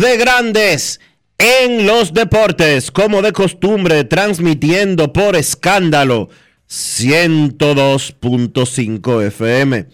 [0.00, 1.00] de Grandes
[1.36, 6.30] en los Deportes, como de costumbre, transmitiendo por escándalo
[6.66, 9.88] 102.5 FM.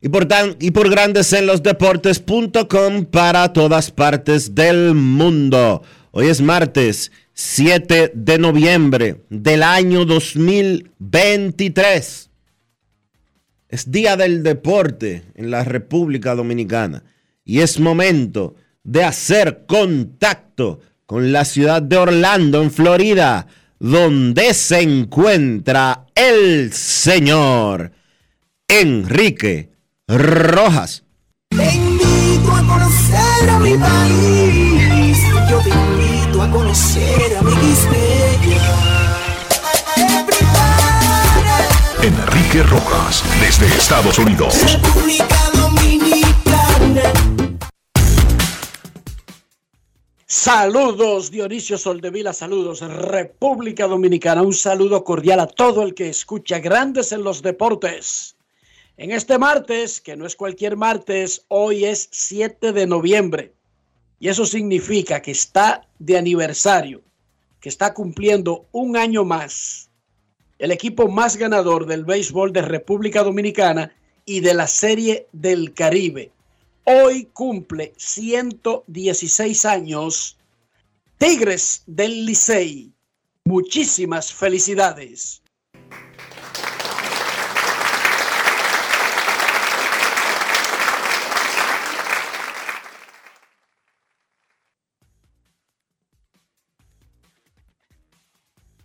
[0.00, 5.84] Y por, tan, y por grandes en los deportes.com para todas partes del mundo.
[6.10, 12.30] Hoy es martes 7 de noviembre del año 2023.
[13.68, 17.04] Es día del deporte en la República Dominicana
[17.44, 18.56] y es momento
[19.04, 23.46] hacer contacto con la ciudad de Orlando, en Florida,
[23.78, 27.92] donde se encuentra el señor
[28.68, 29.70] Enrique
[30.06, 31.04] Rojas.
[31.50, 35.18] Te invito a conocer a mi país.
[35.48, 37.58] Yo te invito a conocer a mi
[42.02, 44.54] Enrique Rojas, desde Estados Unidos.
[44.72, 45.47] República
[50.30, 57.12] Saludos Dionisio Soldevila, saludos República Dominicana, un saludo cordial a todo el que escucha Grandes
[57.12, 58.36] en los Deportes.
[58.98, 63.54] En este martes, que no es cualquier martes, hoy es 7 de noviembre
[64.20, 67.00] y eso significa que está de aniversario,
[67.58, 69.88] que está cumpliendo un año más
[70.58, 73.94] el equipo más ganador del béisbol de República Dominicana
[74.26, 76.32] y de la Serie del Caribe.
[76.90, 80.38] Hoy cumple 116 años
[81.18, 82.94] Tigres del Licey.
[83.44, 85.42] Muchísimas felicidades.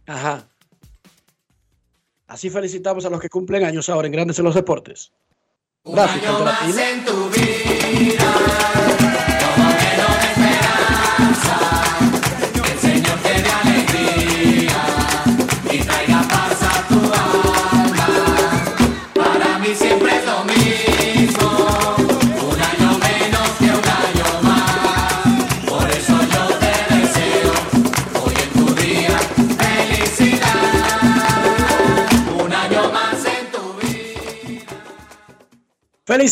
[0.05, 0.45] Ajá.
[2.27, 5.13] Así felicitamos a los que cumplen años ahora en Grandes en los Deportes.
[5.85, 6.23] Gracias,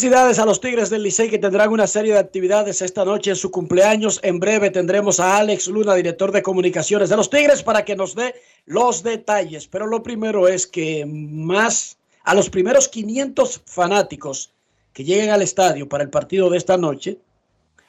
[0.02, 3.36] Felicidades a los Tigres del Licey que tendrán una serie de actividades esta noche en
[3.36, 4.20] su cumpleaños.
[4.24, 8.16] En breve tendremos a Alex Luna, director de comunicaciones de los Tigres, para que nos
[8.16, 8.34] dé
[8.66, 9.68] los detalles.
[9.68, 14.52] Pero lo primero es que más a los primeros 500 fanáticos
[14.92, 17.20] que lleguen al estadio para el partido de esta noche,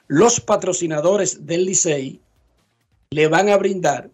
[0.06, 2.20] los patrocinadores del Licey
[3.08, 4.10] le van a brindar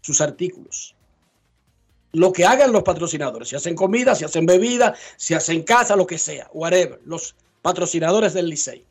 [0.00, 0.94] sus artículos.
[2.12, 6.06] Lo que hagan los patrocinadores, si hacen comida, si hacen bebida, si hacen casa, lo
[6.06, 8.84] que sea, whatever, los patrocinadores del Licey.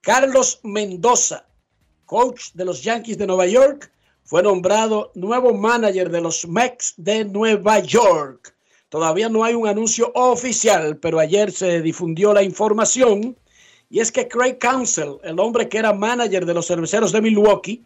[0.00, 1.46] Carlos Mendoza,
[2.04, 3.90] coach de los Yankees de Nueva York,
[4.24, 8.54] fue nombrado nuevo manager de los Mets de Nueva York.
[8.88, 13.36] Todavía no hay un anuncio oficial, pero ayer se difundió la información
[13.88, 17.84] y es que Craig Counsell, el hombre que era manager de los cerveceros de Milwaukee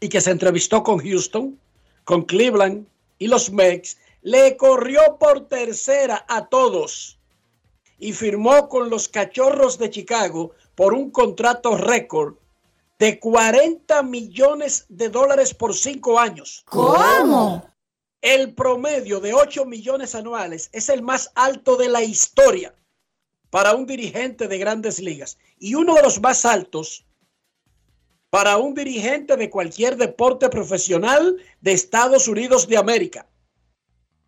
[0.00, 1.58] y que se entrevistó con Houston,
[2.04, 2.86] con Cleveland
[3.24, 7.18] y los Mets, le corrió por tercera a todos
[7.98, 12.34] y firmó con los Cachorros de Chicago por un contrato récord
[12.98, 16.64] de 40 millones de dólares por cinco años.
[16.66, 17.66] ¿Cómo?
[18.20, 22.74] El promedio de 8 millones anuales es el más alto de la historia
[23.48, 27.06] para un dirigente de grandes ligas y uno de los más altos
[28.34, 33.28] para un dirigente de cualquier deporte profesional de Estados Unidos de América.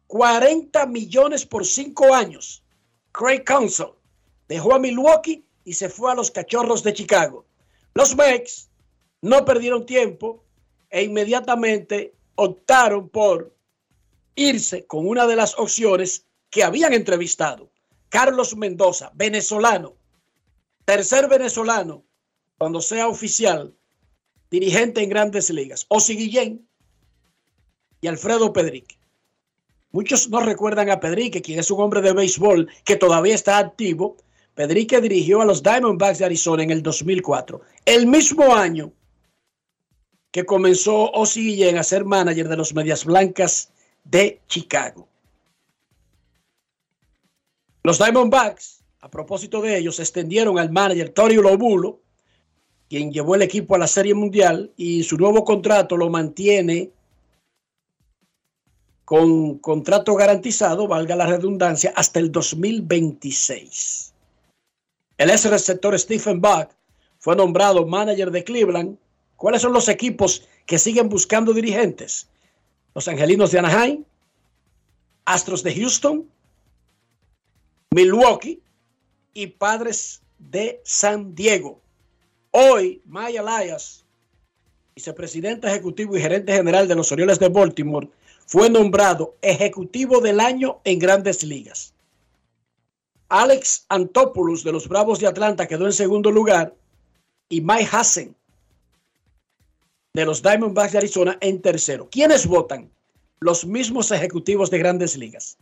[0.06, 2.62] 40 millones por cinco años.
[3.10, 3.96] Craig Counsell
[4.46, 7.46] dejó a Milwaukee y se fue a los Cachorros de Chicago.
[7.94, 8.70] Los Mets
[9.22, 10.44] no perdieron tiempo
[10.88, 13.56] e inmediatamente optaron por
[14.36, 17.72] irse con una de las opciones que habían entrevistado.
[18.08, 19.96] Carlos Mendoza, venezolano,
[20.84, 22.04] tercer venezolano,
[22.56, 23.74] cuando sea oficial,
[24.50, 25.86] dirigente en grandes ligas.
[25.88, 26.66] Osi Guillén
[28.00, 28.96] y Alfredo Pedrique.
[29.92, 34.16] Muchos no recuerdan a Pedrique, quien es un hombre de béisbol que todavía está activo.
[34.54, 38.92] Pedrique dirigió a los Diamondbacks de Arizona en el 2004, el mismo año
[40.30, 43.70] que comenzó Osi Guillén a ser manager de los Medias Blancas
[44.04, 45.08] de Chicago.
[47.82, 52.00] Los Diamondbacks, a propósito de ellos, extendieron al manager Tori Lobulo,
[52.88, 56.90] quien llevó el equipo a la Serie Mundial y su nuevo contrato lo mantiene
[59.04, 64.12] con contrato garantizado, valga la redundancia, hasta el 2026.
[65.16, 66.70] El ex receptor Stephen Buck
[67.18, 68.98] fue nombrado manager de Cleveland.
[69.36, 72.28] ¿Cuáles son los equipos que siguen buscando dirigentes?
[72.94, 74.04] Los Angelinos de Anaheim,
[75.24, 76.28] Astros de Houston,
[77.94, 78.60] Milwaukee
[79.34, 81.80] y Padres de San Diego.
[82.50, 84.04] Hoy, Maya Elias,
[84.94, 88.08] vicepresidente ejecutivo y gerente general de los Orioles de Baltimore,
[88.46, 91.92] fue nombrado ejecutivo del año en grandes ligas.
[93.28, 96.74] Alex Antopoulos de los Bravos de Atlanta quedó en segundo lugar
[97.48, 98.36] y Mike Hassen
[100.14, 102.08] de los Diamondbacks de Arizona en tercero.
[102.10, 102.90] ¿Quiénes votan?
[103.40, 105.58] Los mismos ejecutivos de grandes ligas.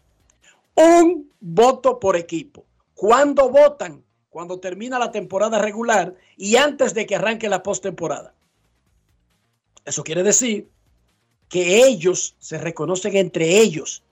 [0.77, 2.65] Un voto por equipo.
[2.95, 4.04] ¿Cuándo votan?
[4.35, 8.35] Cuando termina la temporada regular y antes de que arranque la postemporada.
[9.85, 10.69] Eso quiere decir
[11.49, 14.03] que ellos se reconocen entre ellos.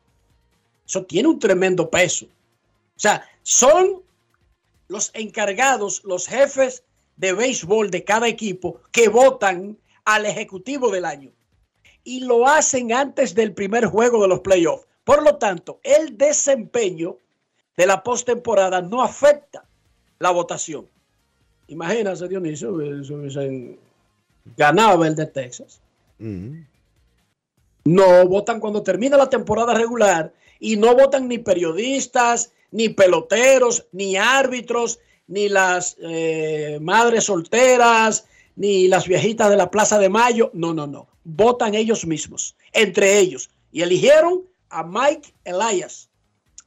[0.86, 2.26] Eso tiene un tremendo peso.
[2.26, 4.00] O sea, son
[4.86, 6.84] los encargados, los jefes
[7.16, 11.32] de béisbol de cada equipo que votan al ejecutivo del año.
[12.04, 14.86] Y lo hacen antes del primer juego de los playoffs.
[15.02, 17.16] Por lo tanto, el desempeño
[17.76, 19.64] de la postemporada no afecta
[20.22, 20.86] la votación.
[21.66, 23.76] Imagínate, Dionisio, eso hubiesen
[24.56, 25.80] ganado el de Texas.
[26.20, 26.60] Mm.
[27.84, 34.16] No votan cuando termina la temporada regular y no votan ni periodistas, ni peloteros, ni
[34.16, 40.52] árbitros, ni las eh, madres solteras, ni las viejitas de la Plaza de Mayo.
[40.54, 41.08] No, no, no.
[41.24, 43.50] Votan ellos mismos, entre ellos.
[43.72, 46.10] Y eligieron a Mike Elias.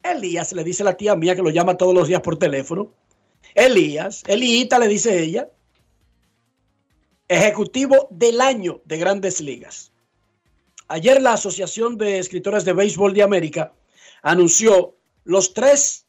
[0.03, 2.91] Elías le dice la tía mía que lo llama todos los días por teléfono.
[3.53, 5.49] Elías, Elita le dice ella,
[7.27, 9.91] ejecutivo del año de grandes ligas.
[10.87, 13.73] Ayer la Asociación de Escritores de Béisbol de América
[14.21, 16.05] anunció los tres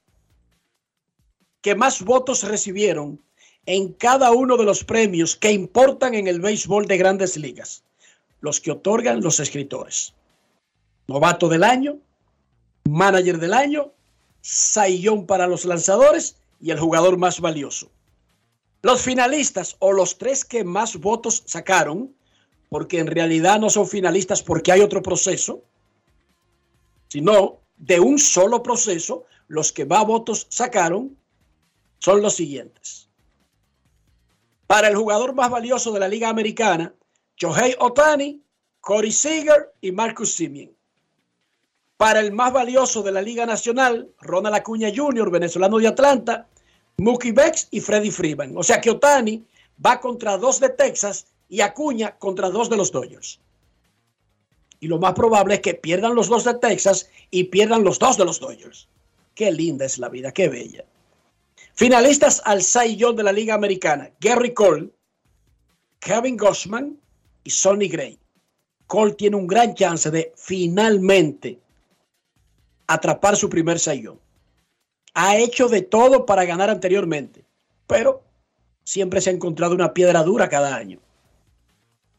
[1.62, 3.20] que más votos recibieron
[3.64, 7.82] en cada uno de los premios que importan en el béisbol de grandes ligas,
[8.40, 10.14] los que otorgan los escritores.
[11.08, 11.98] Novato del año,
[12.88, 13.92] manager del año,
[14.40, 17.90] saillón para los lanzadores y el jugador más valioso.
[18.82, 22.14] Los finalistas o los tres que más votos sacaron,
[22.68, 25.62] porque en realidad no son finalistas porque hay otro proceso,
[27.08, 31.16] sino de un solo proceso, los que más votos sacaron
[31.98, 33.08] son los siguientes.
[34.66, 36.94] Para el jugador más valioso de la Liga Americana,
[37.36, 38.42] Shohei Otani,
[38.80, 40.75] Corey Seager y Marcus Simeon.
[41.96, 46.46] Para el más valioso de la Liga Nacional, Ronald Acuña Jr., venezolano de Atlanta,
[46.98, 48.56] Mookie Betts y Freddie Freeman.
[48.56, 49.44] O sea que Otani
[49.84, 53.40] va contra dos de Texas y Acuña contra dos de los Dodgers.
[54.80, 58.18] Y lo más probable es que pierdan los dos de Texas y pierdan los dos
[58.18, 58.88] de los Dodgers.
[59.34, 60.84] Qué linda es la vida, qué bella.
[61.74, 64.90] Finalistas al Cy de la Liga Americana: Gary Cole,
[65.98, 66.98] Kevin Gossman
[67.44, 68.18] y Sonny Gray.
[68.86, 71.58] Cole tiene un gran chance de finalmente
[72.86, 74.20] atrapar su primer sayón.
[75.14, 77.44] Ha hecho de todo para ganar anteriormente,
[77.86, 78.22] pero
[78.84, 81.00] siempre se ha encontrado una piedra dura cada año.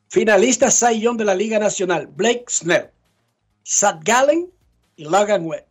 [0.10, 2.90] Finalistas Cy Young de la Liga Nacional, Blake Snell,
[3.64, 4.50] Sat Gallen
[4.96, 5.66] y Logan Webb.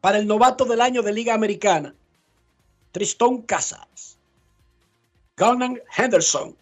[0.00, 1.94] Para el novato del año de Liga Americana,
[2.92, 4.18] Tristón Casas,
[5.36, 6.56] Gunnar Henderson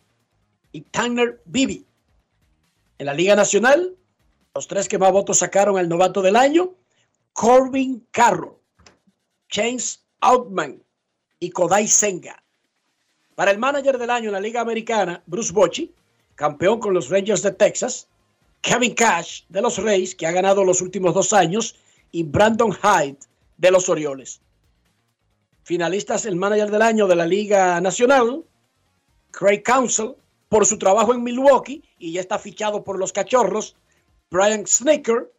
[0.72, 1.84] y Tanner Bibi.
[2.98, 3.94] En la Liga Nacional,
[4.54, 6.74] los tres que más votos sacaron al novato del año,
[7.32, 8.58] Corbin Carroll,
[9.48, 10.82] James Outman
[11.40, 12.42] y Kodai Senga.
[13.34, 15.92] Para el manager del año en la Liga Americana, Bruce Bochy,
[16.34, 18.08] campeón con los Rangers de Texas,
[18.60, 21.74] Kevin Cash de los Reyes, que ha ganado los últimos dos años,
[22.12, 23.18] y Brandon Hyde
[23.56, 24.40] de los Orioles.
[25.64, 28.44] Finalistas el manager del año de la Liga Nacional,
[29.30, 30.14] Craig Council,
[30.48, 33.74] por su trabajo en Milwaukee y ya está fichado por los Cachorros,
[34.30, 35.32] Brian Snicker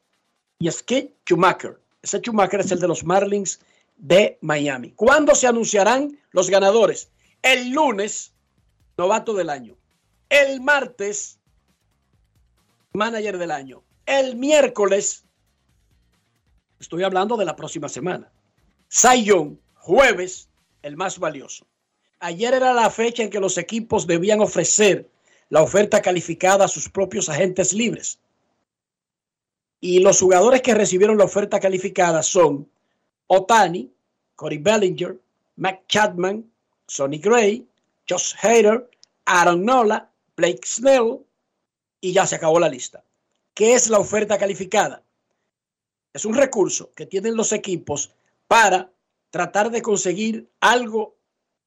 [0.58, 1.83] y Skid Schumacher.
[2.04, 3.62] Ese Schumacher es el de los Marlins
[3.96, 4.92] de Miami.
[4.92, 7.10] ¿Cuándo se anunciarán los ganadores?
[7.42, 8.34] El lunes,
[8.98, 9.78] novato del año.
[10.28, 11.40] El martes,
[12.92, 13.84] manager del año.
[14.06, 15.24] El miércoles,
[16.78, 18.30] estoy hablando de la próxima semana.
[19.24, 20.50] Young, jueves,
[20.82, 21.66] el más valioso.
[22.20, 25.10] Ayer era la fecha en que los equipos debían ofrecer
[25.48, 28.20] la oferta calificada a sus propios agentes libres.
[29.84, 32.70] Y los jugadores que recibieron la oferta calificada son
[33.28, 33.92] Otani,
[34.34, 35.20] Corey Bellinger,
[35.58, 36.50] Matt Chapman,
[36.88, 37.68] Sonny Gray,
[38.10, 38.90] Josh Hader,
[39.26, 41.20] Aaron Nola, Blake Snell
[42.00, 43.04] y ya se acabó la lista.
[43.54, 45.04] ¿Qué es la oferta calificada?
[46.14, 48.14] Es un recurso que tienen los equipos
[48.48, 48.90] para
[49.32, 51.14] tratar de conseguir algo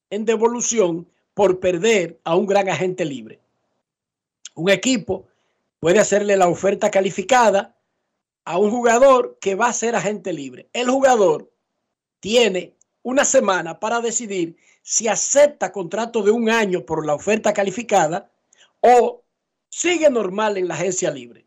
[0.09, 3.39] en devolución por perder a un gran agente libre.
[4.55, 5.27] Un equipo
[5.79, 7.76] puede hacerle la oferta calificada
[8.47, 10.69] a un jugador que va a ser agente libre.
[10.71, 11.51] El jugador
[12.21, 18.31] tiene una semana para decidir si acepta contrato de un año por la oferta calificada
[18.79, 19.21] o
[19.67, 21.45] sigue normal en la agencia libre.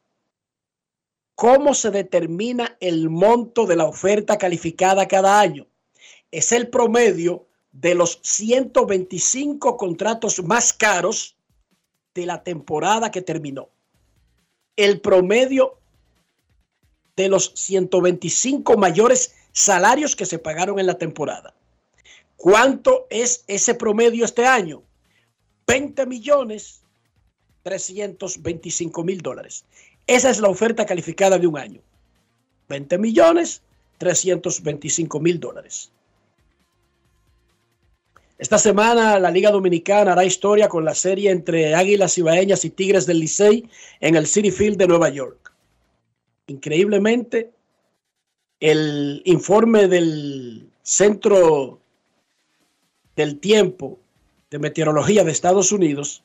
[1.34, 5.66] ¿Cómo se determina el monto de la oferta calificada cada año?
[6.30, 11.38] Es el promedio de los 125 contratos más caros
[12.12, 13.70] de la temporada que terminó.
[14.76, 15.79] El promedio
[17.16, 21.54] de los 125 mayores salarios que se pagaron en la temporada.
[22.36, 24.82] ¿Cuánto es ese promedio este año?
[25.66, 26.82] 20 millones
[27.62, 29.64] 325 mil dólares.
[30.06, 31.80] Esa es la oferta calificada de un año.
[32.68, 33.62] 20 millones
[33.98, 35.90] 325 mil dólares.
[38.38, 43.04] Esta semana la Liga Dominicana hará historia con la serie entre Águilas Ibaeñas y Tigres
[43.04, 43.68] del Licey
[44.00, 45.49] en el City Field de Nueva York.
[46.50, 47.52] Increíblemente,
[48.58, 51.78] el informe del Centro
[53.14, 54.00] del Tiempo
[54.50, 56.24] de Meteorología de Estados Unidos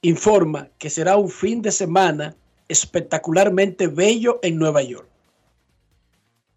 [0.00, 2.36] informa que será un fin de semana
[2.68, 5.10] espectacularmente bello en Nueva York.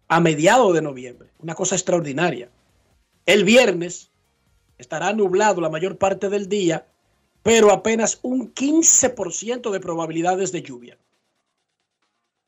[0.08, 1.28] A mediados de noviembre.
[1.40, 2.48] Una cosa extraordinaria.
[3.26, 4.10] El viernes
[4.78, 6.86] estará nublado la mayor parte del día,
[7.42, 10.96] pero apenas un 15% de probabilidades de lluvia.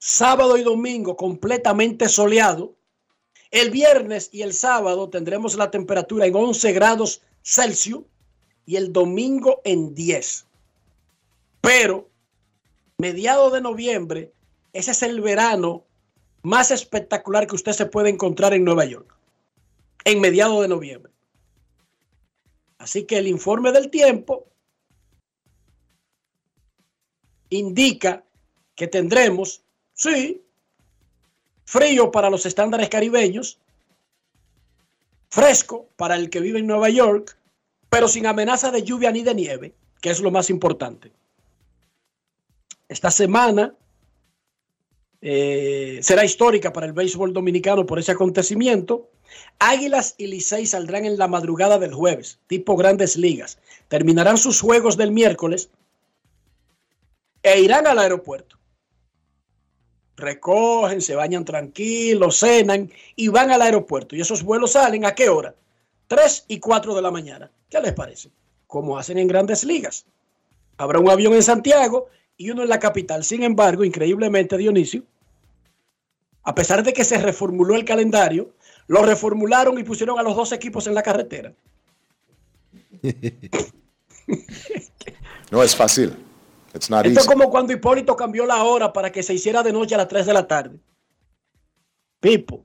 [0.07, 2.77] Sábado y domingo completamente soleado.
[3.51, 8.05] El viernes y el sábado tendremos la temperatura en 11 grados Celsius
[8.67, 10.45] y el domingo en 10.
[11.63, 12.11] Pero
[12.99, 14.35] mediado de noviembre,
[14.75, 15.87] ese es el verano
[16.43, 19.17] más espectacular que usted se puede encontrar en Nueva York
[20.05, 21.15] en mediados de noviembre.
[22.77, 24.45] Así que el informe del tiempo
[27.49, 28.23] indica
[28.75, 29.64] que tendremos,
[29.95, 30.43] sí,
[31.65, 33.59] frío para los estándares caribeños,
[35.31, 37.37] fresco para el que vive en Nueva York,
[37.89, 41.13] pero sin amenaza de lluvia ni de nieve, que es lo más importante.
[42.89, 43.75] Esta semana
[45.27, 49.11] eh, será histórica para el béisbol dominicano por ese acontecimiento.
[49.59, 53.59] Águilas y Licey saldrán en la madrugada del jueves, tipo grandes ligas.
[53.89, 55.71] Terminarán sus juegos del miércoles
[57.43, 58.54] e irán al aeropuerto.
[60.17, 64.15] Recogen, se bañan tranquilos, cenan y van al aeropuerto.
[64.15, 65.55] Y esos vuelos salen a qué hora?
[66.09, 67.51] 3 y 4 de la mañana.
[67.69, 68.31] ¿Qué les parece?
[68.67, 70.07] Como hacen en grandes ligas.
[70.77, 73.25] Habrá un avión en Santiago y uno en la capital.
[73.25, 75.03] Sin embargo, increíblemente, Dionisio,
[76.43, 78.51] a pesar de que se reformuló el calendario,
[78.87, 81.53] lo reformularon y pusieron a los dos equipos en la carretera.
[85.51, 86.17] No es fácil.
[86.75, 89.73] It's not Esto es como cuando Hipólito cambió la hora para que se hiciera de
[89.73, 90.79] noche a las 3 de la tarde.
[92.21, 92.65] Pipo.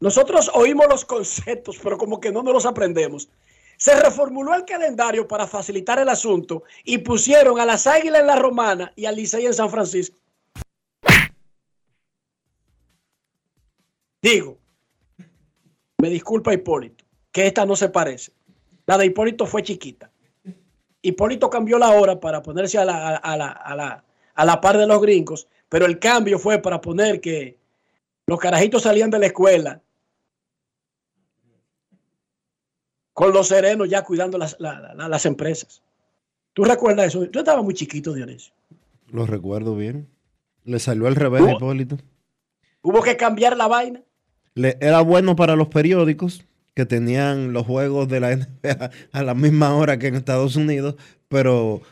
[0.00, 3.28] Nosotros oímos los conceptos, pero como que no nos los aprendemos.
[3.76, 8.36] Se reformuló el calendario para facilitar el asunto y pusieron a las Águilas en la
[8.36, 10.18] Romana y al Licey en San Francisco.
[14.22, 14.58] Digo,
[15.98, 18.32] me disculpa Hipólito, que esta no se parece.
[18.86, 20.10] La de Hipólito fue chiquita.
[21.02, 24.76] Hipólito cambió la hora para ponerse a la, a la- a la- a la par
[24.78, 27.56] de los gringos, pero el cambio fue para poner que
[28.26, 29.80] los carajitos salían de la escuela
[33.12, 35.82] con los serenos ya cuidando las, la- la- las empresas.
[36.52, 37.24] ¿Tú recuerdas eso?
[37.30, 38.52] Yo estaba muy chiquito, Dionisio.
[39.10, 40.08] Lo recuerdo bien.
[40.64, 41.50] Le salió al revés a Oh.
[41.56, 41.96] Hipólito.
[42.82, 44.02] Hubo que cambiar la vaina.
[44.54, 46.44] Le- era bueno para los periódicos
[46.78, 50.94] que tenían los juegos de la NBA a la misma hora que en Estados Unidos,
[51.26, 51.82] pero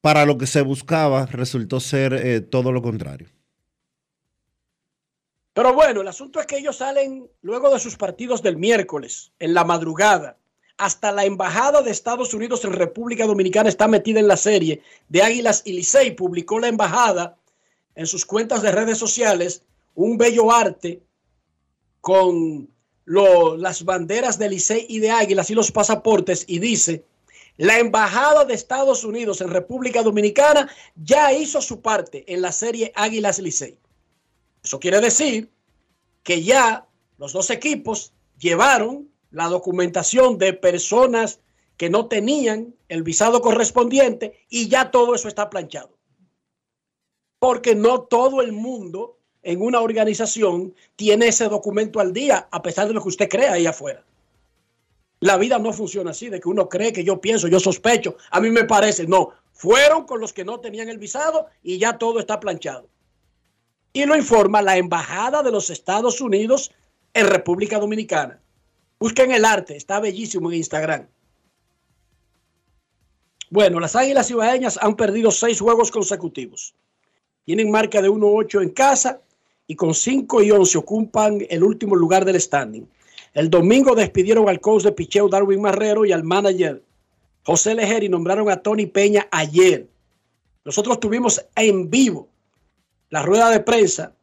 [0.00, 3.28] para lo que se buscaba resultó ser eh, todo lo contrario.
[5.52, 9.52] Pero bueno, el asunto es que ellos salen luego de sus partidos del miércoles, en
[9.52, 10.38] la madrugada.
[10.78, 15.22] Hasta la embajada de Estados Unidos en República Dominicana está metida en la serie de
[15.22, 16.12] Águilas y Licey.
[16.12, 17.36] Publicó la embajada
[17.94, 19.64] en sus cuentas de redes sociales
[19.94, 21.02] un bello arte
[22.00, 22.73] con
[23.06, 27.04] las banderas de Licey y de Águilas y los pasaportes y dice,
[27.56, 32.92] la embajada de Estados Unidos en República Dominicana ya hizo su parte en la serie
[32.96, 33.78] Águilas Licey.
[34.62, 35.50] Eso quiere decir
[36.22, 36.86] que ya
[37.18, 41.40] los dos equipos llevaron la documentación de personas
[41.76, 45.96] que no tenían el visado correspondiente y ya todo eso está planchado.
[47.38, 52.88] Porque no todo el mundo en una organización tiene ese documento al día, a pesar
[52.88, 54.04] de lo que usted crea ahí afuera.
[55.20, 58.40] La vida no funciona así, de que uno cree que yo pienso, yo sospecho, a
[58.40, 62.18] mí me parece, no, fueron con los que no tenían el visado y ya todo
[62.18, 62.88] está planchado
[63.94, 66.72] y lo informa la Embajada de los Estados Unidos
[67.14, 68.40] en República Dominicana.
[68.98, 71.06] Busquen el arte, está bellísimo en Instagram.
[73.50, 76.74] Bueno, las Águilas Ibaeñas han perdido seis juegos consecutivos.
[77.44, 79.20] Tienen marca de 1-8 en casa
[79.66, 82.86] y con 5 y 11 ocupan el último lugar del standing.
[83.32, 86.82] El domingo despidieron al coach de picheo Darwin Marrero y al manager
[87.44, 89.88] José Lejer y nombraron a Tony Peña ayer.
[90.64, 92.28] Nosotros tuvimos en vivo
[93.10, 94.14] la rueda de prensa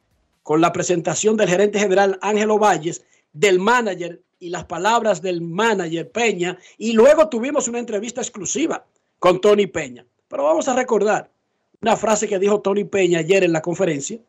[0.43, 6.09] con la presentación del gerente general Ángelo Valles, del manager y las palabras del manager
[6.11, 8.85] Peña, y luego tuvimos una entrevista exclusiva
[9.19, 10.05] con Tony Peña.
[10.27, 11.29] Pero vamos a recordar
[11.79, 14.19] una frase que dijo Tony Peña ayer en la conferencia,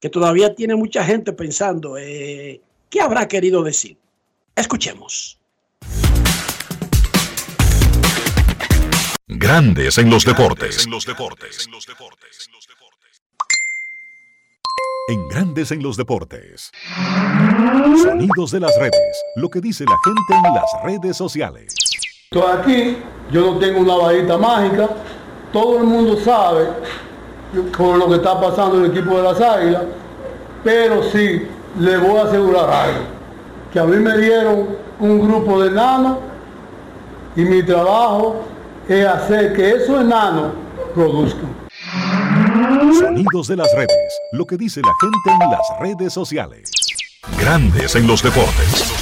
[0.00, 3.96] que todavía tiene mucha gente pensando, eh, ¿qué habrá querido decir?
[4.54, 5.38] Escuchemos.
[9.26, 10.84] Grandes en los deportes.
[10.84, 11.66] En los deportes.
[11.66, 12.50] En los deportes.
[15.06, 16.70] En Grandes en los deportes.
[18.02, 19.22] Sonidos de las redes.
[19.36, 21.74] Lo que dice la gente en las redes sociales.
[22.30, 22.96] Estoy aquí,
[23.30, 24.88] yo no tengo una varita mágica,
[25.52, 26.68] todo el mundo sabe
[27.76, 29.82] con lo que está pasando en el equipo de las Águilas,
[30.62, 31.46] pero sí
[31.78, 33.04] le voy a asegurar algo,
[33.72, 36.18] que a mí me dieron un grupo de enanos
[37.36, 38.44] y mi trabajo
[38.88, 40.52] es hacer que esos enanos
[40.94, 41.64] produzcan.
[42.98, 44.20] Sonidos de las redes.
[44.32, 46.70] Lo que dice la gente en las redes sociales.
[47.38, 48.94] Grandes en los deportes.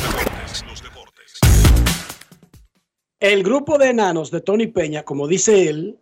[3.21, 5.99] El grupo de enanos de Tony Peña, como dice él,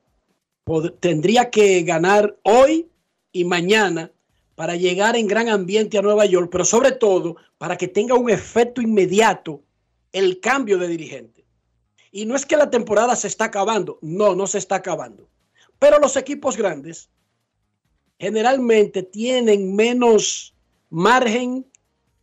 [1.00, 2.88] tendría que ganar hoy
[3.32, 4.12] y mañana
[4.54, 8.28] para llegar en gran ambiente a Nueva York, pero sobre todo para que tenga un
[8.28, 9.62] efecto inmediato
[10.12, 11.44] el cambio de dirigente.
[12.12, 15.28] Y no es que la temporada se está acabando, no, no se está acabando.
[15.78, 17.08] Pero los equipos grandes
[18.18, 20.54] generalmente tienen menos
[20.90, 21.66] margen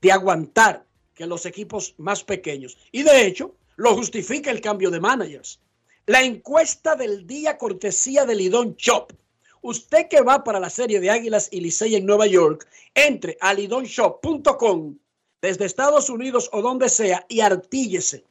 [0.02, 2.78] de aguantar que los equipos más pequeños.
[2.92, 5.60] Y de hecho, lo justifica el cambio de managers.
[6.08, 9.12] La encuesta del día cortesía de Lidón Shop.
[9.62, 12.66] Usted que va para la serie de Águilas y Licey en Nueva York,
[12.96, 14.98] entre a lidonshop.com
[15.42, 18.24] desde Estados Unidos o donde sea y artíllese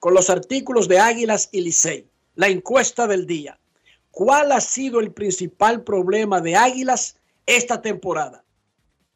[0.00, 2.06] con los artículos de Águilas y Licey.
[2.34, 3.58] La encuesta del día.
[4.10, 8.44] ¿Cuál ha sido el principal problema de Águilas esta temporada?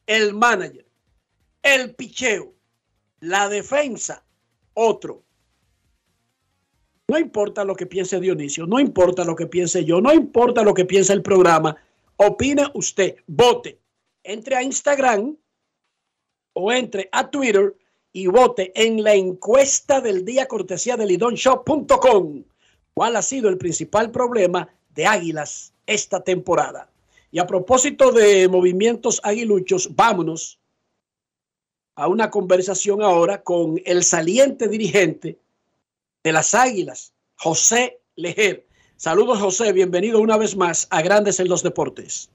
[0.06, 0.86] El manager,
[1.62, 2.54] el picheo,
[3.20, 4.24] la defensa,
[4.72, 5.24] otro.
[7.10, 10.74] No importa lo que piense Dionisio, no importa lo que piense yo, no importa lo
[10.74, 11.74] que piense el programa,
[12.16, 13.78] opine usted, vote.
[14.22, 15.34] Entre a Instagram
[16.52, 17.74] o entre a Twitter
[18.12, 22.44] y vote en la encuesta del día cortesía de lidonshop.com.
[22.92, 26.90] ¿Cuál ha sido el principal problema de Águilas esta temporada?
[27.30, 30.58] Y a propósito de movimientos aguiluchos, vámonos
[31.94, 35.38] a una conversación ahora con el saliente dirigente
[36.28, 38.66] de las Águilas, José Lejer.
[38.96, 39.72] Saludos, José.
[39.72, 42.28] Bienvenido una vez más a Grandes en los Deportes.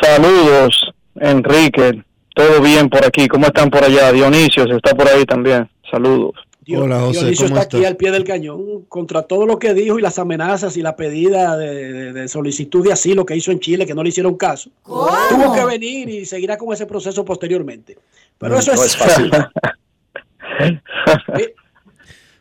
[0.00, 2.04] Saludos, Enrique.
[2.34, 3.26] Todo bien por aquí.
[3.26, 4.12] ¿Cómo están por allá?
[4.12, 5.68] Dionisio se está por ahí también.
[5.90, 6.34] Saludos.
[6.60, 9.74] Dio- Hola, José, Dionisio ¿cómo está aquí al pie del cañón contra todo lo que
[9.74, 13.50] dijo y las amenazas y la pedida de, de- de solicitud de asilo que hizo
[13.50, 14.70] en Chile, que no le hicieron caso.
[14.84, 17.98] Tuvo que venir y seguirá con ese proceso posteriormente.
[18.38, 19.30] Pero eso No es, es fácil.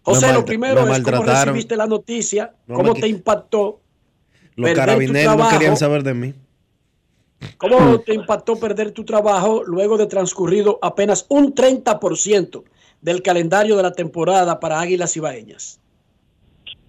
[0.05, 3.81] José, lo primero me es cómo recibiste la noticia, No cómo te impactó,
[4.55, 6.33] Los carabineros no querían saber de mí.
[7.57, 12.63] cómo te impactó perder tu trabajo luego de transcurrido apenas un 30%
[13.01, 15.79] del calendario de la temporada para Águilas Ibaeñas.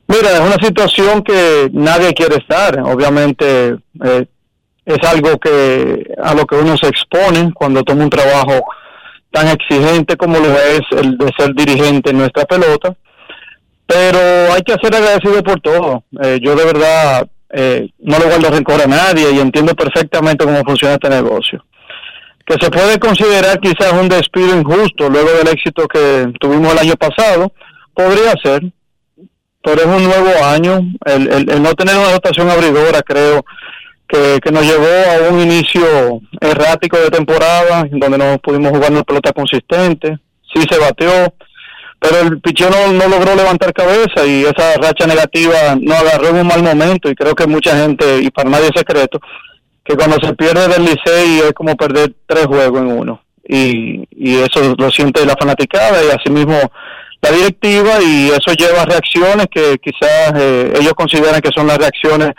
[0.08, 2.78] Mira, es una situación que nadie quiere estar.
[2.80, 4.26] Obviamente eh,
[4.84, 8.62] es algo que a lo que uno se expone cuando toma un trabajo
[9.30, 12.96] tan exigente como lo es el de ser dirigente en nuestra pelota.
[13.86, 16.04] Pero hay que ser agradecido por todo.
[16.22, 20.62] Eh, yo de verdad eh, no le guardo rencor a nadie y entiendo perfectamente cómo
[20.64, 21.64] funciona este negocio.
[22.44, 26.94] Que se puede considerar quizás un despido injusto luego del éxito que tuvimos el año
[26.96, 27.52] pasado,
[27.94, 28.62] podría ser,
[29.62, 30.80] pero es un nuevo año.
[31.04, 33.44] El, el- no tener una rotación abridora creo
[34.08, 39.02] que, que nos llevó a un inicio errático de temporada, donde no pudimos jugar una
[39.02, 40.16] pelota consistente,
[40.54, 41.32] sí se bateó,
[41.98, 46.36] pero el picheo no, no logró levantar cabeza y esa racha negativa nos agarró en
[46.36, 49.18] un mal momento y creo que mucha gente, y para nadie es secreto,
[49.84, 53.22] que cuando se pierde del Licey es como perder tres juegos en uno.
[53.48, 56.58] Y, y eso lo siente la fanaticada y asimismo
[57.22, 62.30] la directiva y eso lleva reacciones que quizás eh, ellos consideran que son las reacciones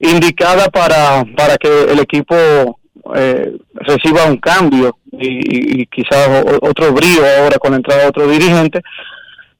[0.00, 2.80] indicadas para, para que el equipo
[3.14, 6.28] eh, reciba un cambio y, y- quizás
[6.62, 8.80] otro brío ahora con la entrada de otro dirigente.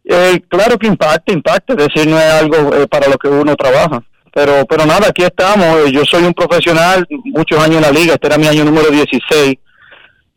[0.05, 3.55] Eh, claro que impacta, impacta, es decir, no es algo eh, para lo que uno
[3.57, 4.03] trabaja.
[4.35, 5.65] Pero, pero nada, aquí estamos.
[5.87, 8.91] eh, Yo soy un profesional, muchos años en la liga, este era mi año número
[8.91, 9.57] 16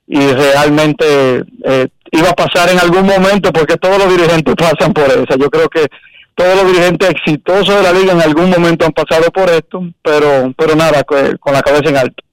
[0.07, 1.43] y realmente
[2.11, 5.37] iba a pasar en algún momento porque todos los dirigentes pasan por eso.
[5.39, 5.87] Yo creo que
[6.35, 10.53] todos los dirigentes exitosos de la liga en algún momento han pasado por esto, pero,
[10.57, 12.23] pero nada, con la cabeza en alto.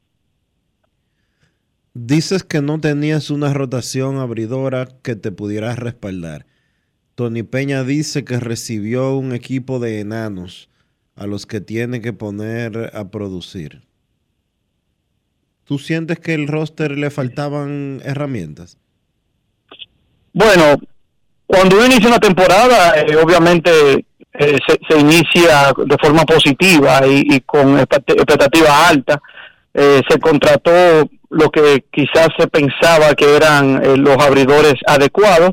[1.95, 6.47] Dices que no tenías una rotación abridora que te pudiera respaldar.
[7.15, 10.71] Tony Peña dice que recibió un equipo de enanos
[11.17, 13.83] a los que tiene que poner a producir.
[15.65, 18.79] ¿Tú sientes que el roster le faltaban herramientas?
[20.33, 20.81] Bueno,
[21.47, 27.37] cuando uno inicia una temporada, eh, obviamente eh, se, se inicia de forma positiva y,
[27.37, 29.19] y con expect- expectativas altas.
[29.75, 35.53] Eh, se contrató lo que quizás se pensaba que eran eh, los abridores adecuados,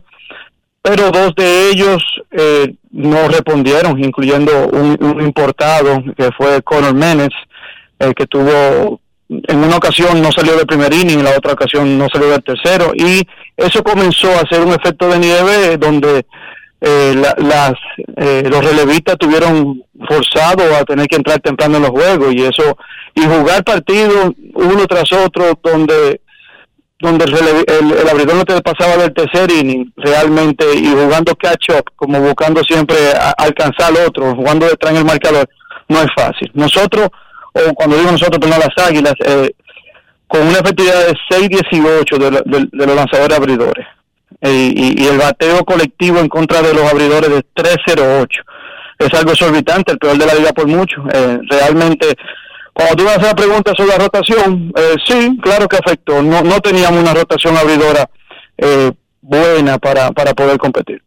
[0.81, 7.29] pero dos de ellos eh, no respondieron, incluyendo un, importado que fue Conor Menes,
[7.99, 11.97] eh, que tuvo en una ocasión no salió del primer inning, en la otra ocasión
[11.97, 13.21] no salió del tercero, y
[13.55, 16.25] eso comenzó a hacer un efecto de nieve donde
[16.81, 17.73] eh, la- las
[18.17, 22.77] eh, los relevistas tuvieron forzado a tener que entrar temprano en los juegos y eso
[23.15, 26.21] y jugar partidos uno tras otro donde
[27.01, 31.83] donde el, el, abridor no te pasaba del tercer inning realmente y jugando catch up
[31.95, 35.47] como buscando siempre a- alcanzar al otro jugando detrás en el marcador
[35.89, 36.49] no es fácil.
[36.53, 37.09] Nosotros
[37.53, 39.51] o cuando digo nosotros perdón las águilas eh,
[40.27, 43.85] con una efectividad de 6-18 de, de- los lanzadores abridores
[44.41, 48.27] y, y el bateo colectivo en contra de los abridores de 3-0-8
[48.99, 51.01] es algo exorbitante, el peor de la liga por mucho.
[51.13, 52.15] Eh, realmente,
[52.73, 56.21] cuando tú me haces la pregunta sobre la rotación, eh, sí, claro que afectó.
[56.21, 58.09] No, no teníamos una rotación abridora
[58.57, 61.01] eh, buena para, para poder competir.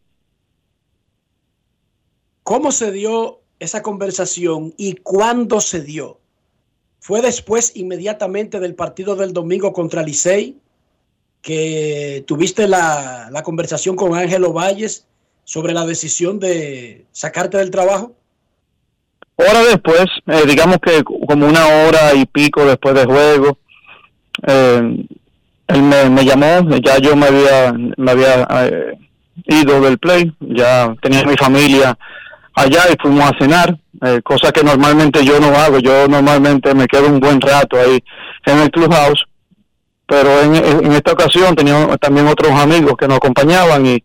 [2.41, 6.19] ¿Cómo se dio esa conversación y cuándo se dio?
[6.99, 10.57] ¿Fue después inmediatamente del partido del domingo contra Licey
[11.43, 15.05] que tuviste la, la conversación con Ángelo Valles
[15.43, 18.13] sobre la decisión de sacarte del trabajo?
[19.35, 23.57] Hora después, eh, digamos que como una hora y pico después del juego,
[24.47, 25.05] eh,
[25.67, 28.97] él me, llamó, ya yo me había, me había eh,
[29.45, 31.97] ido del play, ya tenía mi familia
[32.55, 36.87] allá y fuimos a cenar, eh, cosa que normalmente yo no hago, yo normalmente me
[36.87, 38.03] quedo un buen rato ahí
[38.45, 39.25] en el clubhouse,
[40.05, 44.03] pero en, en esta ocasión tenía también otros amigos que nos acompañaban y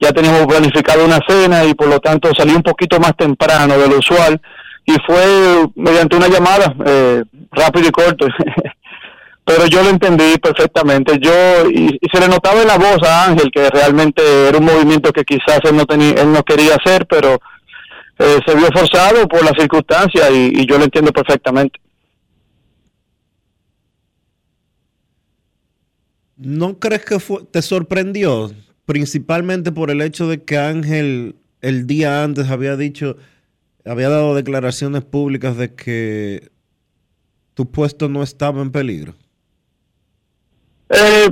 [0.00, 3.88] ya teníamos planificado una cena y por lo tanto salí un poquito más temprano de
[3.88, 4.40] lo usual
[4.84, 8.26] y fue mediante una llamada eh, rápido y corto
[9.44, 11.18] pero yo lo entendí perfectamente.
[11.20, 14.64] Yo y, y se le notaba en la voz a Ángel que realmente era un
[14.64, 17.40] movimiento que quizás él no tenía, él no quería hacer, pero
[18.18, 21.80] eh, se vio forzado por las circunstancias y, y yo lo entiendo perfectamente.
[26.42, 28.50] ¿No crees que fue- te sorprendió?
[28.86, 33.16] Principalmente por el hecho de que Ángel el día antes había dicho,
[33.84, 36.50] había dado declaraciones públicas de que
[37.54, 39.14] tu puesto no estaba en peligro.
[40.88, 41.30] Eh,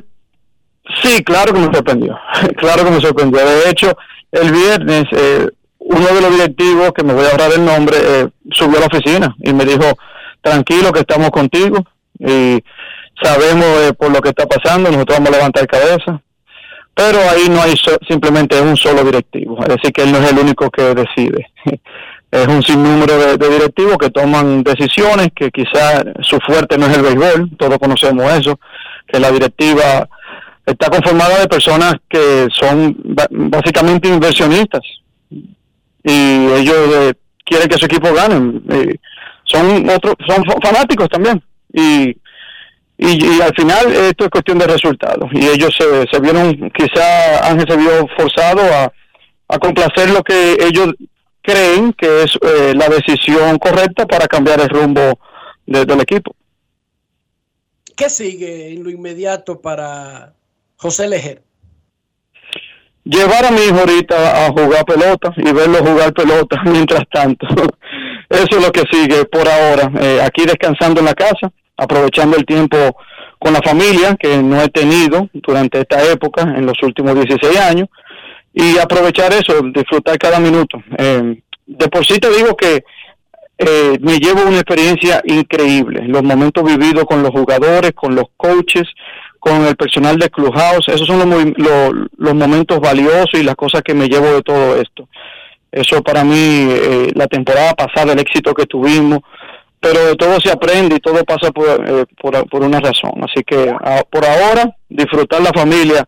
[1.02, 2.16] sí, claro que me sorprendió.
[2.56, 3.40] claro que me sorprendió.
[3.44, 3.92] De hecho,
[4.30, 8.28] el viernes, eh, uno de los directivos, que me voy a ahorrar el nombre, eh,
[8.52, 9.82] subió a la oficina y me dijo,
[10.40, 11.84] tranquilo que estamos contigo
[12.18, 12.62] y
[13.22, 16.20] sabemos eh, por lo que está pasando, nosotros vamos a levantar cabeza.
[16.94, 20.30] Pero ahí no hay so- simplemente un solo directivo, es decir, que él no es
[20.32, 21.46] el único que decide.
[22.30, 26.96] es un sinnúmero de, de directivos que toman decisiones que quizás su fuerte no es
[26.96, 28.58] el béisbol, todos conocemos eso,
[29.06, 30.08] que la directiva
[30.66, 32.96] está conformada de personas que son
[33.30, 34.82] básicamente inversionistas
[36.02, 38.60] y ellos eh, quieren que su equipo gane.
[38.70, 38.96] eh,
[39.44, 41.42] son otros, son fa- fanáticos también
[41.72, 42.16] y,
[43.02, 47.48] y, y al final esto es cuestión de resultados y ellos se, se vieron, quizá
[47.50, 48.92] Ángel se vio forzado a,
[49.48, 50.88] a complacer lo que ellos
[51.42, 55.18] creen que es eh, la decisión correcta para cambiar el rumbo
[55.66, 56.34] de- del equipo.
[57.96, 60.34] ¿Qué sigue en lo inmediato para
[60.76, 61.42] José Lejer?
[63.04, 67.46] llevar a mi hijo ahorita a jugar pelota y verlo jugar pelota mientras tanto.
[68.28, 69.90] Eso es lo que sigue por ahora.
[70.00, 71.50] Eh, aquí descansando en la casa,
[71.80, 72.76] aprovechando el tiempo
[73.38, 77.88] con la familia que no he tenido durante esta época en los últimos 16 años
[78.52, 80.82] y aprovechar eso, disfrutar cada minuto.
[80.98, 82.84] Eh, de por sí te digo que
[83.56, 86.02] eh, me llevo una experiencia increíble.
[86.06, 88.84] Los momentos vividos con los jugadores, con los coaches,
[89.38, 93.94] con el personal de Clubhouse, esos son los, los momentos valiosos y las cosas que
[93.94, 95.08] me llevo de todo esto.
[95.72, 99.20] Eso para mí, eh, la temporada pasada, el éxito que tuvimos,
[99.80, 103.12] pero de todo se aprende y todo pasa por, eh, por, por una razón.
[103.22, 103.72] Así que
[104.10, 106.06] por ahora, disfrutar la familia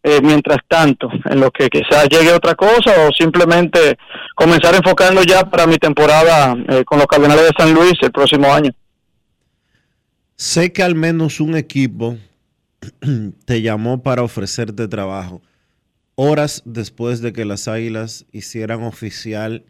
[0.00, 3.98] eh, mientras tanto, en lo que quizás llegue otra cosa o simplemente
[4.36, 8.52] comenzar enfocando ya para mi temporada eh, con los Cardenales de San Luis el próximo
[8.52, 8.70] año.
[10.36, 12.16] Sé que al menos un equipo
[13.44, 15.42] te llamó para ofrecerte trabajo
[16.14, 19.64] horas después de que las Águilas hicieran oficial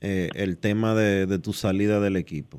[0.00, 2.58] eh, el tema de, tu salida del equipo.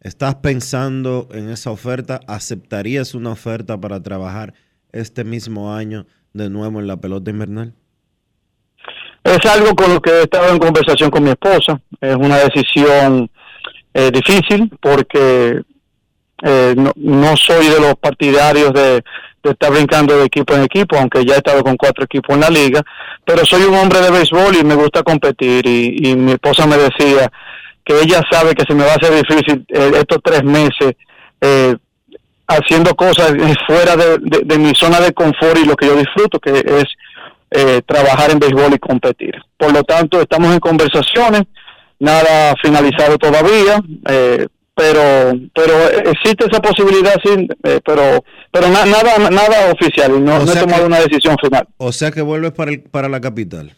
[0.00, 2.20] ¿Estás pensando en esa oferta?
[2.26, 4.54] ¿Aceptarías una oferta para trabajar
[4.92, 7.74] este mismo año de nuevo en la pelota invernal?
[9.24, 11.80] Es algo con lo que he estado en conversación con mi esposa.
[12.00, 13.30] Es una decisión
[13.94, 15.62] eh, difícil porque
[16.42, 19.02] eh, no soy de los partidarios de,
[19.50, 22.50] estar brincando de equipo en equipo, aunque ya he estado con cuatro equipos en la
[22.50, 22.82] liga,
[23.24, 27.30] pero soy un hombre de béisbol y me gusta competir y, mi esposa me decía
[27.84, 30.94] que ella sabe que se me va a hacer difícil eh, estos tres meses
[31.40, 31.74] eh,
[32.46, 33.32] haciendo cosas
[33.66, 36.84] fuera de, de- de mi zona de confort y lo que yo disfruto, que es
[37.50, 39.32] eh, trabajar en béisbol y competir.
[39.56, 41.42] Por lo tanto, estamos en conversaciones,
[41.98, 44.46] nada finalizado todavía, eh,
[44.78, 45.74] pero pero
[46.12, 50.82] existe esa posibilidad, sí, eh, pero pero na- nada nada oficial, no, no he tomado
[50.82, 51.66] que- una decisión final.
[51.78, 53.74] O sea que vuelves para, el- para la capital.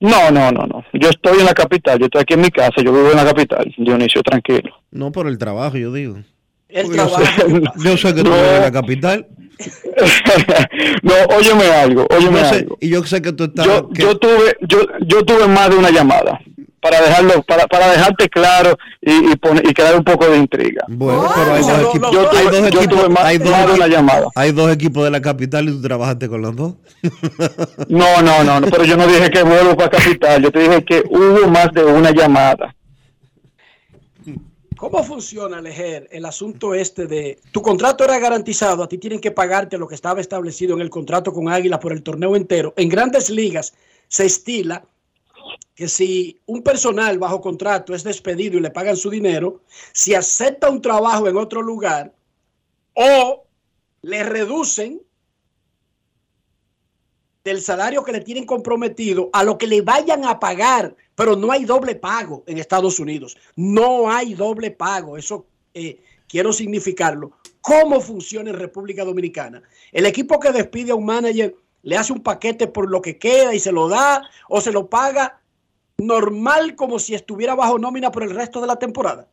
[0.00, 0.84] No, no, no, no.
[0.92, 3.24] Yo estoy en la capital, yo estoy aquí en mi casa, yo vivo en la
[3.24, 4.76] capital, Dionisio, tranquilo.
[4.90, 6.16] No por el trabajo, yo digo.
[6.68, 7.22] El yo trabajo.
[7.24, 8.36] sé, yo sé que tú No.
[8.36, 9.26] vives en la capital.
[11.02, 12.78] no, óyeme algo, óyeme Yo sé- algo.
[12.80, 13.64] y yo sé que tú estás.
[13.66, 16.40] yo, que- yo tuve yo yo tuve más de una llamada
[16.84, 20.84] para dejarlo para, para dejarte claro y, y, poner- y crear un poco de intriga
[20.86, 22.12] Bueno, pero hay no, dos no, equipos.
[22.12, 22.88] no, yo tuve, hay dos yo equipos.
[22.98, 25.64] tuve más, hay dos más de una equipos- llamada Hay dos equipos de la capital
[25.66, 26.74] y tú trabajaste con los dos.
[27.88, 30.84] no no no no pero yo no dije que vuelvo para capital yo te dije
[30.84, 32.74] que hubo más de una llamada
[34.76, 39.30] ¿Cómo funciona, Lejer, el asunto este de tu contrato era garantizado, a ti tienen que
[39.30, 42.74] pagarte lo que estaba establecido en el contrato con Águila por el torneo entero?
[42.76, 43.72] En grandes ligas
[44.08, 44.84] se estila
[45.74, 49.62] que si un personal bajo contrato es despedido y le pagan su dinero,
[49.92, 52.12] si acepta un trabajo en otro lugar
[52.94, 53.44] o
[54.02, 55.00] le reducen
[57.44, 61.52] del salario que le tienen comprometido a lo que le vayan a pagar, pero no
[61.52, 63.36] hay doble pago en Estados Unidos.
[63.54, 65.18] No hay doble pago.
[65.18, 67.32] Eso eh, quiero significarlo.
[67.60, 69.62] ¿Cómo funciona en República Dominicana?
[69.92, 73.54] El equipo que despide a un manager le hace un paquete por lo que queda
[73.54, 75.40] y se lo da o se lo paga
[75.98, 79.26] normal como si estuviera bajo nómina por el resto de la temporada.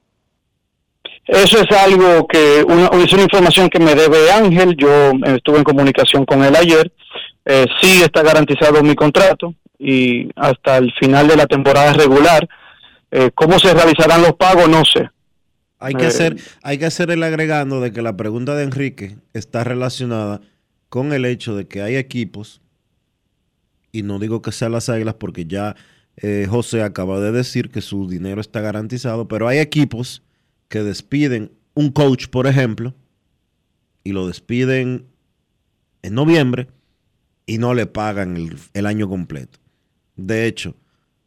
[1.26, 5.64] Eso es algo que, una, es una información que me debe Ángel, yo estuve en
[5.64, 6.92] comunicación con él ayer,
[7.46, 12.48] eh, sí está garantizado mi contrato y hasta el final de la temporada regular.
[13.10, 14.70] Eh, ¿Cómo se realizarán los pagos?
[14.70, 15.10] No sé.
[15.80, 19.18] Hay que, Eh, hacer, hay que hacer el agregando de que la pregunta de Enrique
[19.34, 20.42] está relacionada
[20.90, 22.62] con el hecho de que hay equipos,
[23.92, 25.76] y no digo que sean las águilas porque ya
[26.22, 30.24] eh, José acaba de decir que su dinero está garantizado, pero hay equipos
[30.68, 32.94] que despiden un coach, por ejemplo,
[34.04, 35.08] y lo despiden
[36.04, 36.68] en noviembre
[37.48, 39.60] y no le pagan el, el año completo.
[40.16, 40.76] De hecho,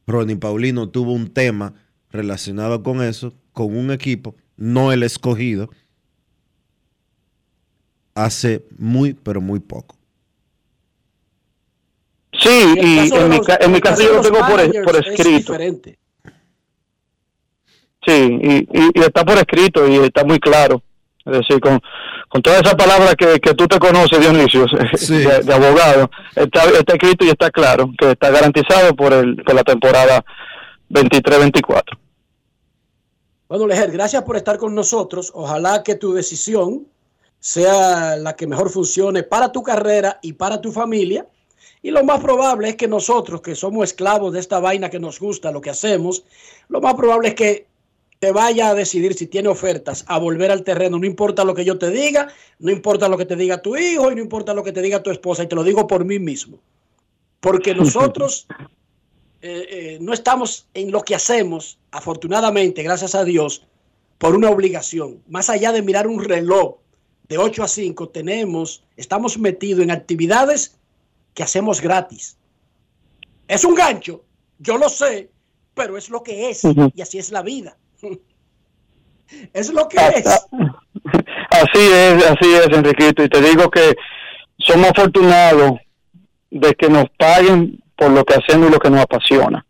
[0.06, 1.74] Ronnie Paulino tuvo un tema
[2.10, 5.70] relacionado con eso, con un equipo, no el escogido,
[8.14, 9.96] hace muy, pero muy poco.
[12.44, 15.52] Sí, y en mi, ca- en mi caso yo lo tengo por, por Es escrito.
[15.52, 15.98] diferente.
[18.06, 20.82] Sí, y, y- y está por escrito y está muy claro.
[21.24, 21.80] Es decir, con,
[22.28, 24.66] con todas esas palabras que, que tú te conoces, Dionisio,
[25.08, 29.54] de, de abogado, está, está escrito y está claro que está garantizado por, el, por
[29.54, 30.22] la temporada
[30.90, 31.82] 23-24.
[33.48, 35.30] Bueno, Lejer, gracias por estar con nosotros.
[35.34, 36.86] Ojalá que tu decisión
[37.40, 41.26] sea la que mejor funcione para tu carrera y para tu familia.
[41.84, 45.20] Y lo más probable es que nosotros, que somos esclavos de esta vaina que nos
[45.20, 46.24] gusta, lo que hacemos,
[46.70, 47.66] lo más probable es que
[48.18, 50.98] te vaya a decidir si tiene ofertas a volver al terreno.
[50.98, 54.10] No importa lo que yo te diga, no importa lo que te diga tu hijo
[54.10, 55.42] y no importa lo que te diga tu esposa.
[55.42, 56.58] Y te lo digo por mí mismo.
[57.40, 58.46] Porque nosotros
[59.42, 63.66] eh, eh, no estamos en lo que hacemos, afortunadamente, gracias a Dios,
[64.16, 65.22] por una obligación.
[65.28, 66.76] Más allá de mirar un reloj
[67.28, 70.78] de 8 a 5, tenemos, estamos metidos en actividades
[71.34, 72.38] que hacemos gratis.
[73.46, 74.24] Es un gancho,
[74.58, 75.30] yo lo sé,
[75.74, 76.62] pero es lo que es
[76.94, 77.76] y así es la vida.
[79.52, 80.26] es lo que es.
[81.50, 83.22] Así es, así es, Enriquito.
[83.22, 83.94] Y te digo que
[84.58, 85.72] somos afortunados
[86.50, 89.66] de que nos paguen por lo que hacemos y lo que nos apasiona.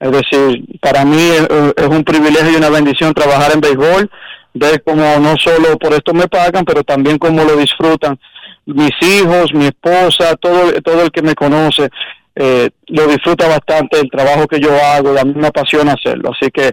[0.00, 4.10] Es decir, para mí es, es un privilegio y una bendición trabajar en béisbol,
[4.54, 8.18] ver cómo no solo por esto me pagan, pero también cómo lo disfrutan
[8.66, 11.88] mis hijos, mi esposa, todo, todo el que me conoce,
[12.34, 16.30] eh, lo disfruta bastante el trabajo que yo hago a mí me apasiona hacerlo.
[16.32, 16.72] Así que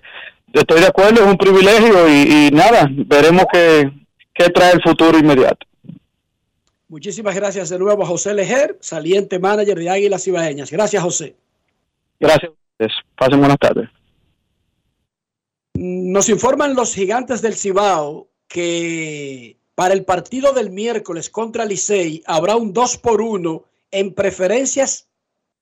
[0.54, 3.91] estoy de acuerdo, es un privilegio y, y nada, veremos qué,
[4.34, 5.65] qué trae el futuro inmediato.
[6.88, 10.71] Muchísimas gracias de nuevo a José Lejer, saliente manager de Águilas Ibaeñas.
[10.71, 11.36] Gracias, José.
[12.19, 12.52] Gracias.
[13.15, 13.89] Pasen buenas tardes.
[15.75, 22.57] Nos informan los gigantes del Cibao que para el partido del miércoles contra Licey habrá
[22.57, 25.07] un 2 por 1 en preferencias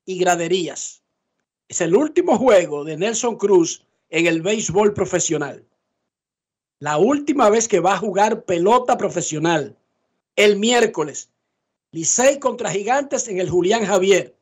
[0.06, 1.04] y graderías.
[1.68, 5.68] Es el último juego de Nelson Cruz en el béisbol profesional.
[6.80, 9.78] La última vez que va a jugar pelota profesional.
[10.36, 11.30] El miércoles.
[11.92, 14.36] Licey contra Gigantes en el Julián Javier.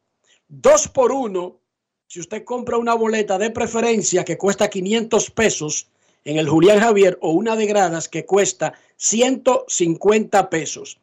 [0.47, 1.59] 2 por 1
[2.07, 5.89] si usted compra una boleta de preferencia que cuesta 500 pesos
[6.25, 10.99] en el Julián Javier o una de gradas que cuesta 150 pesos.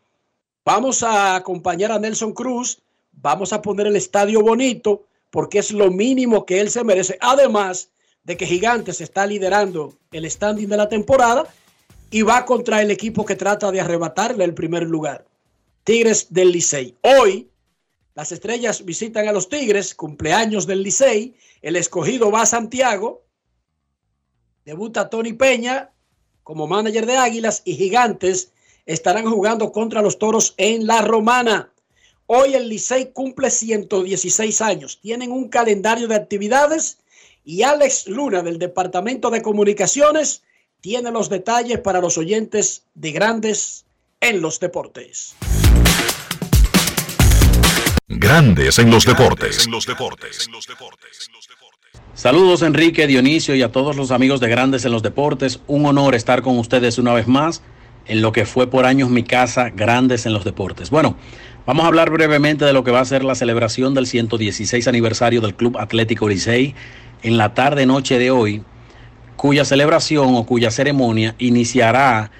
[0.65, 2.83] Vamos a acompañar a Nelson Cruz,
[3.13, 7.17] vamos a poner el estadio bonito porque es lo mínimo que él se merece.
[7.21, 7.89] Además
[8.25, 11.47] de que Gigantes está liderando el standing de la temporada
[12.11, 15.25] y va contra el equipo que trata de arrebatarle el primer lugar.
[15.85, 16.95] Tigres del Licey.
[17.01, 17.49] Hoy
[18.15, 21.35] las estrellas visitan a los Tigres, cumpleaños del Licey.
[21.63, 23.23] El escogido va a Santiago.
[24.65, 25.91] Debuta Tony Peña
[26.45, 28.53] como manager de Águilas y Gigantes
[28.87, 31.73] estarán jugando contra los Toros en La Romana.
[32.27, 35.01] Hoy el Licey cumple 116 años.
[35.01, 36.99] Tienen un calendario de actividades
[37.45, 40.43] y Alex Luna del Departamento de Comunicaciones
[40.81, 43.85] tiene los detalles para los oyentes de Grandes
[44.21, 45.35] en los Deportes.
[48.09, 49.69] Grandes en los deportes.
[52.15, 55.61] Saludos Enrique, Dionisio y a todos los amigos de Grandes en los Deportes.
[55.67, 57.63] Un honor estar con ustedes una vez más
[58.07, 60.91] en lo que fue por años mi casa, Grandes en los Deportes.
[60.91, 61.17] Bueno,
[61.65, 65.41] vamos a hablar brevemente de lo que va a ser la celebración del 116 aniversario
[65.41, 66.75] del Club Atlético Licey
[67.23, 68.63] en la tarde noche de hoy,
[69.37, 72.31] cuya celebración o cuya ceremonia iniciará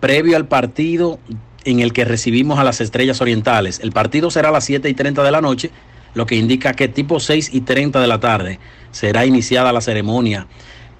[0.00, 1.18] previo al partido
[1.64, 3.80] en el que recibimos a las Estrellas Orientales.
[3.80, 5.70] El partido será a las 7 y 30 de la noche,
[6.14, 8.58] lo que indica que tipo 6 y 30 de la tarde
[8.90, 10.46] será iniciada la ceremonia,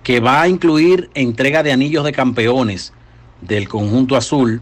[0.03, 2.93] que va a incluir entrega de anillos de campeones
[3.41, 4.61] del conjunto azul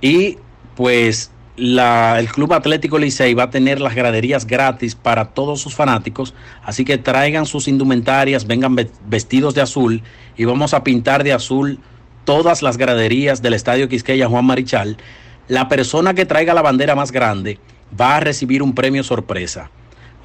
[0.00, 0.38] y
[0.76, 5.74] pues la, el Club Atlético Licey va a tener las graderías gratis para todos sus
[5.74, 6.32] fanáticos,
[6.62, 10.02] así que traigan sus indumentarias, vengan ve- vestidos de azul
[10.36, 11.80] y vamos a pintar de azul
[12.24, 14.98] todas las graderías del Estadio Quisqueya Juan Marichal,
[15.48, 17.58] la persona que traiga la bandera más grande
[17.98, 19.70] va a recibir un premio sorpresa.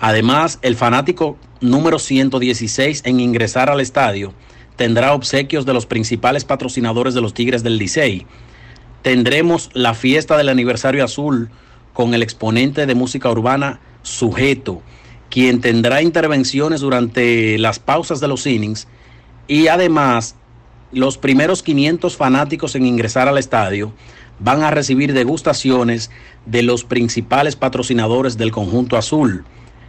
[0.05, 4.33] Además, el fanático número 116 en ingresar al estadio
[4.75, 8.27] tendrá obsequios de los principales patrocinadores de los Tigres del Licey.
[9.01, 11.51] Tendremos la fiesta del aniversario azul
[11.93, 14.81] con el exponente de música urbana Sujeto,
[15.29, 18.89] quien tendrá intervenciones durante las pausas de los innings
[19.47, 20.35] y además
[20.91, 23.93] los primeros 500 fanáticos en ingresar al estadio
[24.39, 26.11] van a recibir degustaciones
[26.45, 29.45] de los principales patrocinadores del conjunto azul.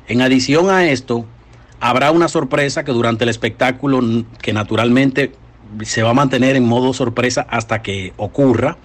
[0.07, 1.25] En adición a esto,
[1.81, 4.03] habrá una sorpresa que durante el espectáculo,
[4.43, 5.33] que naturalmente
[5.83, 8.77] se va a mantener en modo sorpresa hasta que ocurra,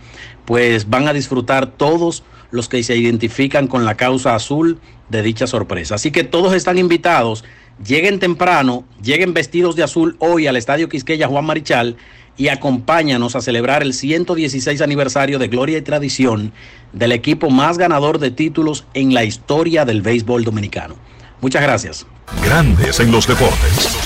[0.45, 5.45] pues van a disfrutar todos los que se identifican con la causa azul de dicha
[5.45, 5.95] sorpresa.
[5.95, 7.43] Así que todos están invitados,
[7.85, 11.97] lleguen temprano, lleguen vestidos de azul hoy al Estadio Quisqueya Juan Marichal
[12.37, 16.53] y acompáñanos a celebrar el 116 aniversario de Gloria y Tradición
[16.93, 20.95] del equipo más ganador de títulos en la historia del béisbol dominicano.
[21.41, 22.05] Muchas gracias.
[22.43, 23.99] Grandes en los deportes.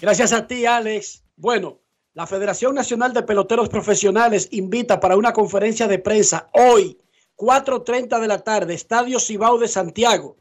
[0.00, 1.22] Gracias a ti, Alex.
[1.36, 1.80] Bueno,
[2.14, 6.98] la Federación Nacional de Peloteros Profesionales invita para una conferencia de prensa hoy,
[7.36, 10.36] 4.30 de la tarde, Estadio Cibao de Santiago.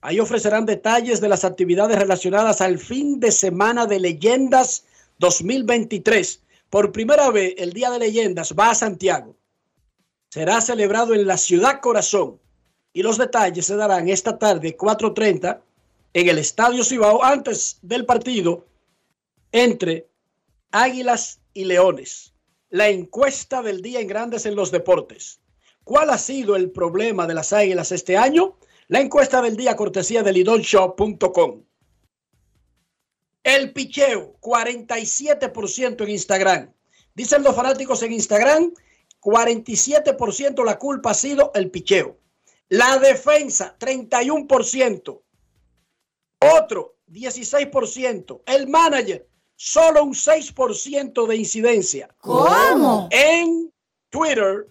[0.00, 4.84] Ahí ofrecerán detalles de las actividades relacionadas al fin de semana de leyendas
[5.18, 6.42] 2023.
[6.70, 9.36] Por primera vez, el Día de Leyendas va a Santiago.
[10.30, 12.40] Será celebrado en la ciudad corazón
[12.92, 15.60] y los detalles se darán esta tarde 4.30
[16.14, 18.66] en el Estadio Cibao antes del partido
[19.50, 20.08] entre
[20.70, 22.34] Águilas y Leones.
[22.70, 25.40] La encuesta del día en Grandes en los Deportes.
[25.84, 28.56] ¿Cuál ha sido el problema de las Águilas este año?
[28.88, 31.64] La encuesta del día cortesía de lidonshop.com.
[33.42, 36.72] El picheo, 47% en Instagram.
[37.14, 38.72] Dicen los fanáticos en Instagram,
[39.20, 42.21] 47% la culpa ha sido el picheo.
[42.72, 45.22] La defensa, 31%.
[46.38, 48.42] Otro, 16%.
[48.46, 52.08] El manager, solo un 6% de incidencia.
[52.16, 53.10] ¿Cómo?
[53.10, 53.70] En
[54.08, 54.68] Twitter,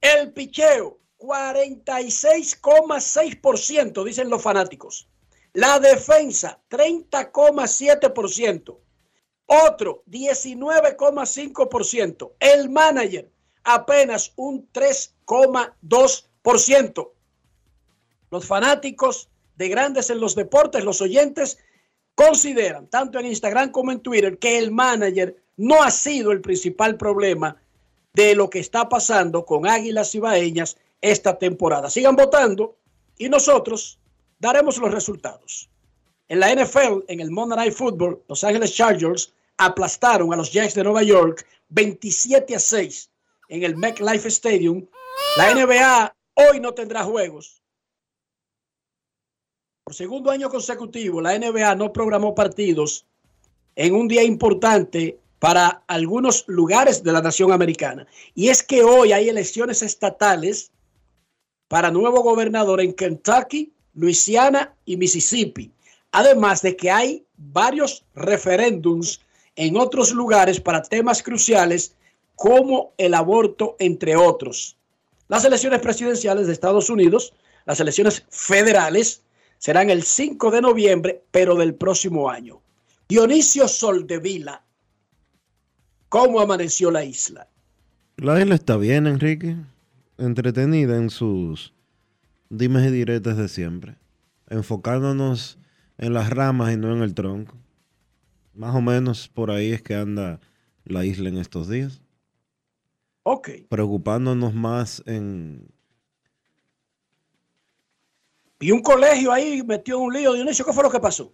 [0.00, 5.08] el picheo, 46,6%, dicen los fanáticos.
[5.52, 8.80] La defensa, 30,7%.
[9.46, 12.32] Otro, 19,5%.
[12.40, 13.30] El manager,
[13.64, 17.10] apenas un 3,2%.
[18.30, 21.58] Los fanáticos de grandes en los deportes, los oyentes,
[22.14, 26.96] consideran, tanto en Instagram como en Twitter, que el manager no ha sido el principal
[26.96, 27.56] problema
[28.12, 31.90] de lo que está pasando con Águilas Ibaeñas esta temporada.
[31.90, 32.76] Sigan votando
[33.18, 33.98] y nosotros
[34.38, 35.68] daremos los resultados.
[36.28, 40.74] En la NFL, en el Monday Night Football, Los Ángeles Chargers aplastaron a los Jets
[40.74, 43.10] de Nueva York 27 a 6
[43.48, 44.86] en el MetLife Stadium.
[45.36, 47.62] La NBA hoy no tendrá juegos.
[49.84, 53.06] Por segundo año consecutivo, la NBA no programó partidos
[53.76, 58.06] en un día importante para algunos lugares de la nación americana.
[58.34, 60.70] Y es que hoy hay elecciones estatales
[61.68, 65.70] para nuevo gobernador en Kentucky, Luisiana y Mississippi.
[66.12, 69.20] Además de que hay varios referéndums
[69.56, 71.94] en otros lugares para temas cruciales
[72.36, 74.76] como el aborto, entre otros.
[75.28, 77.32] Las elecciones presidenciales de Estados Unidos,
[77.64, 79.22] las elecciones federales,
[79.58, 82.60] serán el 5 de noviembre, pero del próximo año.
[83.08, 84.62] Dionisio Soldevila,
[86.08, 87.48] ¿cómo amaneció la isla?
[88.16, 89.56] La isla está bien, Enrique.
[90.18, 91.74] Entretenida en sus
[92.50, 93.96] dimes y diretes de siempre.
[94.48, 95.58] Enfocándonos
[95.98, 97.56] en las ramas y no en el tronco.
[98.54, 100.40] Más o menos por ahí es que anda
[100.84, 102.03] la isla en estos días.
[103.24, 103.48] Ok.
[103.68, 105.68] Preocupándonos más en
[108.60, 110.32] Y un colegio ahí metió en un lío.
[110.32, 111.32] Dionisio, ¿qué fue lo que pasó?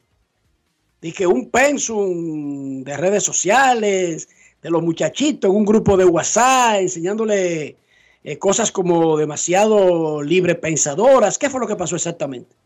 [1.01, 4.29] Dije, un pensum de redes sociales,
[4.63, 7.79] de los muchachitos en un grupo de WhatsApp, enseñándole
[8.25, 11.39] eh, cosas como demasiado libre pensadoras.
[11.39, 12.57] ¿Qué fue lo que pasó exactamente?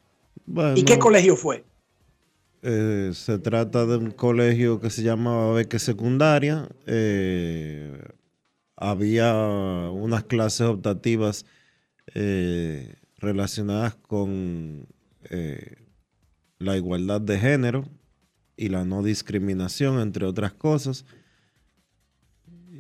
[0.47, 1.65] Bueno, ¿Y qué colegio fue?
[2.63, 6.69] eh, se trata de un colegio que se llama Beque Secundaria.
[6.87, 7.93] Eh,
[8.77, 9.35] había
[9.91, 11.47] unas clases optativas
[12.15, 14.87] eh, relacionadas con
[15.31, 15.77] eh,
[16.59, 17.85] la igualdad de género
[18.57, 21.05] y la no discriminación, entre otras cosas.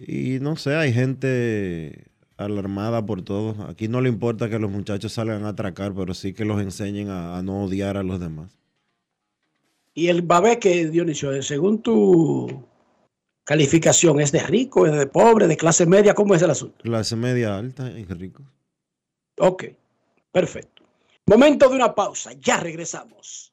[0.06, 3.66] Y no sé, hay gente alarmada por todo.
[3.68, 7.08] Aquí no le importa que los muchachos salgan a atracar, pero sí que los enseñen
[7.08, 8.58] a, no odiar a los demás.
[9.94, 12.64] Y el babé que, Dionisio, según tu
[13.44, 16.14] calificación, ¿es de rico, es de pobre, de clase media?
[16.14, 16.82] ¿Cómo es el asunto?
[16.82, 18.42] Clase media alta y rico.
[19.38, 19.64] Ok,
[20.32, 20.82] perfecto.
[21.26, 23.52] Momento de una pausa, ya regresamos.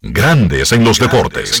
[0.00, 1.60] Grandes en los deportes.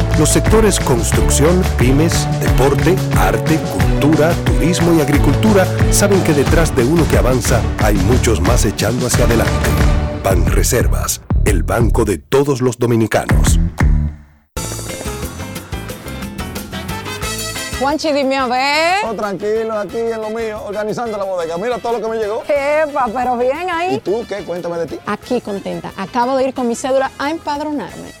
[0.19, 7.07] Los sectores construcción, pymes, deporte, arte, cultura, turismo y agricultura saben que detrás de uno
[7.09, 9.69] que avanza hay muchos más echando hacia adelante.
[10.23, 13.59] Banreservas, el banco de todos los dominicanos.
[17.79, 19.05] Juanchi, dime a ver.
[19.09, 21.57] Oh, tranquilo, aquí en lo mío, organizando la bodega.
[21.57, 22.43] Mira todo lo que me llegó.
[22.43, 23.95] Epa, pero bien ahí.
[23.95, 24.43] ¿Y tú qué?
[24.43, 24.99] Cuéntame de ti.
[25.07, 25.91] Aquí contenta.
[25.97, 28.20] Acabo de ir con mi cédula a empadronarme.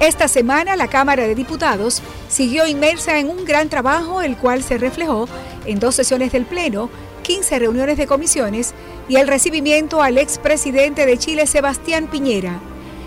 [0.00, 4.76] Esta semana la Cámara de Diputados siguió inmersa en un gran trabajo, el cual se
[4.76, 5.28] reflejó
[5.66, 6.90] en dos sesiones del Pleno,
[7.22, 8.74] 15 reuniones de comisiones
[9.08, 12.60] y el recibimiento al expresidente de Chile, Sebastián Piñera.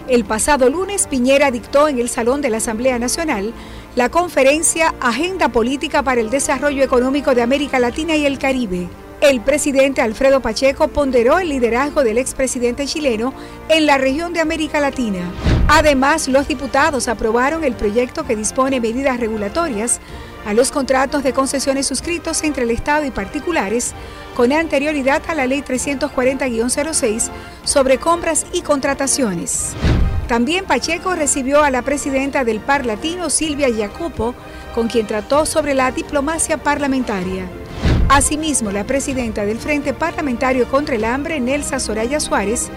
[0.08, 3.54] El pasado lunes, Piñera dictó en el Salón de la Asamblea Nacional
[3.96, 8.88] la conferencia Agenda Política para el Desarrollo Económico de América Latina y el Caribe.
[9.20, 13.34] El presidente Alfredo Pacheco ponderó el liderazgo del expresidente chileno
[13.68, 15.32] en la región de América Latina.
[15.68, 20.00] Además, los diputados aprobaron el proyecto que dispone medidas regulatorias
[20.46, 23.94] a los contratos de concesiones suscritos entre el Estado y particulares
[24.36, 27.30] con anterioridad a la Ley 340-06
[27.64, 29.74] sobre compras y contrataciones.
[30.28, 34.36] También Pacheco recibió a la presidenta del Par Latino, Silvia Jacopo,
[34.76, 37.46] con quien trató sobre la diplomacia parlamentaria.
[38.10, 42.70] Asimismo, la presidenta del Frente Parlamentario contra el Hambre, Nelsa Soraya Suárez,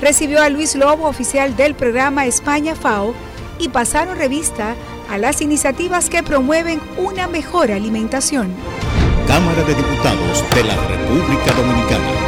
[0.00, 3.12] recibió a Luis Lobo, oficial del programa España FAO,
[3.58, 4.76] y pasaron revista
[5.10, 8.54] a las iniciativas que promueven una mejor alimentación.
[9.26, 12.27] Cámara de Diputados de la República Dominicana.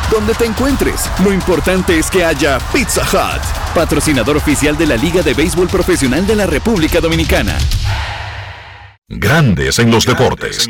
[0.11, 3.41] Donde te encuentres, lo importante es que haya Pizza Hut,
[3.73, 7.57] patrocinador oficial de la Liga de Béisbol Profesional de la República Dominicana.
[9.07, 10.67] Grandes en los deportes.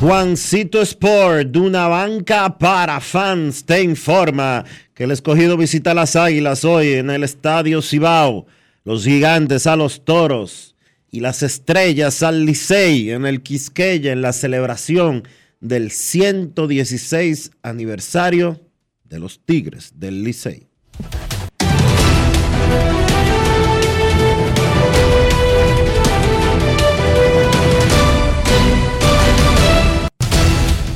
[0.00, 6.64] Juancito Sport, de una banca para fans, te informa que el escogido visita las Águilas
[6.64, 8.46] hoy en el Estadio Cibao,
[8.84, 10.74] los gigantes a los toros
[11.10, 15.26] y las estrellas al Licey en el Quisqueya en la celebración
[15.60, 18.60] del 116 aniversario
[19.04, 20.73] de los Tigres del Licey.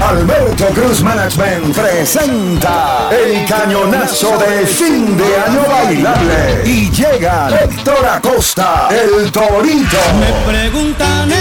[0.00, 6.62] Alberto Cruz Management presenta el cañonazo de fin de año bailable.
[6.64, 9.96] Y llega Héctor Acosta, el Torito.
[10.20, 11.32] Me preguntan.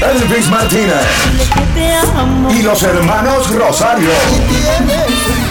[0.00, 1.06] Elvis Martínez.
[2.50, 4.10] Y los hermanos Rosario.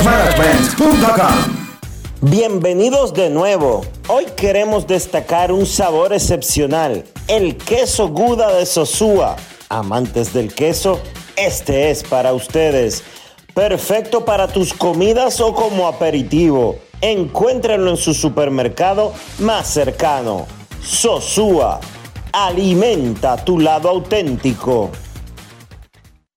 [2.21, 3.85] Bienvenidos de nuevo.
[4.07, 9.35] Hoy queremos destacar un sabor excepcional, el queso Guda de Sosúa.
[9.67, 11.01] Amantes del queso,
[11.35, 13.03] este es para ustedes.
[13.55, 16.77] Perfecto para tus comidas o como aperitivo.
[16.99, 20.45] Encuéntrenlo en su supermercado más cercano.
[20.83, 21.79] Sosúa,
[22.33, 24.91] alimenta tu lado auténtico.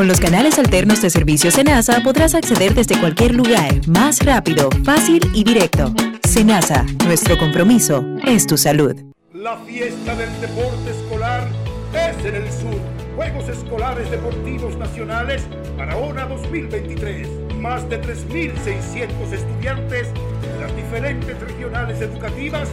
[0.00, 5.20] Con los canales alternos de servicio Senasa podrás acceder desde cualquier lugar, más rápido, fácil
[5.34, 5.94] y directo.
[6.26, 8.96] Senasa, nuestro compromiso es tu salud.
[9.34, 11.46] La fiesta del deporte escolar
[11.92, 12.80] es en el sur.
[13.14, 15.42] Juegos Escolares Deportivos Nacionales
[15.76, 17.28] Barahona 2023.
[17.58, 22.70] Más de 3.600 estudiantes de las diferentes regionales educativas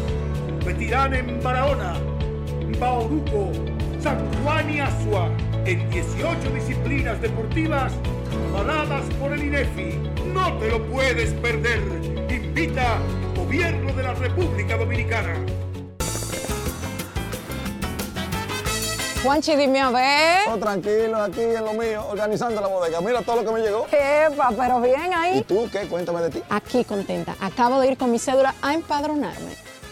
[0.50, 1.96] competirán en Barahona,
[2.80, 3.52] Bauruco,
[4.08, 5.30] San Juan y Asua
[5.66, 7.92] en 18 disciplinas deportivas
[8.54, 10.00] avaladas por el INEFI.
[10.34, 11.82] No te lo puedes perder.
[12.30, 13.00] Invita
[13.36, 15.36] Gobierno de la República Dominicana.
[19.22, 20.40] Juanchi, dime a ver.
[20.54, 23.02] Oh, tranquilo, aquí en lo mío, organizando la bodega.
[23.02, 23.88] Mira todo lo que me llegó.
[23.88, 25.40] Epa, pero bien ahí.
[25.40, 25.80] ¿Y tú qué?
[25.80, 26.44] Cuéntame de ti.
[26.50, 27.36] Aquí contenta.
[27.42, 29.67] Acabo de ir con mi cédula a empadronarme.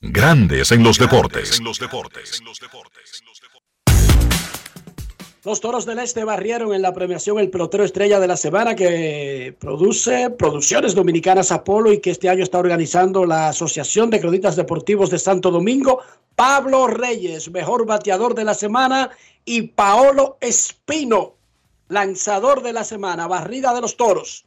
[0.00, 1.60] Grandes en los deportes.
[5.42, 9.56] Los Toros del Este barrieron en la premiación el pelotero estrella de la semana que
[9.58, 15.08] produce Producciones Dominicanas Apolo y que este año está organizando la Asociación de Cronistas Deportivos
[15.08, 16.02] de Santo Domingo.
[16.34, 19.10] Pablo Reyes, mejor bateador de la semana,
[19.44, 21.36] y Paolo Espino,
[21.88, 24.44] lanzador de la semana, barrida de los Toros.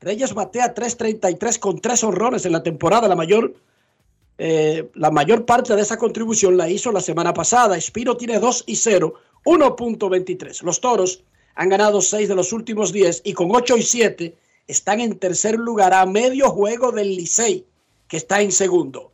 [0.00, 3.54] Reyes batea 3.33 con tres honrones en la temporada, la mayor
[4.38, 7.76] eh, la mayor parte de esa contribución la hizo la semana pasada.
[7.76, 9.14] Espino tiene 2 y 0,
[9.44, 10.62] 1.23.
[10.62, 11.22] Los toros
[11.54, 15.58] han ganado 6 de los últimos 10 y con 8 y 7 están en tercer
[15.58, 17.66] lugar a medio juego del Licey,
[18.08, 19.12] que está en segundo.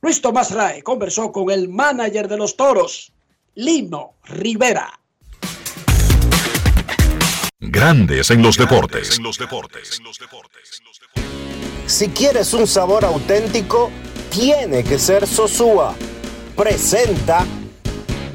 [0.00, 3.12] Luis Tomás Rae conversó con el manager de los toros,
[3.54, 4.98] Lino Rivera.
[7.60, 9.20] Grandes en los deportes.
[11.86, 13.90] Si quieres un sabor auténtico,
[14.32, 15.94] tiene que ser Sosúa.
[16.56, 17.44] Presenta.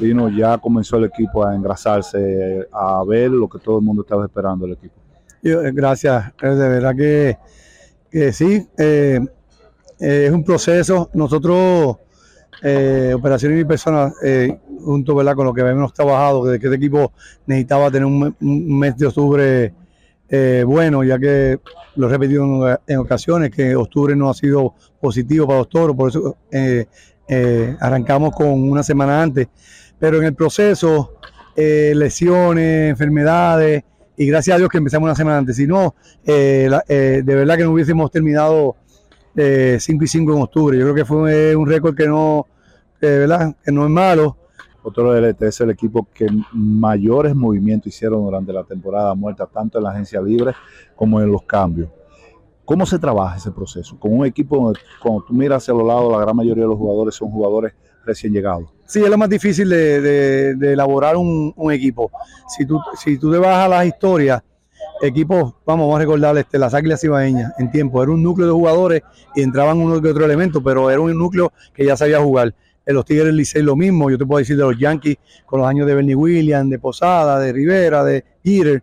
[0.00, 4.24] Vino ya comenzó el equipo a engrasarse, a ver lo que todo el mundo estaba
[4.24, 4.94] esperando del equipo.
[5.42, 7.36] Yo, eh, gracias, eh, de verdad que,
[8.10, 9.20] que sí, eh,
[9.98, 11.10] eh, es un proceso.
[11.14, 11.96] Nosotros,
[12.62, 15.34] eh, operaciones y personas, eh, junto ¿verdad?
[15.34, 17.12] con lo que hemos trabajado, que, que este equipo
[17.46, 19.74] necesitaba tener un mes de octubre
[20.30, 21.58] eh, bueno, ya que
[21.96, 26.10] lo he repetido en, ocasiones, que octubre no ha sido positivo para los toros, por
[26.10, 26.86] eso eh,
[27.28, 29.48] eh, arrancamos con una semana antes.
[29.98, 31.18] Pero en el proceso,
[31.54, 33.84] eh, lesiones, enfermedades,
[34.16, 35.56] y gracias a Dios que empezamos una semana antes.
[35.56, 38.76] Si no, eh, de verdad que no hubiésemos terminado
[39.34, 40.78] 5 y 5 en octubre.
[40.78, 42.46] Yo creo que fue un récord que no,
[43.00, 43.54] ¿verdad?
[43.62, 44.37] que no es malo.
[44.88, 49.90] Otro es el equipo que mayores movimientos hicieron durante la temporada muerta, tanto en la
[49.90, 50.52] agencia libre
[50.96, 51.90] como en los cambios.
[52.64, 53.98] ¿Cómo se trabaja ese proceso?
[53.98, 54.72] Con un equipo
[55.02, 57.74] cuando tú miras hacia los lados, la gran mayoría de los jugadores son jugadores
[58.04, 58.68] recién llegados.
[58.86, 62.10] Sí, es lo más difícil de, elaborar un, un equipo.
[62.48, 64.42] Si tú, si tú te vas a las historias,
[65.02, 68.52] equipos, vamos, vamos a recordar este, las Águilas Ibaeñas en tiempo, era un núcleo de
[68.52, 69.02] jugadores
[69.34, 72.54] y entraban uno que otro elemento, pero era un núcleo que ya sabía jugar.
[72.88, 75.68] En los Tigres Licey lo mismo, yo te puedo decir de los Yankees con los
[75.68, 78.82] años de Bernie Williams, de Posada, de Rivera, de Jeter,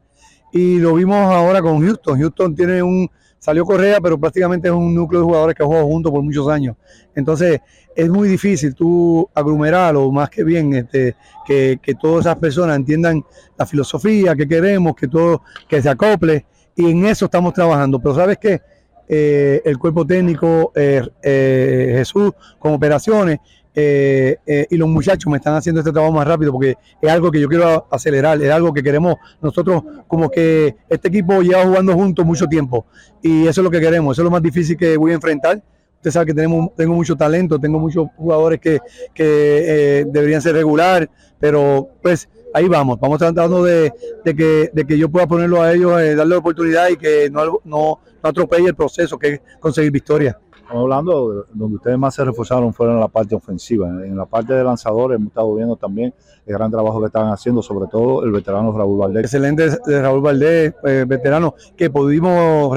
[0.53, 2.19] y lo vimos ahora con Houston.
[2.19, 5.87] Houston tiene un, salió Correa, pero prácticamente es un núcleo de jugadores que ha jugado
[5.87, 6.75] juntos por muchos años.
[7.15, 7.61] Entonces,
[7.95, 13.25] es muy difícil tú aglomerarlo más que bien, este, que, que todas esas personas entiendan
[13.57, 16.45] la filosofía que queremos, que todo, que se acople,
[16.75, 17.97] y en eso estamos trabajando.
[17.99, 18.61] Pero sabes qué,
[19.07, 23.37] Eh, el cuerpo técnico, eh, eh, Jesús con operaciones,
[23.75, 27.29] eh, eh, y los muchachos me están haciendo este trabajo más rápido porque es algo
[27.29, 31.93] que yo quiero acelerar, es algo que queremos nosotros como que este equipo lleva jugando
[31.93, 32.85] juntos mucho tiempo
[33.21, 35.61] y eso es lo que queremos, eso es lo más difícil que voy a enfrentar.
[35.97, 38.79] Usted sabe que tenemos, tengo mucho talento, tengo muchos jugadores que,
[39.13, 41.09] que eh, deberían ser regular,
[41.39, 43.91] pero pues ahí vamos, vamos tratando de,
[44.23, 47.59] que, de que yo pueda ponerlo a ellos, eh, darle oportunidad y que no, no,
[47.65, 50.39] no atropelle el proceso que es conseguir victoria.
[50.67, 53.87] Hablando de donde ustedes más se reforzaron fueron en la parte ofensiva.
[53.87, 56.13] En, la parte de lanzadores hemos estado viendo también
[56.45, 59.25] el gran trabajo que estaban haciendo, sobre todo el veterano Raúl Valdés.
[59.25, 62.75] Excelente de Raúl Valdés, eh, veterano, que pudimos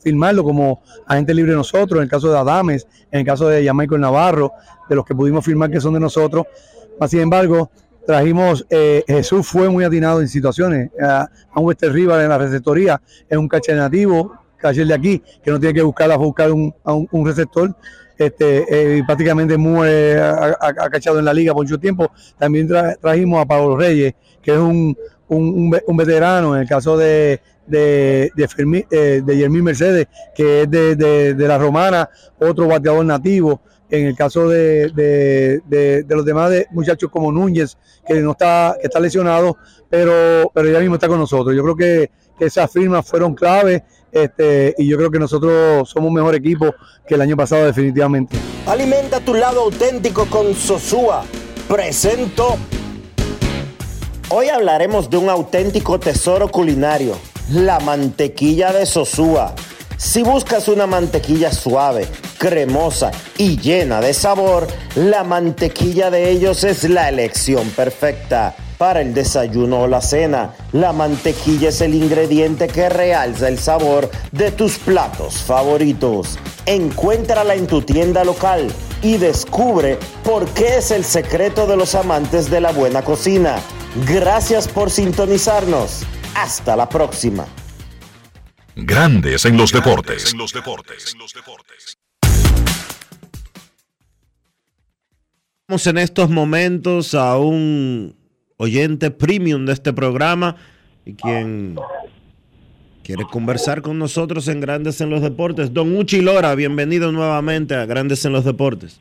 [0.00, 3.98] firmarlo como agente libre nosotros, en el caso de Adames, en el caso de Jamaico
[3.98, 4.52] Navarro,
[4.88, 6.46] de los que pudimos firmar que son de nosotros.
[7.00, 7.70] Mas, sin embargo,
[8.06, 12.38] trajimos, eh, Jesús fue muy atinado en situaciones, a, a un Wester Rival en la
[12.38, 16.50] receptoría, es un catcher nativo, catcher de aquí, que no tiene que buscar a buscar
[16.52, 17.74] un, un, receptor.
[18.16, 22.10] Este, eh, prácticamente muy eh, ha, ha- ha cachado en la liga por mucho tiempo.
[22.36, 24.96] También tra- trajimos a Pablo Reyes, que es un,
[25.28, 30.08] un, un ve- un veterano en el caso de, de, de, eh, de Yermín Mercedes,
[30.34, 32.08] que es de, de- la Romana,
[32.40, 33.60] otro bateador nativo.
[33.90, 35.62] En el caso de, de-
[36.14, 39.56] los demás de muchachos como Núñez, que no está, que está lesionado,
[39.88, 41.54] pero, pero ya mismo está con nosotros.
[41.56, 43.82] Yo creo que, que esas firmas fueron claves
[44.12, 46.74] este, y yo creo que nosotros somos un mejor equipo
[47.06, 48.36] que el año pasado definitivamente.
[48.66, 51.24] Alimenta tu lado auténtico con Sosúa.
[51.68, 52.56] Presento.
[54.30, 57.16] Hoy hablaremos de un auténtico tesoro culinario,
[57.50, 59.54] la mantequilla de Sosúa.
[59.96, 62.06] Si buscas una mantequilla suave,
[62.38, 68.54] cremosa y llena de sabor, la mantequilla de ellos es la elección perfecta.
[68.78, 74.08] Para el desayuno o la cena, la mantequilla es el ingrediente que realza el sabor
[74.30, 76.38] de tus platos favoritos.
[76.64, 78.70] Encuéntrala en tu tienda local
[79.02, 83.56] y descubre por qué es el secreto de los amantes de la buena cocina.
[84.06, 86.04] Gracias por sintonizarnos.
[86.36, 87.46] Hasta la próxima.
[88.76, 90.32] Grandes en los deportes.
[95.66, 98.17] Vamos en estos momentos a un
[98.58, 100.56] oyente premium de este programa
[101.06, 101.76] y quien
[103.04, 105.72] quiere conversar con nosotros en Grandes en los Deportes.
[105.72, 109.00] Don Uchi Lora, bienvenido nuevamente a Grandes en los Deportes.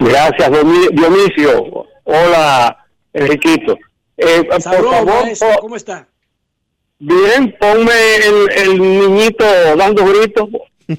[0.00, 0.50] Gracias,
[0.92, 1.86] Dionisio.
[2.04, 3.78] Hola, Enriquito.
[4.16, 6.08] Eh, por favor, maestro, ¿cómo está?
[6.98, 7.92] bien, ponme
[8.24, 9.44] el, el niñito
[9.76, 10.48] dando gritos.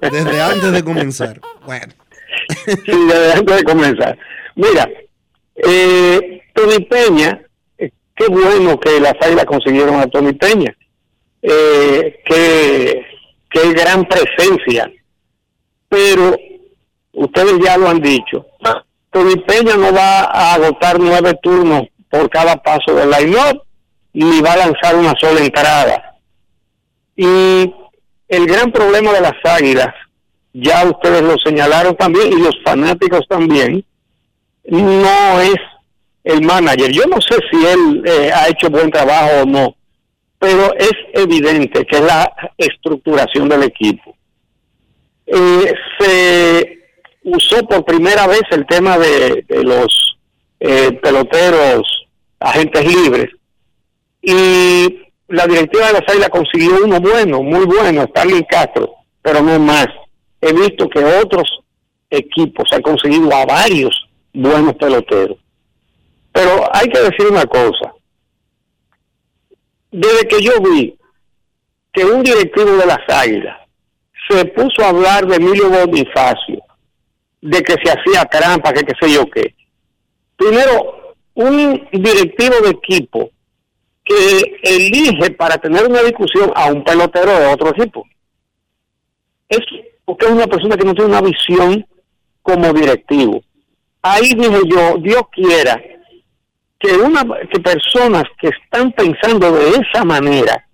[0.00, 1.40] Desde antes de comenzar.
[1.64, 1.94] Bueno.
[2.64, 4.18] Sí, antes de comenzar.
[4.54, 4.88] Mira,
[5.56, 7.40] eh, Tony Peña,
[7.78, 10.74] eh, qué bueno que las águilas consiguieron a Tony Peña.
[11.42, 13.04] Eh, qué,
[13.50, 14.90] qué gran presencia.
[15.88, 16.36] Pero
[17.12, 18.46] ustedes ya lo han dicho.
[19.10, 23.62] Tony Peña no va a agotar nueve turnos por cada paso del line-up,
[24.14, 26.16] ni va a lanzar una sola entrada.
[27.16, 27.74] Y
[28.28, 29.94] el gran problema de las águilas,
[30.52, 33.84] ya ustedes lo señalaron también, y los fanáticos también,
[34.64, 35.56] no es
[36.24, 36.90] el manager.
[36.92, 39.74] Yo no sé si él eh, ha hecho buen trabajo o no,
[40.38, 44.16] pero es evidente que es la estructuración del equipo.
[45.26, 46.78] Eh, se
[47.24, 50.18] usó por primera vez el tema de, los
[50.60, 51.82] eh, peloteros
[52.40, 53.30] agentes libres
[54.20, 58.92] y la directiva de las Águilas consiguió uno bueno, muy bueno, Stanley Castro,
[59.22, 59.86] pero no más.
[60.42, 61.60] He visto que otros
[62.10, 65.38] equipos han conseguido a varios buenos peloteros.
[66.32, 67.94] Pero hay que decir una cosa.
[69.90, 70.98] Desde que yo vi
[71.92, 73.56] que un directivo de las Águilas
[74.28, 76.62] se puso a hablar de Emilio Bonifacio,
[77.40, 79.54] de que se hacía trampa, que qué sé yo qué.
[80.36, 83.30] Primero, un directivo de equipo
[84.04, 88.04] que elige para tener una discusión a un pelotero de otro equipo.
[89.48, 89.60] Es
[90.04, 91.86] porque es una persona que no tiene una visión
[92.42, 93.42] como directivo.
[94.02, 95.80] Ahí dije yo, Dios quiera
[96.78, 100.66] que una que personas que están pensando de esa manera,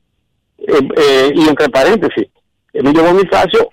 [0.58, 2.26] eh, eh, y entre paréntesis,
[2.72, 3.70] Emilio Bonifacio,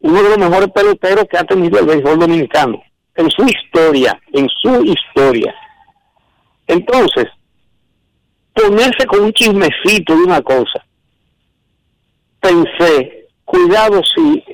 [0.00, 2.82] uno de los mejores peloteros que ha tenido el béisbol dominicano,
[3.14, 5.54] en su historia, en su historia.
[6.66, 7.26] Entonces,
[8.54, 10.84] ponerse con un chismecito de una cosa,
[12.40, 14.44] pensé, cuidado si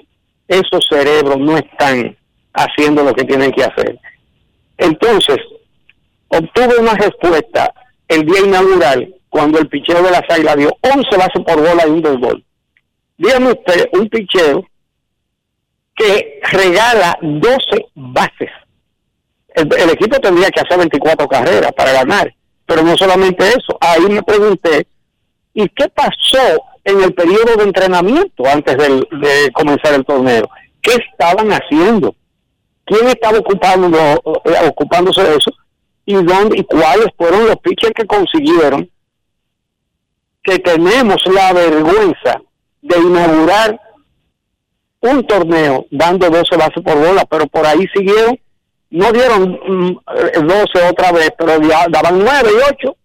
[0.49, 2.17] esos cerebros no están
[2.53, 3.99] haciendo lo que tienen que hacer.
[4.79, 5.39] Entonces,
[6.29, 7.73] obtuve una respuesta
[8.09, 11.91] el día inaugural cuando el picheo de las águilas dio 11 bases por bola y
[11.91, 12.45] un desgol.
[13.19, 14.65] Dígame usted, un picheo
[15.95, 18.51] que regala 12 bases.
[19.55, 22.33] El, el equipo tendría que hacer 24 carreras para ganar,
[22.67, 23.79] pero no solamente eso.
[23.81, 24.87] Ahí me pregunté,
[25.57, 30.49] ¿y qué pasó en el periodo de entrenamiento antes del- de comenzar el torneo?
[30.83, 32.15] ¿Qué estaban haciendo?
[32.85, 33.89] ¿Quién estaba ocupando,
[34.45, 35.51] eh, ocupándose de eso?
[36.05, 38.89] ¿Y dónde y cuáles fueron los pitchers que consiguieron
[40.43, 42.41] que tenemos la vergüenza
[42.83, 43.81] de inaugurar
[45.01, 48.39] un torneo dando 12 bases por bola, pero por ahí siguieron,
[48.91, 51.59] no dieron 12 mm, otra vez, pero
[51.91, 52.97] daban 9 y 8.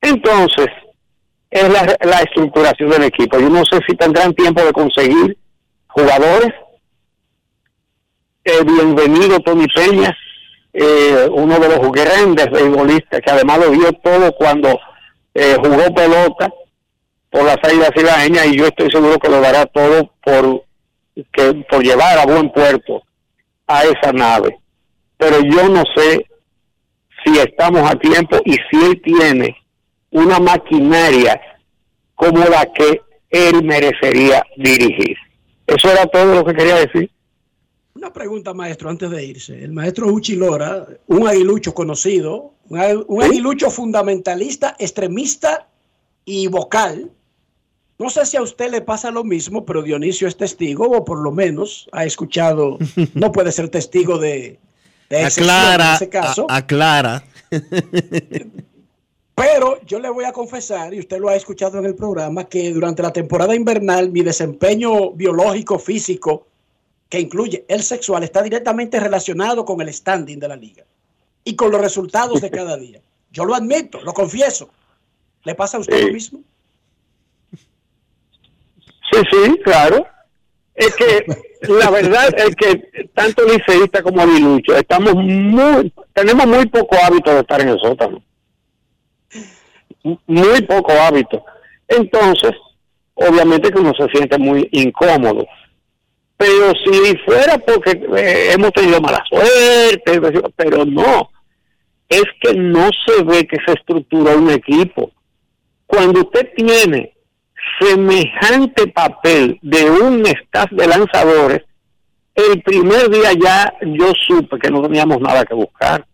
[0.00, 0.68] Entonces,
[1.52, 3.38] es la, la estructuración del equipo.
[3.38, 5.36] Yo no sé si tendrán tiempo de conseguir
[5.86, 6.50] jugadores.
[8.42, 10.16] Eh, bienvenido Tony Peña,
[10.72, 14.80] eh, uno de los grandes beisbolistas que además lo dio todo cuando
[15.34, 16.50] eh, jugó pelota
[17.28, 20.64] por la salida silaeña y yo estoy seguro que lo dará todo por
[21.14, 23.02] que por llevar a buen puerto
[23.66, 24.58] a esa nave.
[25.18, 26.26] Pero yo no sé
[27.22, 29.61] si estamos a tiempo y si él tiene
[30.12, 31.40] una maquinaria
[32.14, 35.16] como la que él merecería dirigir.
[35.66, 37.10] Eso era todo lo que quería decir.
[37.94, 39.64] Una pregunta, maestro, antes de irse.
[39.64, 45.68] El maestro Uchi Lora, un aguilucho conocido, un aguilucho fundamentalista, extremista
[46.24, 47.10] y vocal.
[47.98, 51.22] No sé si a usted le pasa lo mismo, pero Dionisio es testigo, o por
[51.22, 52.78] lo menos ha escuchado,
[53.14, 54.58] no puede ser testigo de,
[55.08, 56.46] de aclara, en ese caso.
[56.48, 57.24] aclara.
[59.34, 62.70] Pero yo le voy a confesar, y usted lo ha escuchado en el programa, que
[62.70, 66.46] durante la temporada invernal mi desempeño biológico, físico,
[67.08, 70.84] que incluye el sexual, está directamente relacionado con el standing de la liga
[71.44, 73.00] y con los resultados de cada día.
[73.30, 74.68] Yo lo admito, lo confieso.
[75.44, 76.40] ¿Le pasa a usted lo mismo?
[79.10, 80.06] Sí, sí, claro.
[80.74, 81.26] Es que
[81.68, 87.40] la verdad es que tanto liceísta como Aguilucho estamos muy, tenemos muy poco hábito de
[87.40, 88.22] estar en el sótano
[90.26, 91.44] muy poco hábito.
[91.88, 92.52] Entonces,
[93.14, 95.46] obviamente que uno se siente muy incómodo.
[96.36, 100.20] Pero si fuera porque eh, hemos tenido mala suerte,
[100.56, 101.30] pero no,
[102.08, 105.12] es que no se ve que se estructura un equipo.
[105.86, 107.14] Cuando usted tiene
[107.80, 111.62] semejante papel de un staff de lanzadores,
[112.34, 116.04] el primer día ya yo supe que no teníamos nada que buscar.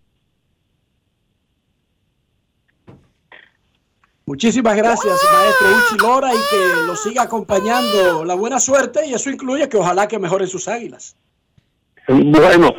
[4.28, 9.30] Muchísimas gracias, maestro Uchi Lora, y que lo siga acompañando la buena suerte, y eso
[9.30, 11.16] incluye que ojalá que mejoren sus águilas.
[12.06, 12.74] Bueno,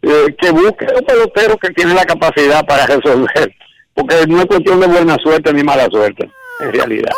[0.00, 3.54] eh, que busque un pelotero que tiene la capacidad para resolver,
[3.92, 6.30] porque no es cuestión de buena suerte ni mala suerte,
[6.60, 7.12] en realidad.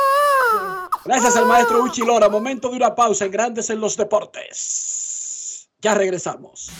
[1.04, 2.28] Gracias al maestro Uchi Lora.
[2.28, 5.68] Momento de una pausa en Grandes en los Deportes.
[5.80, 6.72] Ya regresamos.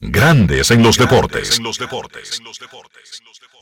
[0.00, 1.58] Grandes en los deportes.
[1.58, 2.40] En los deportes.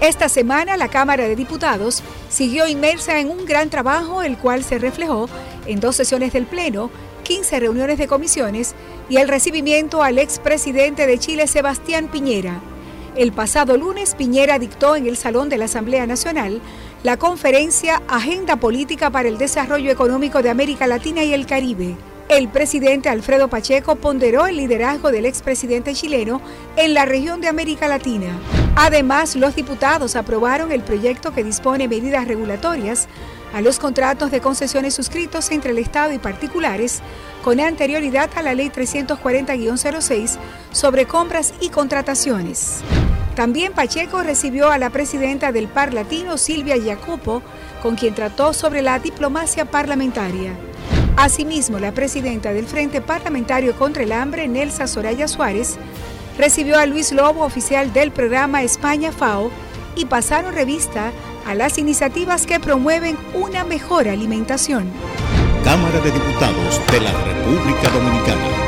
[0.00, 4.78] Esta semana la Cámara de Diputados siguió inmersa en un gran trabajo, el cual se
[4.78, 5.28] reflejó
[5.66, 6.88] en dos sesiones del Pleno,
[7.24, 8.76] 15 reuniones de comisiones
[9.08, 12.60] y el recibimiento al expresidente de Chile, Sebastián Piñera.
[13.16, 16.60] El pasado lunes, Piñera dictó en el Salón de la Asamblea Nacional
[17.02, 21.96] la conferencia Agenda Política para el Desarrollo Económico de América Latina y el Caribe.
[22.28, 26.42] El presidente Alfredo Pacheco ponderó el liderazgo del expresidente chileno
[26.76, 28.38] en la región de América Latina.
[28.76, 33.08] Además, los diputados aprobaron el proyecto que dispone medidas regulatorias
[33.54, 37.00] a los contratos de concesiones suscritos entre el Estado y particulares
[37.42, 40.36] con anterioridad a la Ley 340-06
[40.70, 42.80] sobre compras y contrataciones.
[43.36, 47.42] También Pacheco recibió a la presidenta del Par Latino, Silvia Jacopo,
[47.82, 50.52] con quien trató sobre la diplomacia parlamentaria.
[51.16, 55.76] Asimismo, la presidenta del Frente Parlamentario contra el Hambre, Nelsa Soraya Suárez,
[56.36, 59.50] recibió a Luis Lobo, oficial del programa España FAO,
[59.96, 61.10] y pasaron revista
[61.46, 64.90] a las iniciativas que promueven una mejor alimentación.
[65.64, 68.67] Cámara de Diputados de la República Dominicana.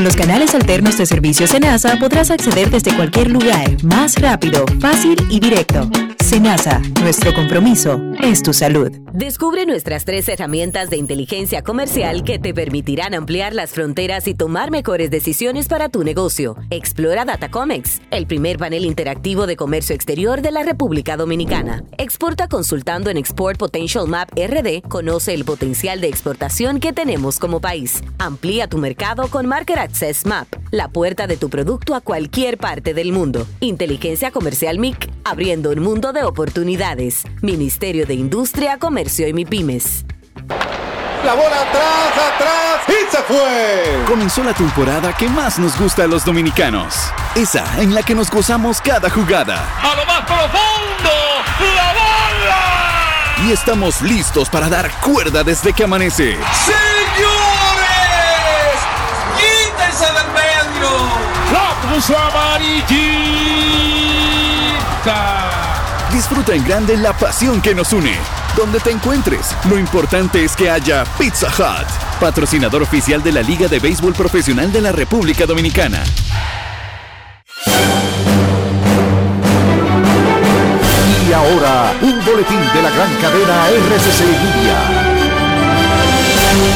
[0.00, 5.14] Con los canales alternos de servicio Senasa podrás acceder desde cualquier lugar, más rápido, fácil
[5.28, 5.90] y directo.
[6.24, 8.90] Senasa, nuestro compromiso es tu salud.
[9.12, 14.70] Descubre nuestras tres herramientas de inteligencia comercial que te permitirán ampliar las fronteras y tomar
[14.70, 16.56] mejores decisiones para tu negocio.
[16.70, 21.82] Explora Datacomex, el primer panel interactivo de comercio exterior de la República Dominicana.
[21.98, 24.88] Exporta consultando en Export Potential Map RD.
[24.88, 28.02] Conoce el potencial de exportación que tenemos como país.
[28.18, 32.94] Amplía tu mercado con Market Access Map, la puerta de tu producto a cualquier parte
[32.94, 33.44] del mundo.
[33.58, 37.24] Inteligencia Comercial MIC, abriendo un mundo de oportunidades.
[37.42, 40.04] Ministerio de Industria, Comercio y MIPIMES.
[41.24, 44.04] La bola atrás, atrás y se fue.
[44.06, 46.94] Comenzó la temporada que más nos gusta a los dominicanos.
[47.34, 49.58] Esa en la que nos gozamos cada jugada.
[49.82, 51.10] A lo más profundo,
[51.74, 53.48] la bola.
[53.48, 56.36] Y estamos listos para dar cuerda desde que amanece.
[56.64, 56.99] ¡Señores!
[61.96, 63.00] Amarillita!
[66.12, 68.16] Disfruta en grande la pasión que nos une.
[68.56, 71.86] Donde te encuentres, lo importante es que haya Pizza Hut,
[72.20, 76.02] patrocinador oficial de la Liga de Béisbol Profesional de la República Dominicana.
[81.28, 84.99] Y ahora, un boletín de la gran cadena RCC Media.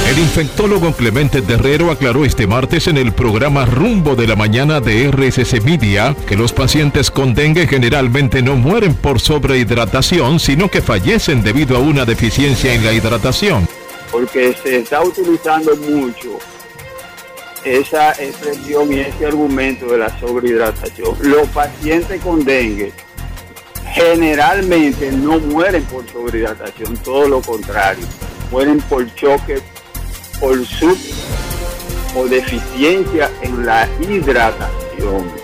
[0.09, 5.11] El infectólogo Clemente Terrero aclaró este martes en el programa Rumbo de la Mañana de
[5.11, 11.43] RSC Media que los pacientes con dengue generalmente no mueren por sobrehidratación, sino que fallecen
[11.43, 13.67] debido a una deficiencia en la hidratación.
[14.13, 16.39] porque se está utilizando mucho
[17.65, 21.17] esa expresión y ese argumento de la sobrehidratación.
[21.23, 22.93] Los pacientes con dengue
[23.95, 28.05] generalmente no mueren por sobrehidratación, todo lo contrario,
[28.51, 29.61] mueren por choque,
[30.41, 30.99] por sub
[32.17, 35.44] o deficiencia en la hidratación.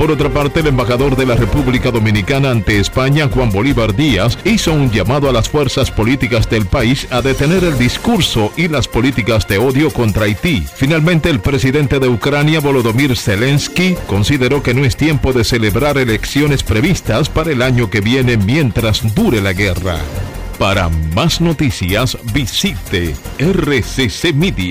[0.00, 4.72] Por otra parte, el embajador de la República Dominicana ante España, Juan Bolívar Díaz, hizo
[4.72, 9.46] un llamado a las fuerzas políticas del país a detener el discurso y las políticas
[9.46, 10.64] de odio contra Haití.
[10.74, 16.62] Finalmente, el presidente de Ucrania, Volodymyr Zelensky, consideró que no es tiempo de celebrar elecciones
[16.62, 19.98] previstas para el año que viene mientras dure la guerra.
[20.60, 24.70] Para más noticias, visite rccmedia.com.do.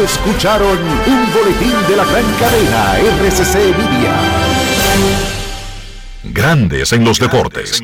[0.00, 4.14] Escucharon un boletín de la gran cadena RCC Media.
[6.22, 7.82] Grandes en los deportes.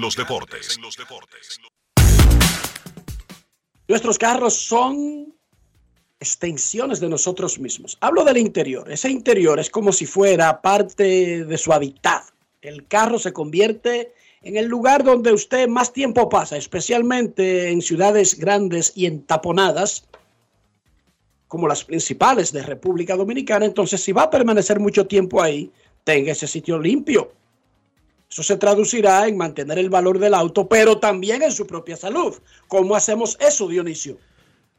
[3.88, 5.34] Nuestros carros son
[6.20, 7.98] extensiones de nosotros mismos.
[8.00, 8.88] Hablo del interior.
[8.92, 12.35] Ese interior es como si fuera parte de su hábitat.
[12.66, 14.12] El carro se convierte
[14.42, 20.08] en el lugar donde usted más tiempo pasa, especialmente en ciudades grandes y entaponadas,
[21.46, 23.66] como las principales de República Dominicana.
[23.66, 25.70] Entonces, si va a permanecer mucho tiempo ahí,
[26.02, 27.32] tenga ese sitio limpio.
[28.28, 32.34] Eso se traducirá en mantener el valor del auto, pero también en su propia salud.
[32.66, 34.18] ¿Cómo hacemos eso, Dionisio?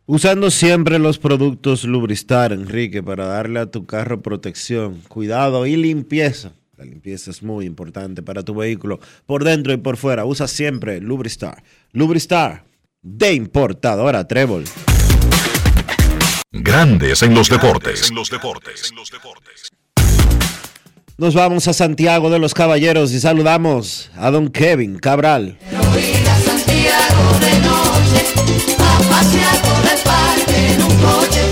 [0.05, 6.51] Usando siempre los productos Lubristar, Enrique, para darle a tu carro protección, cuidado y limpieza.
[6.77, 10.25] La limpieza es muy importante para tu vehículo, por dentro y por fuera.
[10.25, 11.63] Usa siempre Lubristar.
[11.91, 12.65] Lubristar,
[13.01, 14.63] de importadora Trébol.
[16.51, 18.11] Grandes en los deportes.
[21.17, 25.57] Nos vamos a Santiago de los Caballeros y saludamos a don Kevin Cabral.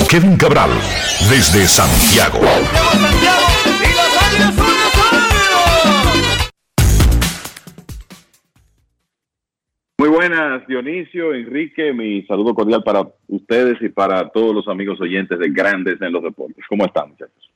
[0.07, 0.69] Kevin Cabral,
[1.27, 2.41] desde Santiago.
[9.97, 15.39] Muy buenas, Dionisio, Enrique, mi saludo cordial para ustedes y para todos los amigos oyentes
[15.39, 16.65] de Grandes en los Deportes.
[16.67, 17.51] ¿Cómo están, muchachos?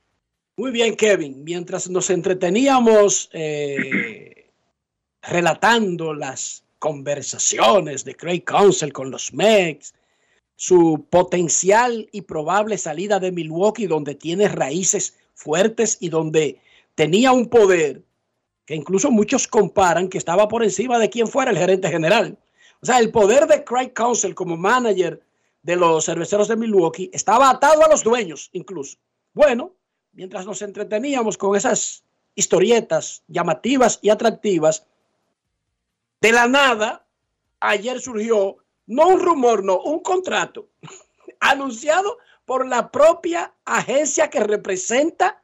[0.56, 1.44] Muy bien, Kevin.
[1.44, 4.52] Mientras nos entreteníamos eh,
[5.30, 9.94] relatando las conversaciones de Craig Council con los Mex
[10.60, 16.58] su potencial y probable salida de Milwaukee, donde tiene raíces fuertes y donde
[16.94, 18.02] tenía un poder
[18.70, 22.38] que incluso muchos comparan que estaba por encima de quien fuera el gerente general.
[22.80, 25.20] O sea, el poder de Craig Council como manager
[25.64, 28.96] de los cerveceros de Milwaukee estaba atado a los dueños incluso.
[29.34, 29.74] Bueno,
[30.12, 32.04] mientras nos entreteníamos con esas
[32.36, 34.86] historietas llamativas y atractivas,
[36.20, 37.04] de la nada,
[37.58, 40.68] ayer surgió, no un rumor, no, un contrato
[41.40, 45.42] anunciado por la propia agencia que representa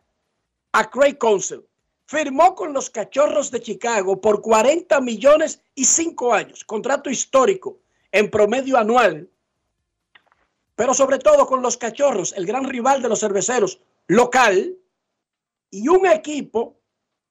[0.70, 1.66] a Craig Council.
[2.06, 7.78] Firmó con los Cachorros de Chicago por 40 millones y 5 años, contrato histórico
[8.12, 9.28] en promedio anual,
[10.76, 14.76] pero sobre todo con los Cachorros, el gran rival de los cerveceros local,
[15.70, 16.76] y un equipo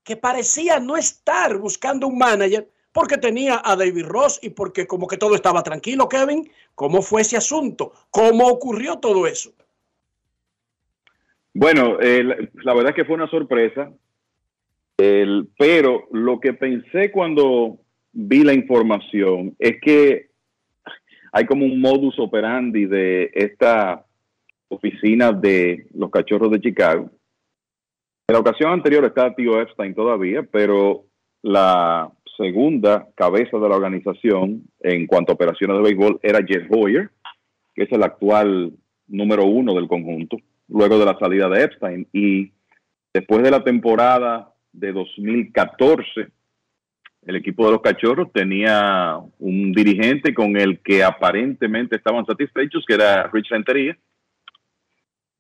[0.04, 5.08] que parecía no estar buscando un manager porque tenía a David Ross y porque como
[5.08, 6.50] que todo estaba tranquilo, Kevin.
[6.76, 7.92] ¿Cómo fue ese asunto?
[8.10, 9.52] ¿Cómo ocurrió todo eso?
[11.54, 13.92] Bueno, eh, la, la verdad es que fue una sorpresa,
[14.98, 17.80] el, pero lo que pensé cuando
[18.12, 20.30] vi la información es que
[21.32, 24.06] hay como un modus operandi de esta
[24.70, 27.10] oficina de los cachorros de Chicago.
[28.28, 31.04] En la ocasión anterior estaba tío Epstein todavía, pero
[31.42, 37.10] la segunda cabeza de la organización en cuanto a operaciones de béisbol era Jeff Hoyer,
[37.76, 38.74] que es el actual
[39.08, 40.38] número uno del conjunto,
[40.70, 42.08] luego de la salida de Epstein.
[42.14, 42.52] Y
[43.14, 46.28] después de la temporada de 2014,
[47.26, 52.94] el equipo de los cachorros tenía un dirigente con el que aparentemente estaban satisfechos, que
[52.94, 53.98] era Rich Rentería.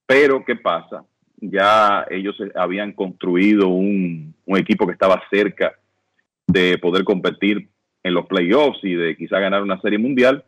[0.07, 1.03] Pero, ¿qué pasa?
[1.37, 5.73] Ya ellos habían construido un, equipo que estaba cerca
[6.47, 7.67] de poder competir
[8.03, 10.43] en los playoffs y de quizá ganar una serie mundial.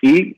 [0.00, 0.36] Y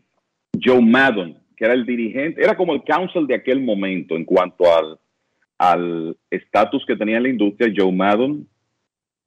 [0.60, 4.64] Joe Maddon, que era el dirigente, era como el council de aquel momento en cuanto
[4.76, 4.98] al
[5.62, 8.48] al estatus que tenía en la industria, Joe Maddon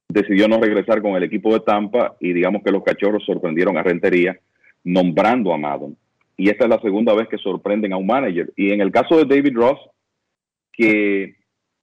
[0.06, 3.82] decidió no regresar con el equipo de Tampa y digamos que los cachorros sorprendieron a
[3.82, 4.38] Rentería
[4.84, 5.96] nombrando a Maddon.
[6.36, 8.52] Y esta es la segunda vez que sorprenden a un manager.
[8.54, 9.78] Y en el caso de David Ross,
[10.74, 11.36] que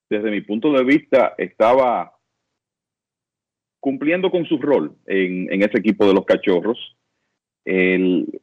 [0.08, 2.14] desde mi punto de vista estaba
[3.80, 6.78] cumpliendo con su rol en, en ese equipo de los cachorros,
[7.66, 8.40] el,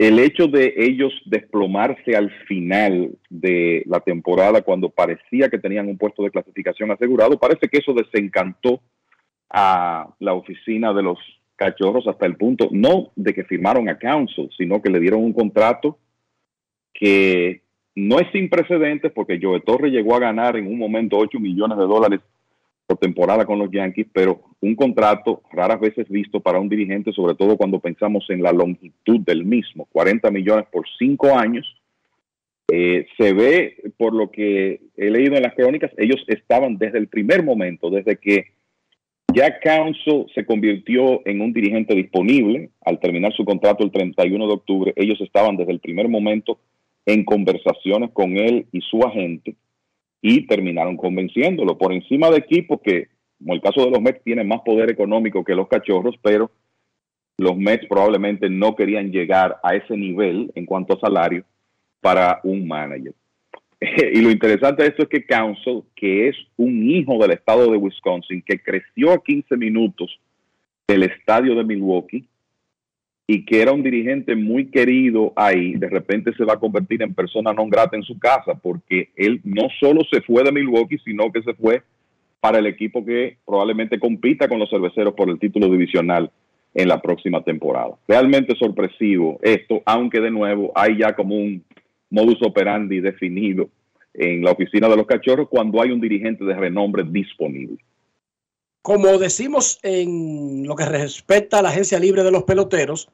[0.00, 5.98] el hecho de ellos desplomarse al final de la temporada cuando parecía que tenían un
[5.98, 8.80] puesto de clasificación asegurado, parece que eso desencantó
[9.50, 11.18] a la oficina de los
[11.54, 15.34] cachorros hasta el punto, no de que firmaron a Council, sino que le dieron un
[15.34, 15.98] contrato
[16.94, 17.60] que
[17.94, 21.76] no es sin precedentes porque Joe Torre llegó a ganar en un momento 8 millones
[21.76, 22.20] de dólares
[22.90, 27.36] por temporada con los Yankees, pero un contrato raras veces visto para un dirigente, sobre
[27.36, 31.64] todo cuando pensamos en la longitud del mismo, 40 millones por cinco años.
[32.72, 37.06] Eh, se ve, por lo que he leído en las crónicas, ellos estaban desde el
[37.06, 38.46] primer momento, desde que
[39.32, 44.52] ya Council se convirtió en un dirigente disponible al terminar su contrato el 31 de
[44.52, 46.58] octubre, ellos estaban desde el primer momento
[47.06, 49.54] en conversaciones con él y su agente
[50.22, 54.48] y terminaron convenciéndolo por encima de equipos que, como el caso de los Mets, tienen
[54.48, 56.50] más poder económico que los cachorros, pero
[57.38, 61.44] los Mets probablemente no querían llegar a ese nivel en cuanto a salario
[62.00, 63.14] para un manager.
[64.12, 67.78] y lo interesante de esto es que Council, que es un hijo del estado de
[67.78, 70.20] Wisconsin, que creció a 15 minutos
[70.86, 72.26] del estadio de Milwaukee,
[73.32, 77.14] y que era un dirigente muy querido ahí, de repente se va a convertir en
[77.14, 81.30] persona no grata en su casa, porque él no solo se fue de Milwaukee, sino
[81.30, 81.80] que se fue
[82.40, 86.28] para el equipo que probablemente compita con los cerveceros por el título divisional
[86.74, 87.92] en la próxima temporada.
[88.08, 91.62] Realmente sorpresivo esto, aunque de nuevo hay ya como un
[92.10, 93.68] modus operandi definido
[94.12, 97.76] en la oficina de los cachorros cuando hay un dirigente de renombre disponible.
[98.82, 103.08] Como decimos en lo que respecta a la agencia libre de los peloteros,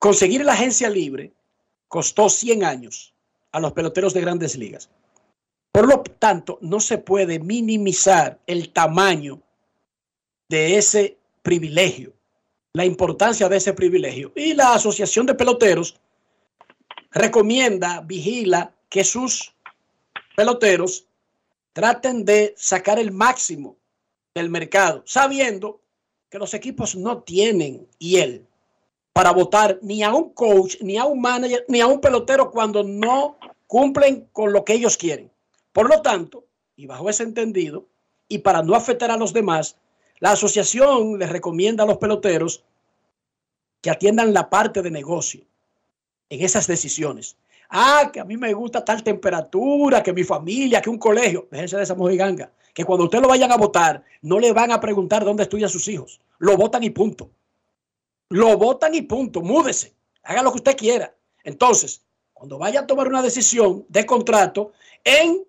[0.00, 1.34] conseguir la agencia libre
[1.86, 3.14] costó 100 años
[3.52, 4.90] a los peloteros de grandes ligas.
[5.70, 9.40] Por lo tanto, no se puede minimizar el tamaño
[10.48, 12.12] de ese privilegio,
[12.72, 14.32] la importancia de ese privilegio.
[14.34, 16.00] Y la Asociación de Peloteros
[17.12, 19.54] recomienda, vigila que sus
[20.34, 21.06] peloteros
[21.72, 23.76] traten de sacar el máximo
[24.34, 25.82] del mercado, sabiendo
[26.30, 28.46] que los equipos no tienen él
[29.12, 32.82] para votar ni a un coach, ni a un manager, ni a un pelotero cuando
[32.82, 35.30] no cumplen con lo que ellos quieren.
[35.72, 36.44] Por lo tanto,
[36.76, 37.86] y bajo ese entendido,
[38.28, 39.76] y para no afectar a los demás,
[40.18, 42.62] la asociación les recomienda a los peloteros
[43.80, 45.42] que atiendan la parte de negocio
[46.28, 47.36] en esas decisiones.
[47.70, 51.46] Ah, que a mí me gusta tal temperatura, que mi familia, que un colegio.
[51.50, 52.50] Déjense de esa mojiganga.
[52.74, 55.86] Que cuando usted lo vayan a votar, no le van a preguntar dónde estudian sus
[55.88, 56.20] hijos.
[56.38, 57.30] Lo votan y punto.
[58.30, 59.42] Lo votan y punto.
[59.42, 59.94] Múdese.
[60.22, 61.14] Haga lo que usted quiera.
[61.44, 62.02] Entonces,
[62.32, 64.72] cuando vaya a tomar una decisión de contrato,
[65.04, 65.44] en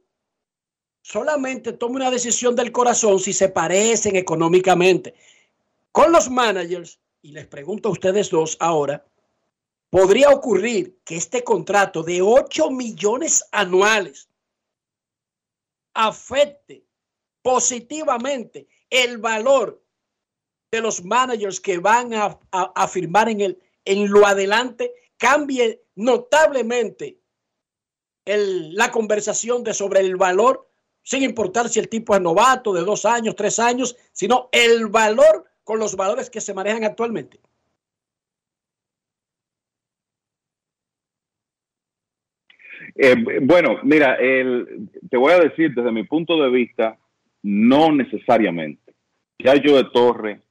[1.01, 5.13] solamente tome una decisión del corazón si se parecen económicamente.
[5.91, 9.05] Con los managers, y les pregunto a ustedes dos ahora,
[9.89, 14.29] podría ocurrir que este contrato de 8 millones anuales
[15.93, 16.83] afecte
[17.41, 19.83] positivamente el valor
[20.71, 27.17] de los managers que van a, firmar en, el, en lo adelante, cambie notablemente
[28.25, 30.69] la conversación de sobre el valor,
[31.03, 35.45] sin importar si el tipo es novato de dos años, tres años, sino el valor
[35.65, 37.39] con los valores que se manejan actualmente.
[42.95, 46.97] Eh, bueno, mira, te voy a decir desde mi punto de vista,
[47.43, 48.93] no necesariamente.
[49.39, 50.41] Ya yo de Torre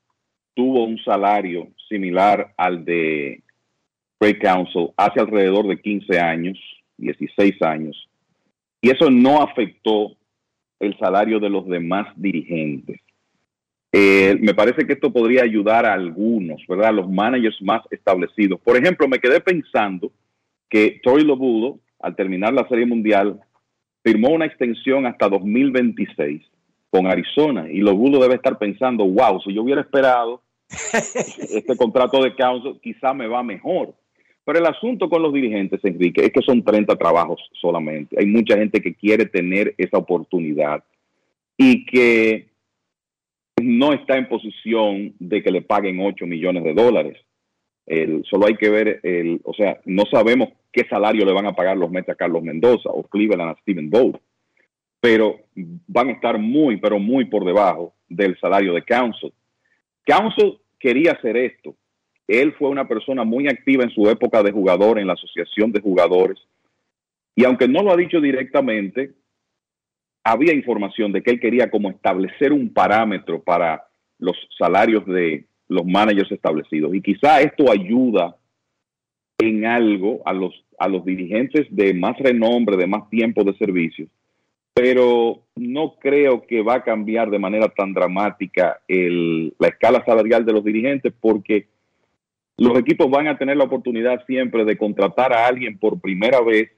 [0.61, 3.43] tuvo un salario similar al de
[4.19, 6.59] Free Council hace alrededor de 15 años,
[6.99, 8.11] 16 años,
[8.83, 10.19] y eso no afectó
[10.79, 13.01] el salario de los demás dirigentes.
[13.91, 16.93] Eh, me parece que esto podría ayudar a algunos, ¿verdad?
[16.93, 18.61] Los managers más establecidos.
[18.61, 20.13] Por ejemplo, me quedé pensando
[20.69, 23.41] que Troy Lobudo, al terminar la Serie Mundial,
[24.05, 26.43] firmó una extensión hasta 2026
[26.91, 30.43] con Arizona y Lobudo debe estar pensando, wow, si yo hubiera esperado
[30.93, 33.95] este contrato de council, quizá me va mejor.
[34.45, 38.17] Pero el asunto con los dirigentes, Enrique, es que son 30 trabajos solamente.
[38.19, 40.83] Hay mucha gente que quiere tener esa oportunidad
[41.57, 42.49] y que
[43.63, 47.19] no está en posición de que le paguen 8 millones de dólares.
[48.31, 51.77] solo hay que ver, el, o sea, no sabemos qué salario le van a pagar
[51.77, 54.17] los Mets a Carlos Mendoza o Cleveland a Steven Bolt,
[55.01, 55.41] pero
[55.87, 59.33] van a estar muy, pero muy por debajo del salario de Council.
[60.05, 61.75] Council quería hacer esto.
[62.27, 65.81] Él fue una persona muy activa en su época de jugador en la Asociación de
[65.81, 66.39] Jugadores.
[67.35, 69.13] Y aunque no lo ha dicho directamente,
[70.23, 73.85] había información de que él quería como establecer un parámetro para
[74.19, 76.95] los salarios de los managers establecidos.
[76.95, 78.37] Y quizá esto ayuda
[79.39, 84.07] en algo a los, a los dirigentes de más renombre, de más tiempo de servicio,
[84.83, 90.55] pero no creo que va a cambiar de manera tan dramática la escala salarial de
[90.55, 91.69] los dirigentes porque
[92.57, 96.71] los equipos van a tener la oportunidad siempre de contratar a alguien por primera vez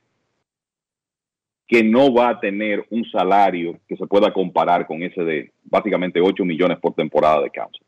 [1.68, 6.20] que no va a tener un salario que se pueda comparar con ese de básicamente
[6.20, 7.82] 8 millones por temporada de cáncer.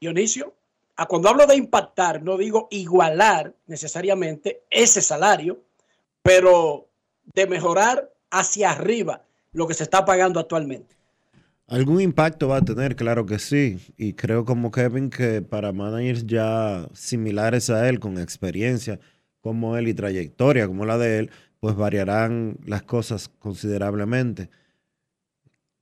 [0.00, 0.52] Dionisio,
[0.96, 5.60] a cuando hablo de impactar, no digo igualar necesariamente ese salario,
[6.22, 6.88] pero
[7.34, 9.22] de mejorar hacia arriba
[9.58, 10.96] lo que se está pagando actualmente.
[11.66, 13.78] Algún impacto va a tener, claro que sí.
[13.98, 18.98] Y creo como Kevin que para managers ya similares a él, con experiencia
[19.42, 21.30] como él y trayectoria como la de él,
[21.60, 24.48] pues variarán las cosas considerablemente.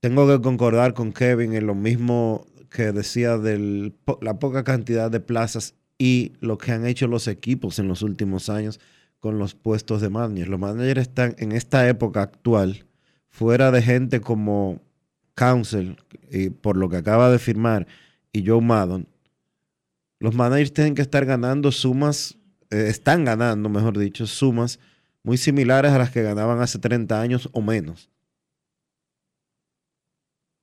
[0.01, 5.21] Tengo que concordar con Kevin en lo mismo que decía de la poca cantidad de
[5.21, 8.81] plazas y lo que han hecho los equipos en los últimos años
[9.21, 10.49] con los puestos de managers.
[10.49, 12.86] Los managers están en esta época actual
[13.37, 14.81] fuera de gente como
[15.35, 15.99] Council,
[16.31, 17.87] y por lo que acaba de firmar,
[18.33, 19.07] y Joe Maddon.
[20.19, 22.39] Los managers tienen que estar ganando sumas,
[22.71, 24.79] eh, están ganando, mejor dicho, sumas
[25.23, 28.09] muy similares a las que ganaban hace 30 años o menos.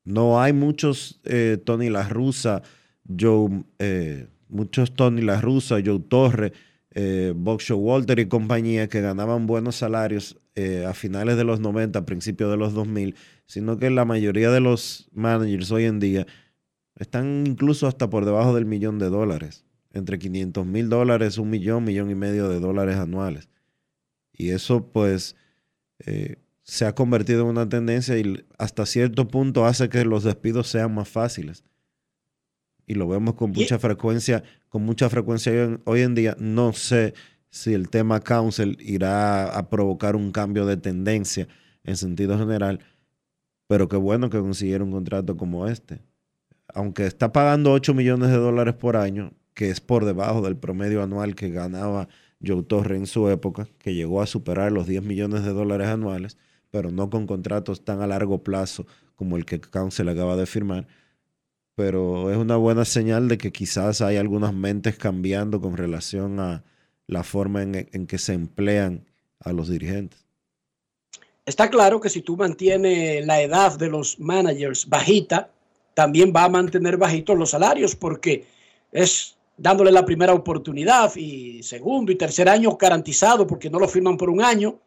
[0.03, 2.63] No hay muchos eh, Tony La Russa,
[3.07, 6.53] Joe, eh, muchos Tony La Russa, Joe Torre,
[6.95, 11.99] eh, Boxer Walter y compañía que ganaban buenos salarios eh, a finales de los 90,
[11.99, 13.15] a principios de los 2000,
[13.45, 16.27] sino que la mayoría de los managers hoy en día
[16.95, 21.83] están incluso hasta por debajo del millón de dólares, entre 500 mil dólares, un millón,
[21.83, 23.49] millón y medio de dólares anuales.
[24.31, 25.35] Y eso pues
[26.05, 30.67] eh, se ha convertido en una tendencia y hasta cierto punto hace que los despidos
[30.67, 31.63] sean más fáciles.
[32.85, 34.43] Y lo vemos con mucha frecuencia,
[34.73, 36.35] con mucha frecuencia hoy en, día.
[36.39, 37.13] No sé
[37.51, 41.47] si el tema council irá a provocar un cambio de tendencia
[41.83, 42.79] en sentido general,
[43.67, 45.99] pero qué bueno que consiguiera un contrato como este.
[46.73, 51.03] Aunque está pagando 8 millones de dólares por año, que es por debajo del promedio
[51.03, 52.07] anual que ganaba
[52.43, 56.35] Joe Torre en su época, que llegó a superar los 10 millones de dólares anuales,
[56.71, 60.87] pero no con contratos tan a largo plazo como el que Council acaba de firmar.
[61.75, 66.63] Pero es una buena señal de que quizás hay algunas mentes cambiando con relación a
[67.07, 69.05] la forma en, que se emplean
[69.39, 70.25] a los dirigentes.
[71.45, 75.49] Está claro que si tú mantienes la edad de los managers bajita,
[75.93, 78.45] también va a mantener bajitos los salarios porque
[78.91, 84.17] es dándole la primera oportunidad y segundo y tercer año garantizado porque no lo firman
[84.17, 84.79] por un año.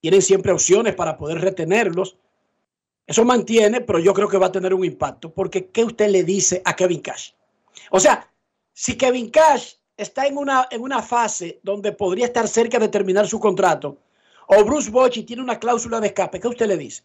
[0.00, 2.16] Tienen siempre opciones para poder retenerlos.
[3.06, 6.24] Eso mantiene, pero yo creo que va a tener un impacto porque ¿qué usted le
[6.24, 7.32] dice a Kevin Cash?
[7.90, 8.30] O sea,
[8.72, 13.28] si Kevin Cash está en una, en una fase donde podría estar cerca de terminar
[13.28, 13.98] su contrato
[14.46, 17.02] o Bruce Bochy tiene una cláusula de escape, ¿qué usted le dice?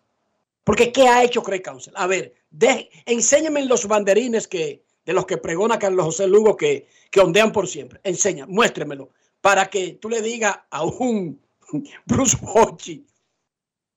[0.64, 1.94] Porque ¿qué ha hecho Craig Council?
[1.96, 6.88] A ver, de, enséñeme los banderines que, de los que pregona Carlos José Lugo que,
[7.12, 8.00] que ondean por siempre.
[8.04, 9.10] Enseña, muéstremelo,
[9.42, 11.42] para que tú le digas a un
[12.06, 13.06] Bruce Bochy,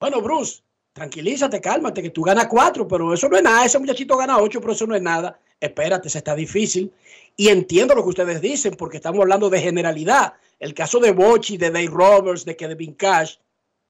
[0.00, 0.62] bueno, Bruce,
[0.92, 3.64] tranquilízate, cálmate, que tú ganas cuatro, pero eso no es nada.
[3.64, 5.38] Ese muchachito gana ocho, pero eso no es nada.
[5.60, 6.92] Espérate, se está difícil.
[7.36, 10.34] Y entiendo lo que ustedes dicen, porque estamos hablando de generalidad.
[10.58, 13.36] El caso de Bochi, de Dave Roberts, de Kevin Cash,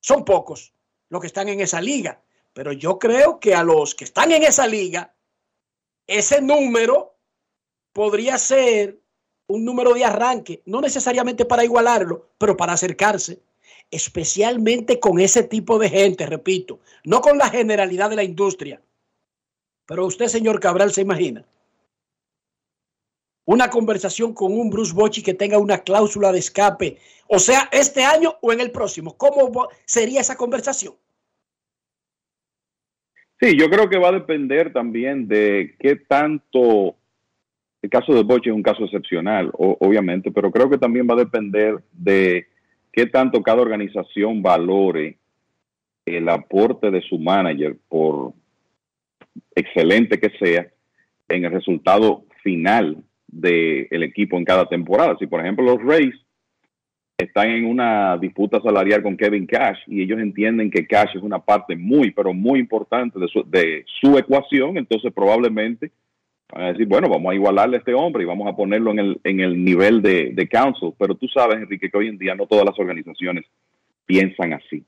[0.00, 0.72] son pocos
[1.08, 2.20] los que están en esa liga.
[2.52, 5.14] Pero yo creo que a los que están en esa liga,
[6.06, 7.16] ese número
[7.92, 8.98] podría ser
[9.46, 13.42] un número de arranque, no necesariamente para igualarlo, pero para acercarse,
[13.93, 18.81] especialmente con ese tipo de gente, repito, no con la generalidad de la industria.
[19.86, 21.44] Pero usted, señor Cabral, se imagina
[23.44, 26.98] una conversación con un Bruce Bochy que tenga una cláusula de escape,
[27.28, 29.16] o sea, este año o en el próximo.
[29.16, 30.94] ¿Cómo sería esa conversación?
[33.40, 36.94] Sí, yo creo que va a depender también de qué tanto,
[37.82, 41.24] el caso de Bochy es un caso excepcional, obviamente, pero creo que también va a
[41.24, 42.47] depender de
[42.93, 45.19] qué tanto cada organización valore
[46.05, 48.35] el aporte de su manager, por
[49.55, 50.66] excelente que sea,
[51.28, 55.16] en el resultado final del equipo en cada temporada.
[55.19, 56.14] Si, por ejemplo, los Rays
[57.16, 61.39] están en una disputa salarial con Kevin Cash y ellos entienden que Cash es una
[61.39, 65.93] parte muy, pero muy importante de su, de su ecuación, entonces probablemente
[66.52, 68.98] van a decir, bueno, vamos a igualarle a este hombre y vamos a ponerlo en
[68.98, 70.94] el, en el nivel de, de council.
[70.98, 73.44] Pero tú sabes, Enrique, que hoy en día no todas las organizaciones
[74.06, 74.84] piensan así.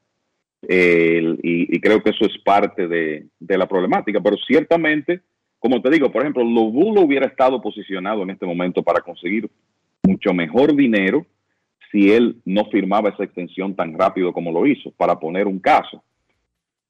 [0.62, 5.20] y, creo que eso es parte de, de la problemática, pero ciertamente
[5.64, 9.48] como te digo, por ejemplo, Lobulo hubiera estado posicionado en este momento para conseguir
[10.02, 11.24] mucho mejor dinero
[11.90, 16.04] si él no firmaba esa extensión tan rápido como lo hizo, para poner un caso.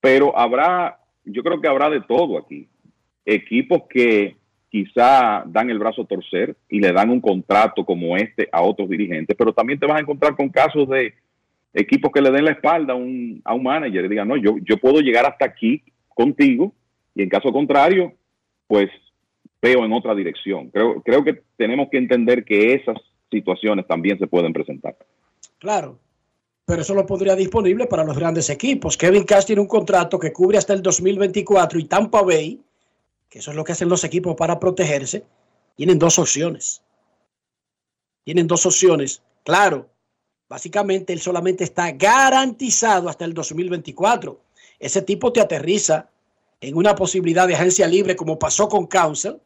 [0.00, 2.66] Pero habrá, yo creo que habrá de todo aquí.
[3.24, 4.38] Equipos que
[4.74, 8.88] quizá dan el brazo a torcer y le dan un contrato como este a otros
[8.88, 11.14] dirigentes, pero también te vas a encontrar con casos de
[11.72, 14.56] equipos que le den la espalda a un, a un manager y digan, no, yo,
[14.64, 16.72] yo puedo llegar hasta aquí contigo
[17.14, 18.14] y en caso contrario,
[18.66, 18.90] pues
[19.62, 20.70] veo en otra dirección.
[20.70, 22.96] Creo, creo que tenemos que entender que esas
[23.30, 24.96] situaciones también se pueden presentar.
[25.60, 26.00] Claro,
[26.64, 28.96] pero eso lo pondría disponible para los grandes equipos.
[28.96, 32.60] Kevin Cash tiene un contrato que cubre hasta el 2024 y Tampa Bay,
[33.34, 35.24] que eso es lo que hacen los equipos para protegerse,
[35.74, 36.82] tienen dos opciones.
[38.22, 39.24] Tienen dos opciones.
[39.42, 39.90] Claro,
[40.48, 44.40] básicamente él solamente está garantizado hasta el 2024.
[44.78, 46.08] Ese tipo te aterriza
[46.60, 49.40] en una posibilidad de agencia libre como pasó con Council.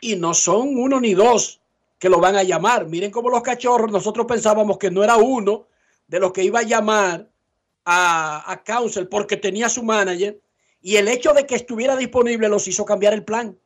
[0.00, 1.60] Y no son uno ni dos
[1.98, 2.86] que lo van a llamar.
[2.86, 5.66] Miren cómo los cachorros, nosotros pensábamos que no era uno
[6.08, 7.28] de los que iba a llamar
[7.84, 10.40] a, a Council porque tenía su manager
[10.82, 13.56] y el hecho de que estuviera disponible los hizo cambiar el plan.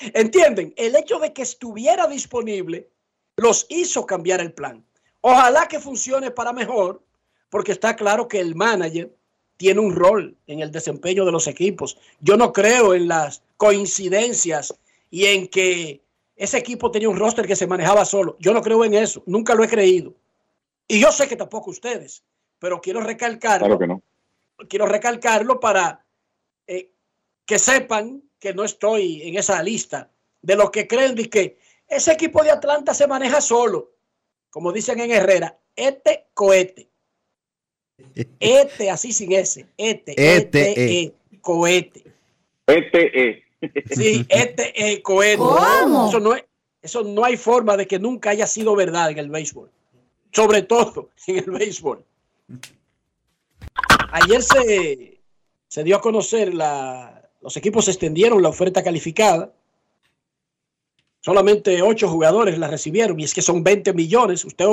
[0.00, 0.74] ¿Entienden?
[0.76, 2.88] El hecho de que estuviera disponible
[3.36, 4.84] los hizo cambiar el plan.
[5.20, 7.02] Ojalá que funcione para mejor,
[7.50, 9.12] porque está claro que el manager
[9.56, 11.98] tiene un rol en el desempeño de los equipos.
[12.20, 14.74] Yo no creo en las coincidencias
[15.10, 16.00] y en que
[16.36, 18.36] ese equipo tenía un roster que se manejaba solo.
[18.38, 20.14] Yo no creo en eso, nunca lo he creído.
[20.86, 22.22] Y yo sé que tampoco ustedes,
[22.58, 23.66] pero quiero recalcarlo.
[23.66, 24.02] Claro que no.
[24.68, 26.04] Quiero recalcarlo para
[27.48, 30.10] que sepan que no estoy en esa lista
[30.42, 31.58] de los que creen que
[31.88, 33.94] ese equipo de Atlanta se maneja solo.
[34.50, 36.90] Como dicen en Herrera, este cohete.
[38.38, 39.66] Este, así sin S.
[39.76, 42.04] Este, este, e, e, cohete.
[42.66, 43.44] Este, e.
[43.92, 45.42] Sí, este, e, cohete.
[45.42, 46.44] Eso no, es,
[46.82, 49.70] eso no hay forma de que nunca haya sido verdad en el béisbol.
[50.32, 52.04] Sobre todo en el béisbol.
[54.12, 55.20] Ayer se,
[55.66, 59.52] se dio a conocer la, los equipos extendieron la oferta calificada
[61.20, 64.44] Solamente ocho jugadores la recibieron y es que son 20 millones.
[64.44, 64.66] Usted,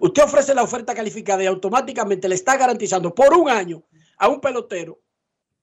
[0.00, 3.82] usted ofrece la oferta calificada y automáticamente le está garantizando por un año
[4.16, 5.00] a un pelotero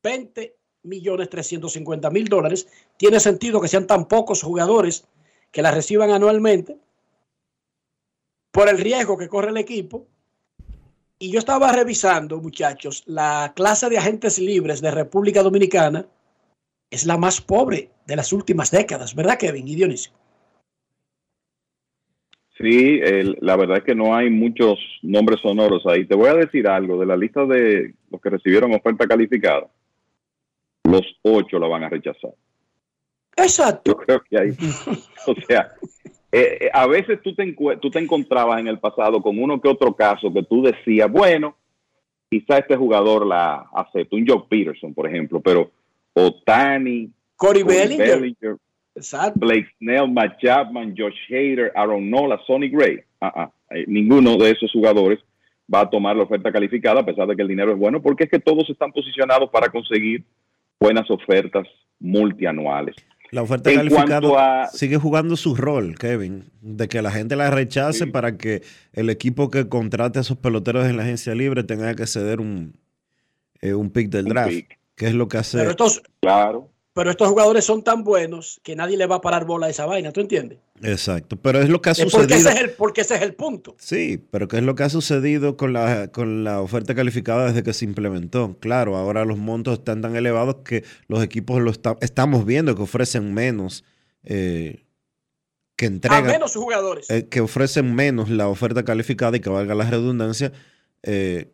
[0.04, 2.68] 20 millones 350 mil dólares.
[2.98, 5.06] Tiene sentido que sean tan pocos jugadores
[5.52, 6.78] que la reciban anualmente
[8.52, 10.06] por el riesgo que corre el equipo.
[11.18, 16.06] Y yo estaba revisando, muchachos, la clase de agentes libres de República Dominicana
[16.90, 20.14] es la más pobre de las últimas décadas, ¿verdad, Kevin y Dionisio?
[22.58, 26.06] Sí, el- la verdad es que no hay muchos nombres sonoros ahí.
[26.06, 29.68] Te voy a decir algo de la lista de los que recibieron oferta calificada.
[30.86, 32.34] Los ocho la van a rechazar.
[33.36, 33.92] Exacto.
[33.92, 34.50] Yo creo que hay.
[35.28, 35.74] o sea,
[36.32, 39.68] eh, eh, a veces tú te, tú te encontrabas en el pasado con uno que
[39.68, 41.58] otro caso que tú decías, bueno,
[42.30, 45.72] quizá este jugador la acepta, un Joe Peterson, por ejemplo, pero
[46.16, 48.58] Otani, Corey Bellinger.
[48.96, 49.40] Exacto.
[49.40, 53.00] Blake Snell, Matt Chapman, Josh Hader, Aaron Nola, Sonny Gray.
[53.20, 55.20] Ah, ah, eh, ninguno de esos jugadores
[55.72, 58.24] va a tomar la oferta calificada a pesar de que el dinero es bueno, porque
[58.26, 60.24] es que todos están posicionados para conseguir
[60.80, 61.68] buenas ofertas
[62.00, 62.96] multianuales.
[63.32, 67.36] La oferta En calificada cuanto a- sigue jugando su rol, Kevin, de que la gente
[67.36, 68.62] la rechace para que
[68.94, 72.76] el equipo que contrate a esos peloteros en la agencia libre tenga que ceder un,
[73.62, 74.54] eh, un pick del draft,
[74.96, 75.58] que es lo que hace.
[75.58, 76.70] Pero estos, claro.
[76.94, 79.86] pero estos jugadores son tan buenos que nadie le va a parar bola a esa
[79.86, 80.60] vaina, ¿tú entiendes?
[80.82, 82.38] Exacto, pero es lo que ha Es porque, sucedido.
[82.38, 83.76] ese es el, porque ese es el punto.
[83.80, 87.64] Sí, pero ¿qué es lo que ha sucedido con la, con la oferta calificada desde
[87.64, 88.58] que se implementó?
[88.60, 92.82] Claro, ahora los montos están tan elevados que los equipos lo está- estamos viendo que
[92.84, 93.84] ofrecen menos,
[94.24, 94.86] eh,
[95.78, 97.10] que A entregan, menos jugadores.
[97.10, 100.52] eh, que ofrecen menos la oferta calificada y que valga la redundancia.
[101.04, 101.52] eh,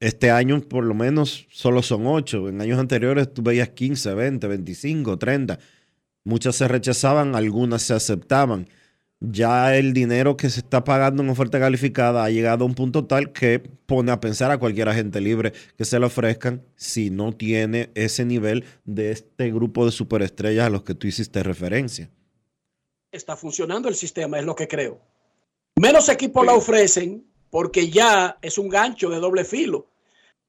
[0.00, 2.48] este año por lo menos solo son 8.
[2.48, 5.58] En años anteriores tú veías 15, 20, 25, 30.
[6.24, 8.68] Muchas se rechazaban, algunas se aceptaban.
[9.20, 13.04] Ya el dinero que se está pagando en oferta calificada ha llegado a un punto
[13.04, 17.32] tal que pone a pensar a cualquier agente libre que se le ofrezcan si no
[17.32, 22.10] tiene ese nivel de este grupo de superestrellas a los que tú hiciste referencia.
[23.12, 25.02] Está funcionando el sistema, es lo que creo.
[25.76, 29.86] Menos equipos la ofrecen porque ya es un gancho de doble filo.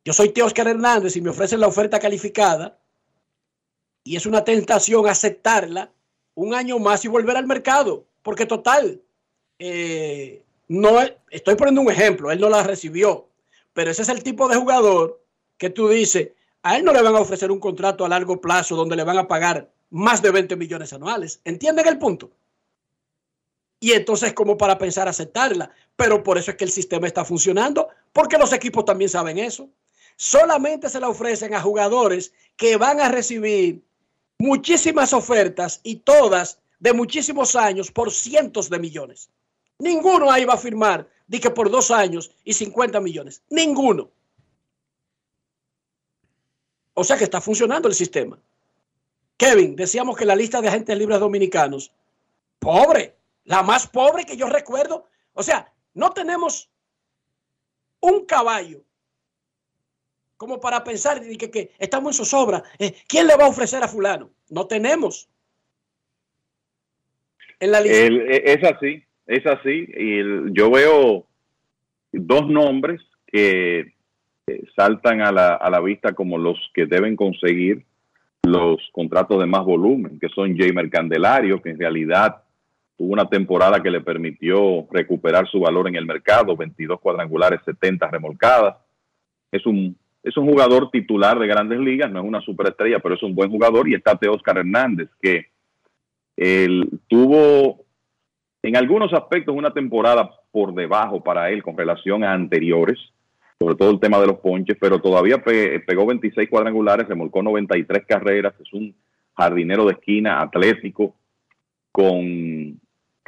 [0.06, 2.78] Yo soy Tío Oscar Hernández y me ofrecen la oferta calificada
[4.04, 5.92] y es una tentación aceptarla
[6.36, 8.06] un año más y volver al mercado.
[8.24, 9.02] Porque total,
[9.60, 13.28] eh, no es- estoy poniendo un ejemplo, él no la recibió,
[13.74, 15.22] pero ese es el tipo de jugador
[15.58, 16.30] que tú dices,
[16.64, 19.18] a él no le van a ofrecer un contrato a largo plazo donde le van
[19.18, 21.42] a pagar más de 20 millones anuales.
[21.44, 22.32] ¿Entienden el punto?
[23.80, 25.72] Y entonces como para pensar aceptarla,
[26.02, 29.70] pero por eso es que el sistema está funcionando, porque los equipos también saben eso.
[30.16, 33.84] Solamente se la ofrecen a jugadores que van a recibir
[34.40, 39.30] muchísimas ofertas y todas de muchísimos años por cientos de millones.
[39.78, 43.44] Ninguno ahí va a firmar de que por dos años y 50 millones.
[43.52, 44.10] Ninguno.
[46.96, 48.40] O sea que está funcionando el sistema.
[49.38, 51.92] Kevin, decíamos que la lista de agentes libres dominicanos,
[52.58, 55.06] pobre, la más pobre que yo recuerdo.
[55.34, 56.70] O sea, no tenemos
[58.00, 58.82] un caballo
[60.38, 62.64] como para pensar que, que estamos en zozobra.
[62.80, 64.32] Eh, ¿Quién le va a ofrecer a fulano?
[64.50, 65.30] No tenemos.
[67.60, 67.80] En la.
[67.80, 69.86] El- e- es así, es así.
[69.96, 71.28] Y yo veo
[72.12, 73.94] dos nombres que
[74.48, 77.86] eh, saltan a la, a la vista como los que deben conseguir
[78.44, 82.44] los contratos de más volumen, que son Jamer Candelario, que en realidad
[83.02, 88.08] tuvo una temporada que le permitió recuperar su valor en el mercado, 22 cuadrangulares, 70
[88.12, 88.76] remolcadas.
[89.52, 93.24] Es un, es un jugador titular de grandes ligas, no es una superestrella, pero es
[93.24, 93.90] un buen jugador.
[93.90, 95.48] Y está Oscar Hernández, que
[96.38, 97.86] él tuvo
[98.62, 103.00] en algunos aspectos una temporada por debajo para él con relación a anteriores,
[103.60, 108.06] sobre todo el tema de los ponches, pero todavía pe- pegó 26 cuadrangulares, remolcó 93
[108.06, 108.94] carreras, es un
[109.36, 111.16] jardinero de esquina atlético
[111.92, 112.80] con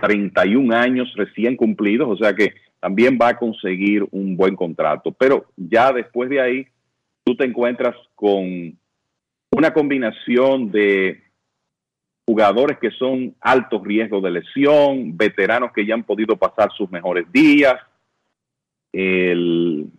[0.04, 5.46] 31 años recién cumplidos, o sea que también va a conseguir un buen contrato, pero
[5.56, 6.68] ya después de ahí
[7.24, 8.78] tú te encuentras con
[9.52, 11.24] una combinación de
[12.26, 17.32] jugadores que son altos riesgos de lesión, veteranos que ya han podido pasar sus mejores
[17.32, 17.76] días.
[18.92, 19.90] El,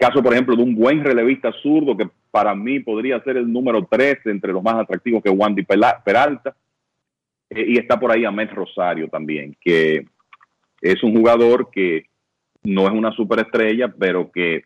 [0.00, 3.86] caso, por ejemplo, de un buen relevista zurdo que para mí podría ser el número
[3.88, 5.64] 3 entre los más atractivos que Wandy
[6.04, 6.56] Peralta.
[7.50, 10.06] Eh, y está por ahí Ahmed Rosario también, que
[10.80, 12.06] es un jugador que
[12.62, 14.62] no es una superestrella, pero que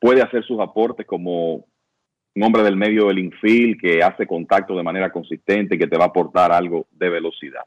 [0.00, 1.66] puede hacer sus aportes como
[2.34, 6.04] un hombre del medio del infield que hace contacto de manera consistente, que te va
[6.04, 7.62] a aportar algo de velocidad.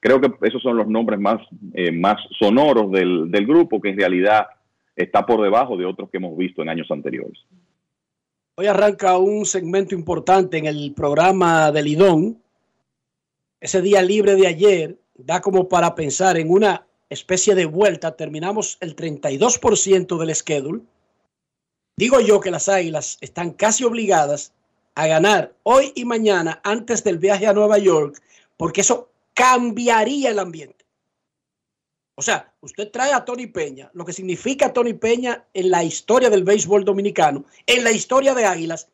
[0.00, 1.40] Creo que esos son los nombres más,
[1.72, 4.46] eh, más sonoros del, del grupo, que en realidad
[4.94, 7.38] está por debajo de otros que hemos visto en años anteriores.
[8.56, 12.43] Hoy arranca un segmento importante en el programa del Lidón.
[13.64, 18.14] Ese día libre de ayer da como para pensar en una especie de vuelta.
[18.14, 20.82] Terminamos el 32% del schedule.
[21.96, 24.52] Digo yo que las Águilas están casi obligadas
[24.94, 28.20] a ganar hoy y mañana antes del viaje a Nueva York,
[28.58, 30.84] porque eso cambiaría el ambiente.
[32.16, 36.28] O sea, usted trae a Tony Peña, lo que significa Tony Peña en la historia
[36.28, 38.90] del béisbol dominicano, en la historia de Águilas,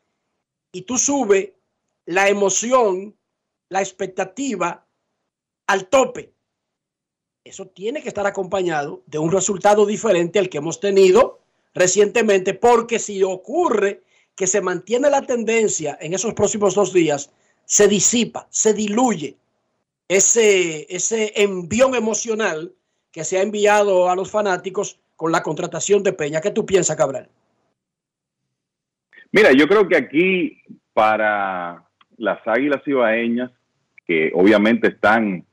[0.71, 1.57] y tú sube
[2.05, 3.17] la emoción,
[3.71, 4.85] la expectativa
[5.67, 6.33] al tope.
[7.43, 11.39] Eso tiene que estar acompañado de un resultado diferente al que hemos tenido
[11.73, 14.03] recientemente, porque si ocurre
[14.35, 17.31] que se mantiene la tendencia en esos próximos dos días,
[17.63, 19.37] se disipa, se diluye
[20.09, 22.73] ese, ese envión emocional
[23.09, 26.41] que se ha enviado a los fanáticos con la contratación de Peña.
[26.41, 27.29] ¿Qué tú piensas, Cabral?
[29.31, 30.61] Mira, yo creo que aquí
[30.91, 31.87] para
[32.17, 33.51] las Águilas Ibaeñas,
[34.33, 35.45] obviamente están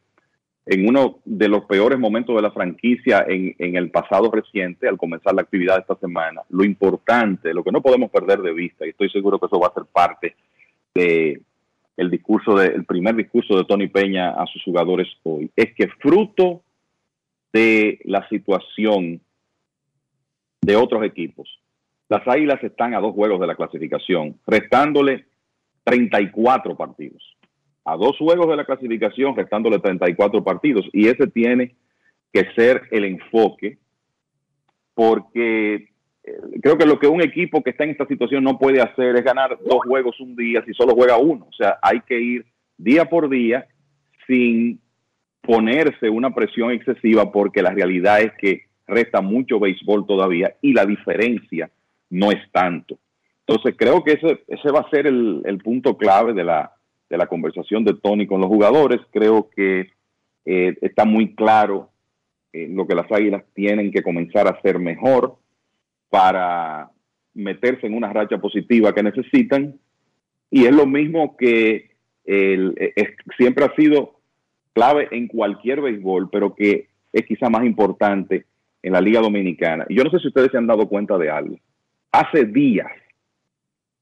[0.71, 4.99] en uno de los peores momentos de la franquicia en, en, el pasado reciente, al
[4.99, 6.43] comenzar la actividad de esta semana.
[6.51, 9.69] Lo importante, lo que no podemos perder de vista, y estoy seguro que eso va
[9.69, 10.37] a ser parte
[10.95, 11.41] de
[11.97, 15.89] el discurso de, el primer discurso de Tony Peña a sus jugadores hoy, es que
[15.89, 16.63] fruto
[17.53, 19.21] de la situación
[20.61, 21.49] de otros equipos,
[22.11, 25.25] las Águilas están a dos juegos de la clasificación, restándole
[25.85, 27.38] 34 partidos
[27.89, 30.87] a dos juegos de la clasificación, restándole 34 partidos.
[30.93, 31.75] Y ese tiene
[32.33, 33.79] que ser el enfoque,
[34.93, 38.83] porque eh, creo que lo que un equipo que está en esta situación no puede
[38.83, 41.47] hacer es ganar dos juegos un día si solo juega uno.
[41.49, 42.45] O sea, hay que ir
[42.77, 43.67] día por día
[44.27, 44.81] sin
[45.41, 50.85] ponerse una presión excesiva porque la realidad es que resta mucho béisbol todavía y la
[50.85, 51.71] diferencia
[52.11, 52.99] no es tanto.
[53.47, 56.71] Entonces creo que ese, ese va a ser el, el punto clave de la,
[57.09, 59.01] de la conversación de Tony con los jugadores.
[59.11, 59.91] Creo que
[60.45, 61.91] eh, está muy claro
[62.53, 65.37] eh, lo que las Águilas tienen que comenzar a hacer mejor
[66.11, 66.91] para
[67.35, 69.79] meterse en una racha positiva que necesitan.
[70.51, 71.91] Y es lo mismo que
[73.39, 74.19] siempre ha sido
[74.75, 78.45] clave en cualquier béisbol, pero que es quizá más importante
[78.83, 79.87] en la Liga Dominicana.
[79.89, 81.57] Y yo no sé si ustedes se han dado cuenta de algo.
[82.13, 82.91] Hace días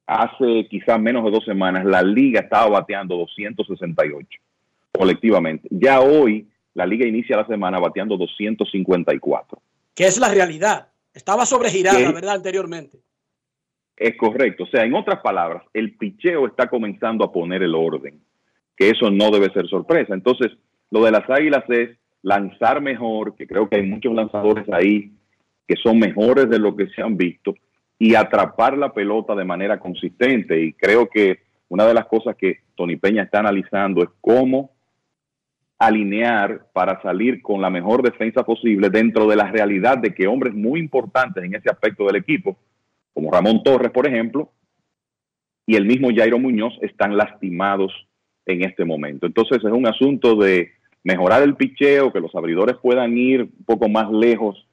[0.07, 4.29] hace quizás menos de dos semanas, la liga estaba bateando 268
[4.97, 5.69] colectivamente.
[5.71, 9.61] Ya hoy, la liga inicia la semana bateando 254.
[9.95, 10.89] Que es la realidad.
[11.13, 12.37] Estaba sobregirada, ¿verdad?
[12.37, 12.99] Anteriormente.
[13.97, 14.65] Es correcto.
[14.65, 18.21] O sea, en otras palabras, el picheo está comenzando a poner el orden.
[18.77, 20.13] Que eso no debe ser sorpresa.
[20.13, 20.53] Entonces,
[20.91, 25.13] lo de las águilas es lanzar mejor, que creo que hay muchos lanzadores ahí
[25.67, 27.55] que son mejores de lo que se han visto
[27.99, 30.61] y atrapar la pelota de manera consistente.
[30.61, 34.71] Y creo que una de las cosas que Tony Peña está analizando es cómo
[35.79, 40.55] alinear para salir con la mejor defensa posible dentro de la realidad de que hombres
[40.55, 42.57] muy importantes en ese aspecto del equipo,
[43.13, 44.51] como Ramón Torres, por ejemplo,
[45.67, 47.93] y el mismo Jairo Muñoz están lastimados
[48.47, 49.27] en este momento.
[49.27, 50.71] Entonces es un asunto de
[51.03, 54.67] mejorar el picheo, que los abridores puedan ir un poco más lejos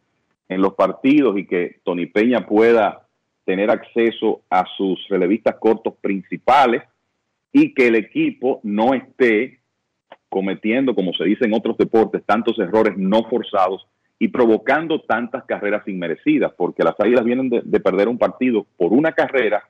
[0.48, 3.03] en los partidos y que Tony Peña pueda
[3.46, 6.84] tener acceso a sus relevistas cortos principales
[7.52, 9.60] y que el equipo no esté
[10.30, 13.86] cometiendo, como se dice en otros deportes, tantos errores no forzados
[14.18, 18.94] y provocando tantas carreras inmerecidas, porque las Águilas vienen de, de perder un partido por
[18.94, 19.64] una carrera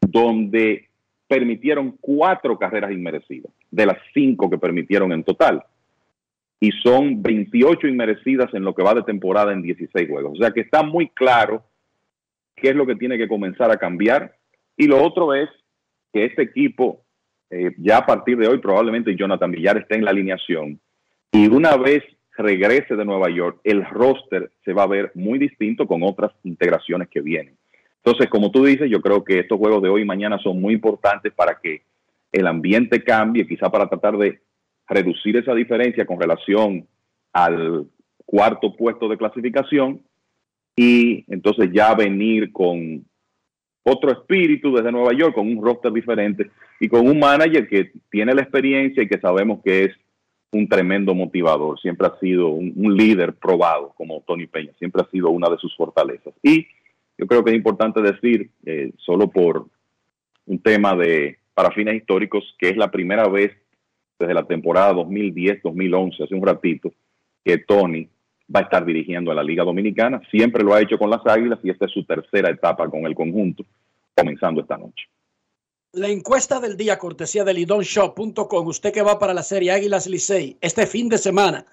[0.00, 0.88] donde
[1.28, 5.64] permitieron cuatro carreras inmerecidas, de las cinco que permitieron en total.
[6.60, 10.32] Y son 28 inmerecidas en lo que va de temporada en 16 juegos.
[10.34, 11.64] O sea que está muy claro
[12.62, 14.36] qué es lo que tiene que comenzar a cambiar.
[14.76, 15.50] Y lo otro es
[16.12, 17.02] que este equipo,
[17.50, 20.80] eh, ya a partir de hoy, probablemente Jonathan Villar esté en la alineación.
[21.32, 22.02] Y una vez
[22.36, 27.08] regrese de Nueva York, el roster se va a ver muy distinto con otras integraciones
[27.08, 27.56] que vienen.
[28.04, 30.74] Entonces, como tú dices, yo creo que estos juegos de hoy y mañana son muy
[30.74, 31.82] importantes para que
[32.32, 34.40] el ambiente cambie, quizá para tratar de
[34.88, 36.86] reducir esa diferencia con relación
[37.32, 37.86] al
[38.24, 40.00] cuarto puesto de clasificación
[40.76, 43.04] y entonces ya venir con
[43.84, 46.50] otro espíritu desde Nueva York, con un roster diferente
[46.80, 49.92] y con un manager que tiene la experiencia y que sabemos que es
[50.52, 51.80] un tremendo motivador.
[51.80, 55.74] Siempre ha sido un, líder probado como Tony Peña, siempre ha sido una de sus
[55.76, 56.34] fortalezas.
[56.42, 56.66] Y
[57.18, 59.66] yo creo que es importante decir, eh, solo por
[60.46, 63.52] un tema de, para fines históricos, que es la primera vez
[64.18, 66.92] desde la temporada 2010-2011, hace un ratito,
[67.44, 68.08] que Tony
[68.54, 70.20] va a estar dirigiendo a la Liga Dominicana.
[70.30, 73.14] Siempre lo ha hecho con las Águilas y esta es su tercera etapa con el
[73.14, 73.64] conjunto.
[74.14, 75.06] comenzando esta noche.
[75.94, 78.66] La encuesta del día, cortesía de lidonshop.com.
[78.66, 81.66] Usted que va para la serie Águilas Licey este fin de semana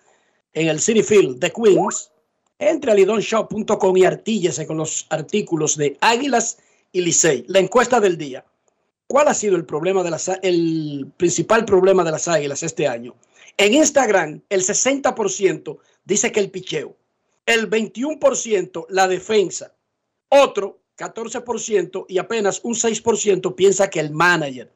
[0.53, 2.11] en el City Field de Queens,
[2.57, 6.59] entre a lidonshop.com y artíllese con los artículos de Águilas
[6.91, 7.45] y Licey.
[7.47, 8.43] La encuesta del día.
[9.07, 10.29] ¿Cuál ha sido el problema de las,
[11.17, 13.15] principal problema de las Águilas este año?
[13.57, 16.95] En Instagram, el 60% dice que el picheo,
[17.45, 19.73] el 21% la defensa,
[20.29, 24.71] otro 14% y apenas un 6% piensa que el manager.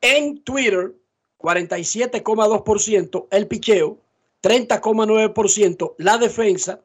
[0.00, 0.94] En Twitter,
[1.38, 3.98] 47,2% el picheo,
[4.42, 6.80] 30,9% la defensa,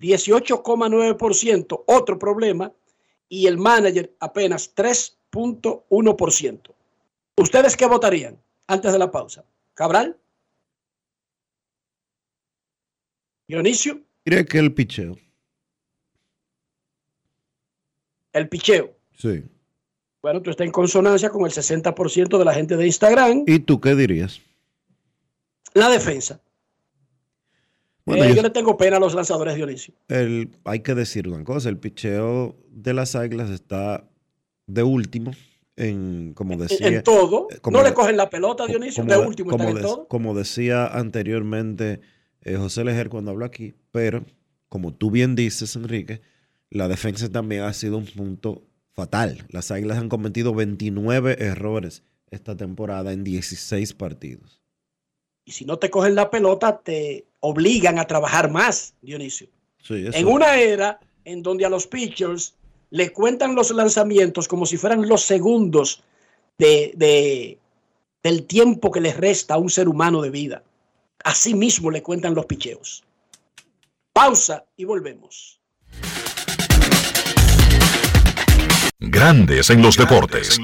[0.00, 2.72] 18,9% otro problema
[3.28, 6.74] y el manager apenas 3.1%.
[7.36, 9.44] ¿Ustedes qué votarían antes de la pausa?
[9.74, 10.16] ¿Cabral?
[13.50, 14.00] ¿Dionisio?
[14.24, 15.16] Creo que el picheo.
[18.32, 18.92] El picheo.
[19.16, 19.42] Sí.
[20.22, 23.42] Bueno, tú estás en consonancia con el 60% de la gente de Instagram.
[23.46, 24.40] ¿Y tú qué dirías?
[25.74, 26.40] La defensa.
[28.04, 29.94] Bueno, Eh, yo- yo le tengo pena a los lanzadores, Dionisio.
[30.08, 34.08] El, hay que decir una cosa, el picheo de las águilas está
[34.66, 35.32] de último
[35.76, 37.48] en, como decía, En todo.
[37.62, 39.02] como no de- le cogen la pelota, Dionisio.
[39.02, 40.06] como De de- último como están en todo.
[40.08, 42.00] como decía anteriormente
[42.42, 44.24] eh, José Lejer cuando habló aquí, pero
[44.68, 46.20] como tú bien dices, Enrique,
[46.70, 48.62] la defensa también ha sido un punto
[48.94, 49.44] fatal.
[49.50, 54.60] Las águilas han cometido 29 errores esta temporada en 16 partidos.
[55.44, 59.48] Y si no te cogen la pelota, te obligan a trabajar más, Dionisio.
[59.82, 62.54] Sí, En una era en donde a los pitchers
[62.90, 66.02] le cuentan los lanzamientos como si fueran los segundos
[66.58, 67.58] de, de-
[68.22, 70.62] del tiempo que les resta a un ser humano de vida.
[71.24, 73.04] Así mismo le cuentan los picheos.
[74.12, 75.60] Pausa y volvemos.
[78.98, 80.58] Grandes en los deportes.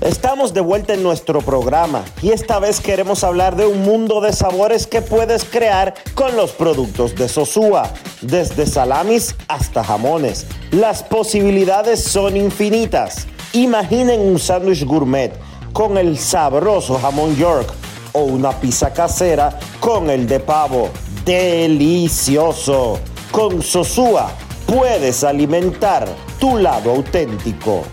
[0.00, 4.32] Estamos de vuelta en nuestro programa y esta vez queremos hablar de un mundo de
[4.32, 10.46] sabores que puedes crear con los productos de Sosúa, desde salamis hasta jamones.
[10.72, 13.28] Las posibilidades son infinitas.
[13.52, 15.32] Imaginen un sándwich gourmet
[15.72, 17.72] con el sabroso jamón York
[18.12, 20.90] o una pizza casera con el de pavo.
[21.24, 23.00] Delicioso.
[23.30, 24.30] Con Sosúa
[24.66, 26.06] puedes alimentar
[26.38, 27.84] tu lado auténtico.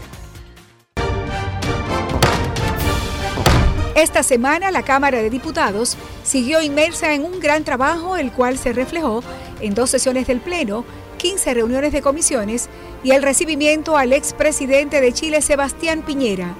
[3.95, 8.71] Esta semana la Cámara de Diputados siguió inmersa en un gran trabajo, el cual se
[8.71, 9.23] reflejó
[9.59, 10.85] en dos sesiones del Pleno,
[11.17, 12.69] 15 reuniones de comisiones
[13.03, 16.55] y el recibimiento al expresidente de Chile, Sebastián Piñera.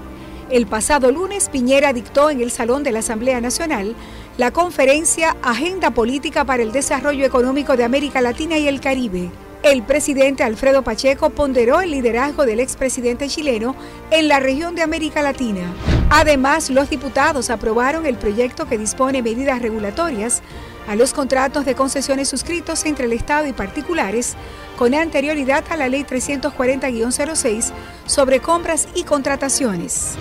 [0.50, 3.96] El pasado lunes, Piñera dictó en el Salón de la Asamblea Nacional
[4.38, 9.30] la conferencia Agenda Política para el Desarrollo Económico de América Latina y el Caribe.
[9.62, 13.76] El presidente Alfredo Pacheco ponderó el liderazgo del expresidente chileno
[14.10, 15.72] en la región de América Latina.
[16.10, 20.42] Además, los diputados aprobaron el proyecto que dispone medidas regulatorias
[20.88, 24.36] a los contratos de concesiones suscritos entre el Estado y particulares
[24.78, 27.72] con anterioridad a la Ley 340-06
[28.08, 30.18] sobre compras y contrataciones.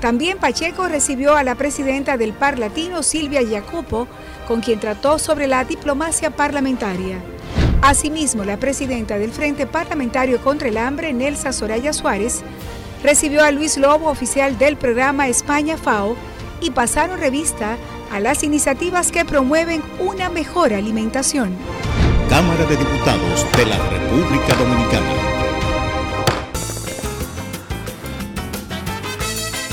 [0.00, 4.08] También Pacheco recibió a la presidenta del Par Latino, Silvia Jacopo,
[4.48, 7.18] con quien trató sobre la diplomacia parlamentaria.
[7.82, 12.42] Asimismo, la presidenta del Frente Parlamentario contra el Hambre, Nelsa Soraya Suárez,
[13.02, 16.16] recibió a Luis Lobo, oficial del programa España FAO,
[16.62, 17.76] y pasaron revista
[18.10, 21.56] a las iniciativas que promueven una mejor alimentación.
[22.28, 25.29] Cámara de Diputados de la República Dominicana.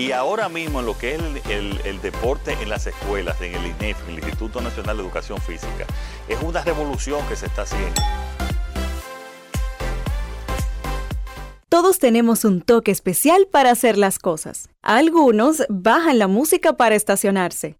[0.00, 1.20] Y ahora mismo en lo que es
[1.50, 5.84] el, deporte en las escuelas, en el INEF, el Instituto Nacional de Educación Física,
[6.26, 8.00] es una revolución que se está haciendo.
[11.68, 14.70] Todos tenemos un toque especial para hacer las cosas.
[14.80, 17.79] Algunos bajan la música para estacionarse.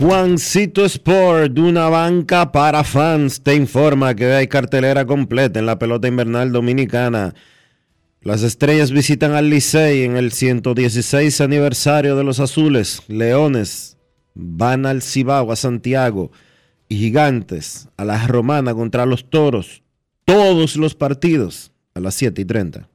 [0.00, 6.06] Juancito Sport, una banca para fans, te informa que hay cartelera completa en la pelota
[6.06, 7.34] invernal dominicana.
[8.22, 13.02] Las estrellas visitan al Licey en el 116 aniversario de los Azules.
[13.08, 13.98] Leones
[14.34, 16.30] van al Cibao, a Santiago.
[16.88, 19.82] Y Gigantes a la Romana contra los Toros.
[20.28, 22.86] Todos los partidos a las 7 y 30.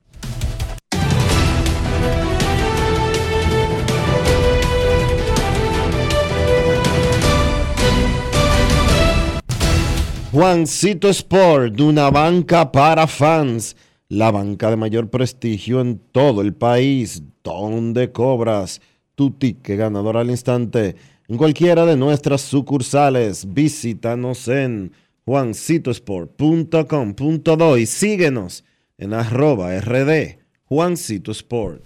[10.31, 13.75] Juancito Sport, una banca para fans,
[14.09, 18.79] la banca de mayor prestigio en todo el país, donde cobras
[19.15, 20.95] tu ticket ganador al instante
[21.27, 23.51] en cualquiera de nuestras sucursales.
[23.51, 24.91] Visítanos en
[25.25, 28.65] juancitosport.com.do y síguenos
[28.97, 31.83] en arroba rd Juancito Sport.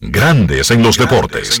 [0.00, 1.60] Grandes en los deportes.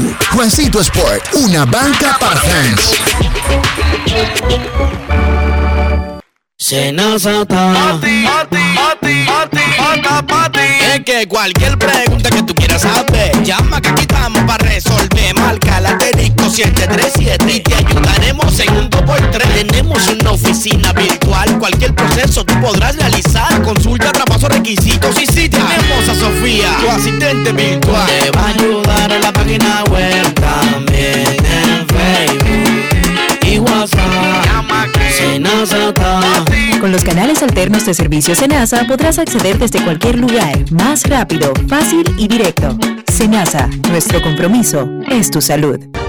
[0.31, 2.95] Juancito Sport, una banca para fans.
[6.57, 7.99] Senazata.
[10.93, 15.35] Es que cualquier pregunta que tú quieras saber, llama que aquí estamos para resolver.
[15.35, 15.97] Marca la
[16.51, 19.53] 737 y te ayudaremos en un 2x3.
[19.53, 23.61] Tenemos una oficina virtual, cualquier proceso tú podrás realizar.
[23.61, 28.05] Consulta, traspaso, requisitos y si tenemos a Sofía, tu asistente virtual.
[28.07, 34.01] Te va a ayudar en la página web también en Facebook y WhatsApp.
[36.81, 42.03] Con los canales alternos de servicio Senasa podrás acceder desde cualquier lugar, más rápido, fácil
[42.17, 42.77] y directo.
[43.11, 46.00] Senasa, nuestro compromiso es tu salud.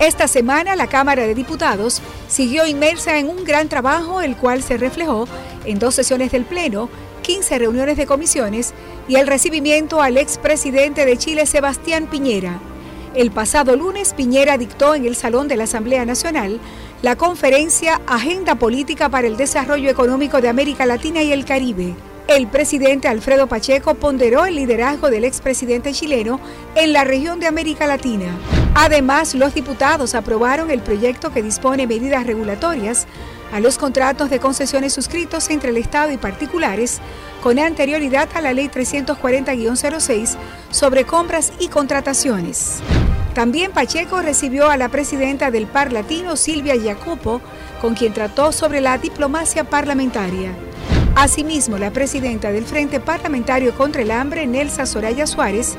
[0.00, 4.76] Esta semana la Cámara de Diputados siguió inmersa en un gran trabajo, el cual se
[4.76, 5.26] reflejó
[5.64, 6.88] en dos sesiones del Pleno,
[7.22, 8.74] 15 reuniones de comisiones
[9.08, 12.60] y el recibimiento al expresidente de Chile, Sebastián Piñera.
[13.16, 16.60] El pasado lunes, Piñera dictó en el Salón de la Asamblea Nacional
[17.02, 21.96] la conferencia Agenda Política para el Desarrollo Económico de América Latina y el Caribe.
[22.28, 26.38] El presidente Alfredo Pacheco ponderó el liderazgo del expresidente chileno
[26.74, 28.26] en la región de América Latina.
[28.74, 33.06] Además, los diputados aprobaron el proyecto que dispone medidas regulatorias
[33.50, 37.00] a los contratos de concesiones suscritos entre el Estado y particulares
[37.42, 40.36] con anterioridad a la Ley 340-06
[40.70, 42.80] sobre compras y contrataciones.
[43.32, 47.40] También Pacheco recibió a la presidenta del Par Latino, Silvia Jacopo,
[47.80, 50.52] con quien trató sobre la diplomacia parlamentaria.
[51.18, 55.74] Asimismo, la presidenta del Frente Parlamentario contra el Hambre, Nelsa Soraya Suárez,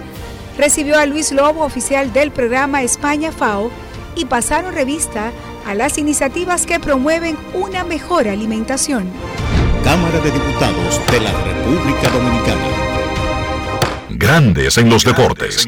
[0.57, 3.72] recibió a Luis Lobo, oficial del programa España FAO,
[4.18, 5.32] y pasaron revista
[5.66, 9.10] a las iniciativas que promueven una mejor alimentación.
[9.82, 12.68] Cámara de Diputados de la República Dominicana.
[14.10, 15.66] Grandes en los deportes.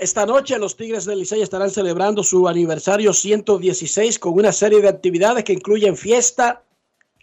[0.00, 4.88] Esta noche los Tigres del Licey estarán celebrando su aniversario 116 con una serie de
[4.88, 6.64] actividades que incluyen fiesta,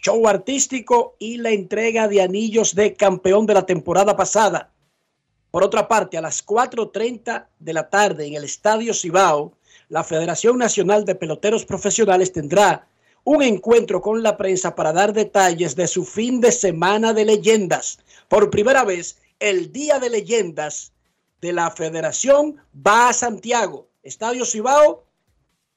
[0.00, 4.70] show artístico y la entrega de anillos de campeón de la temporada pasada.
[5.50, 9.54] Por otra parte, a las 4.30 de la tarde en el Estadio Cibao,
[9.88, 12.86] la Federación Nacional de Peloteros Profesionales tendrá
[13.24, 17.98] un encuentro con la prensa para dar detalles de su fin de semana de leyendas.
[18.28, 20.92] Por primera vez, el Día de Leyendas
[21.40, 25.04] de la Federación va a Santiago, Estadio Cibao,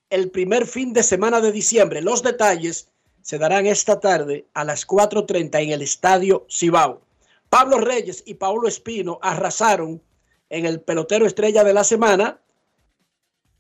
[0.10, 2.02] el primer fin de semana de diciembre.
[2.02, 2.90] Los detalles
[3.22, 7.02] se darán esta tarde a las 4.30 en el Estadio Cibao.
[7.50, 10.02] Pablo Reyes y Paulo Espino arrasaron
[10.50, 12.42] en el pelotero estrella de la semana.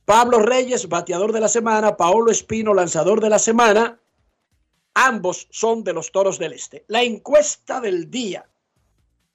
[0.06, 3.99] Pablo Reyes, bateador de la semana, Paulo Espino, lanzador de la semana.
[4.94, 6.84] Ambos son de los Toros del Este.
[6.88, 8.45] La encuesta del día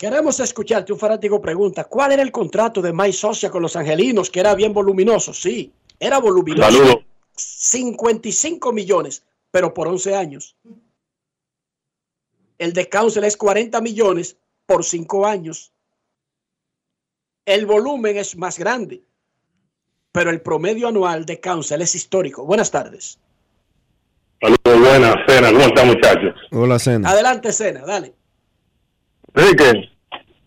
[0.00, 0.94] Queremos escucharte.
[0.94, 4.30] Un fanático pregunta: ¿Cuál era el contrato de Mike Socia con los angelinos?
[4.30, 5.34] Que era bien voluminoso.
[5.34, 6.72] Sí, era voluminoso.
[6.72, 7.04] Saludos.
[7.36, 10.56] 55 millones, pero por 11 años.
[12.56, 15.70] El de Council es 40 millones por 5 años.
[17.44, 19.02] El volumen es más grande,
[20.12, 22.46] pero el promedio anual de Council es histórico.
[22.46, 23.18] Buenas tardes.
[24.40, 25.52] Saludos, buenas, Cena.
[25.52, 26.34] ¿Cómo están, muchachos?
[26.52, 27.10] Hola, Cena.
[27.10, 28.14] Adelante, Cena, dale.
[29.34, 29.90] Enrique,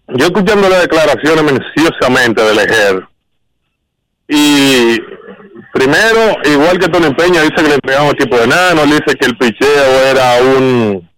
[0.07, 3.07] yo escuchando las declaraciones minuciosamente del EGER,
[4.27, 4.99] y
[5.73, 9.37] primero, igual que Tony Peña dice que le entregamos tipo de nano, dice que el
[9.37, 11.09] picheo era un...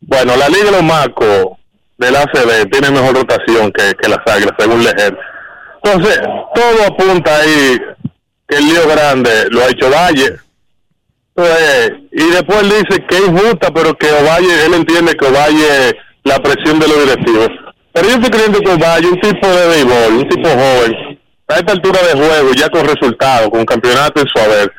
[0.00, 1.58] Bueno, la Liga de los Macos
[1.98, 5.18] del ACB tiene mejor rotación que, que las Águilas, según Leger.
[5.82, 6.20] Entonces,
[6.54, 7.80] todo apunta ahí
[8.46, 10.36] que el lío grande lo ha hecho Valle.
[12.12, 15.96] Y después él dice que es injusta, pero que Ovalle, él entiende que Ovalle
[16.26, 17.48] la presión de los directivos.
[17.92, 21.72] Pero yo estoy creyendo que Ovalle, un tipo de béisbol, un tipo joven, a esta
[21.72, 24.72] altura de juego, ya con resultados, con campeonato en su haber,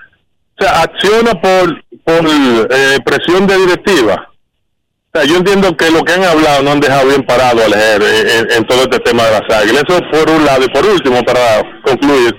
[0.59, 4.29] o sea, acciona por, por eh, presión de directiva.
[5.13, 7.73] O sea, yo entiendo que lo que han hablado no han dejado bien parado al
[7.73, 9.83] EGER en, en todo este tema de las águilas.
[9.87, 10.65] Eso por un lado.
[10.65, 12.35] Y por último, para concluir,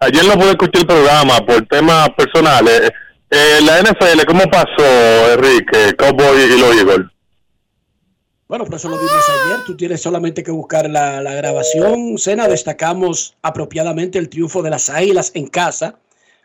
[0.00, 2.90] ayer no pude escuchar el programa por temas personales.
[3.30, 7.15] Eh, la NFL, ¿cómo pasó, Enrique, Cowboy y los Eagles?
[8.48, 9.64] Bueno, por eso lo vimos ayer.
[9.64, 12.16] Tú tienes solamente que buscar la, la grabación.
[12.16, 15.98] Cena, destacamos apropiadamente el triunfo de las Águilas en casa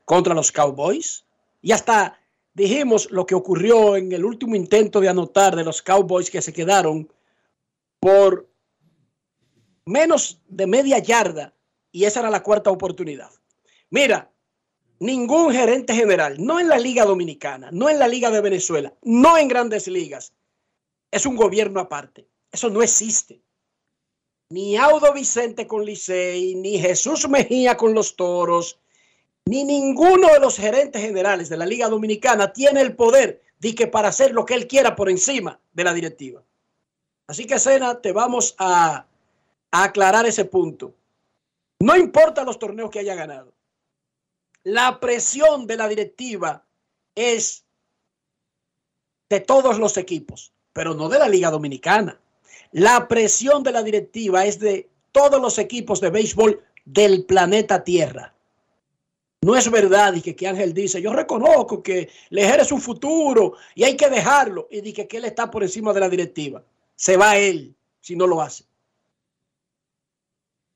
[0.06, 1.26] contra los Cowboys.
[1.62, 2.20] Y hasta
[2.54, 6.54] dijimos lo que ocurrió en el último intento de anotar de los Cowboys que se
[6.54, 7.08] quedaron
[8.00, 8.50] por
[9.86, 11.54] menos de media yarda
[11.92, 13.30] y esa era la cuarta oportunidad.
[13.90, 14.32] Mira,
[15.00, 19.38] ningún gerente general, no en la Liga Dominicana, no en la Liga de Venezuela, no
[19.38, 20.34] en grandes ligas,
[21.12, 22.28] es un gobierno aparte.
[22.52, 23.42] Eso no existe.
[24.50, 28.80] Ni Audo Vicente con Licey, ni Jesús Mejía con los Toros,
[29.46, 33.88] ni ninguno de los gerentes generales de la Liga Dominicana tiene el poder de que
[33.88, 36.44] para hacer lo que él quiera por encima de la directiva.
[37.28, 39.06] Así que, Sena, te vamos a,
[39.72, 40.94] a aclarar ese punto.
[41.80, 43.54] No importa los torneos que haya ganado.
[44.64, 46.66] La presión de la directiva
[47.16, 47.66] es
[49.30, 52.20] de todos los equipos, pero no de la Liga Dominicana.
[52.72, 58.34] La presión de la directiva es de todos los equipos de béisbol del planeta Tierra.
[59.44, 63.56] No es verdad y que, que Ángel dice, yo reconozco que Lejer es un futuro
[63.74, 66.64] y hay que dejarlo y dije que él está por encima de la directiva.
[66.96, 68.66] Se va él si no lo hace.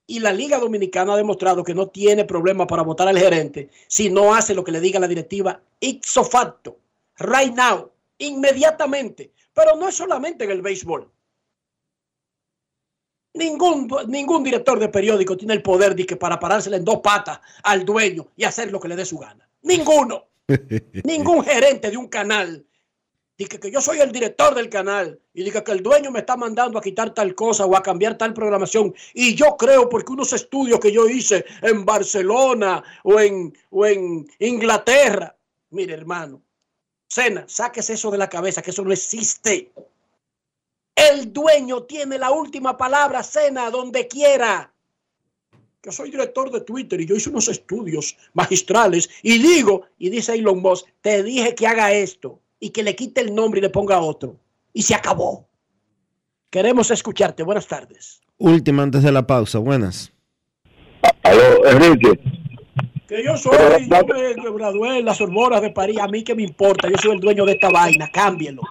[0.07, 4.09] Y la Liga Dominicana ha demostrado que no tiene problema para votar al gerente si
[4.09, 6.77] no hace lo que le diga la directiva ipso facto,
[7.19, 9.31] right now, inmediatamente.
[9.55, 11.09] Pero no es solamente en el béisbol.
[13.33, 17.39] Ningún, ningún director de periódico tiene el poder de que para parársele en dos patas
[17.63, 19.49] al dueño y hacer lo que le dé su gana.
[19.63, 20.25] Ninguno.
[21.03, 22.65] Ningún gerente de un canal.
[23.37, 26.37] Dice que yo soy el director del canal y diga que el dueño me está
[26.37, 28.93] mandando a quitar tal cosa o a cambiar tal programación.
[29.13, 34.25] Y yo creo, porque unos estudios que yo hice en Barcelona o en, o en
[34.39, 35.35] Inglaterra.
[35.71, 36.44] Mire, hermano,
[37.15, 39.71] Cena, sáquese eso de la cabeza, que eso no existe.
[40.93, 44.73] El dueño tiene la última palabra, cena, donde quiera.
[45.81, 50.33] Yo soy director de Twitter y yo hice unos estudios magistrales y digo, y dice
[50.33, 53.69] Elon Musk, te dije que haga esto y que le quite el nombre y le
[53.69, 54.35] ponga otro.
[54.73, 55.47] Y se acabó.
[56.49, 57.43] Queremos escucharte.
[57.43, 58.19] Buenas tardes.
[58.39, 59.59] Última antes de la pausa.
[59.59, 60.11] Buenas.
[61.23, 62.19] Aló, Enrique.
[63.07, 63.55] Que yo soy,
[63.87, 65.97] yo me gradué en las Sorbonas de París.
[65.99, 66.89] A mí que me importa.
[66.89, 68.09] Yo soy el dueño de esta vaina.
[68.11, 68.61] Cámbielo.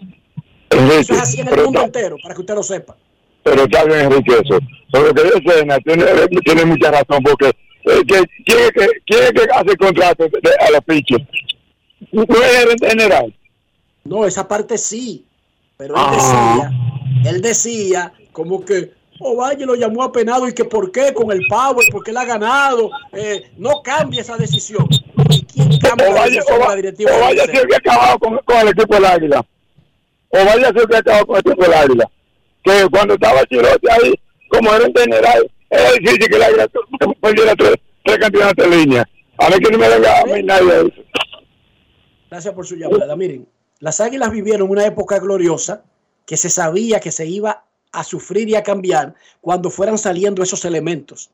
[0.70, 2.96] Enrique, Eso es así en el mundo está- entero, para que usted lo sepa.
[3.44, 4.58] pero está bien, Enrique, eso.
[4.90, 6.04] Pero lo que dice Cena tiene,
[6.44, 10.24] tiene mucha razón, porque eh, que, ¿quién, es que, ¿quién es que hace el contrato
[10.24, 11.24] de- a los pitchers?
[12.10, 13.34] No es general.
[14.04, 15.24] No, esa parte sí.
[15.76, 16.70] Pero él Ah.
[17.22, 21.40] decía, él decía como que Ovalle lo llamó apenado y que por qué con el
[21.48, 22.90] Power, porque él ha ganado.
[23.12, 24.86] Eh, no cambie esa decisión.
[25.30, 27.10] ¿Y quién cambia la Ovalle, de la Ovalle, directiva?
[27.10, 29.46] de Ovalle que ha acabado con, con el equipo del Águila.
[30.30, 32.10] Ovalle el que ha acabado con el equipo del Águila.
[32.64, 34.14] Que cuando estaba Chirote ahí
[34.48, 36.68] como gerente general, era difícil que el Águila
[37.20, 37.74] perdiera tres,
[38.04, 39.08] tres campeonatos en línea.
[39.38, 41.02] A mí que no me venga a mí nadie de eso.
[42.30, 43.14] Gracias por su llamada.
[43.16, 43.46] Miren,
[43.80, 45.84] las Águilas vivieron una época gloriosa
[46.26, 47.64] que se sabía que se iba
[47.94, 51.30] a sufrir y a cambiar cuando fueran saliendo esos elementos.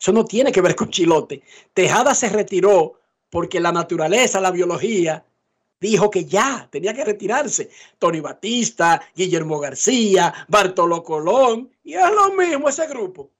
[0.00, 1.42] Eso no tiene que ver con Chilote.
[1.74, 5.24] Tejada se retiró porque la naturaleza, la biología,
[5.80, 7.70] dijo que ya tenía que retirarse.
[7.98, 13.30] Tony Batista, Guillermo García, Bartolo Colón, y es lo mismo ese grupo.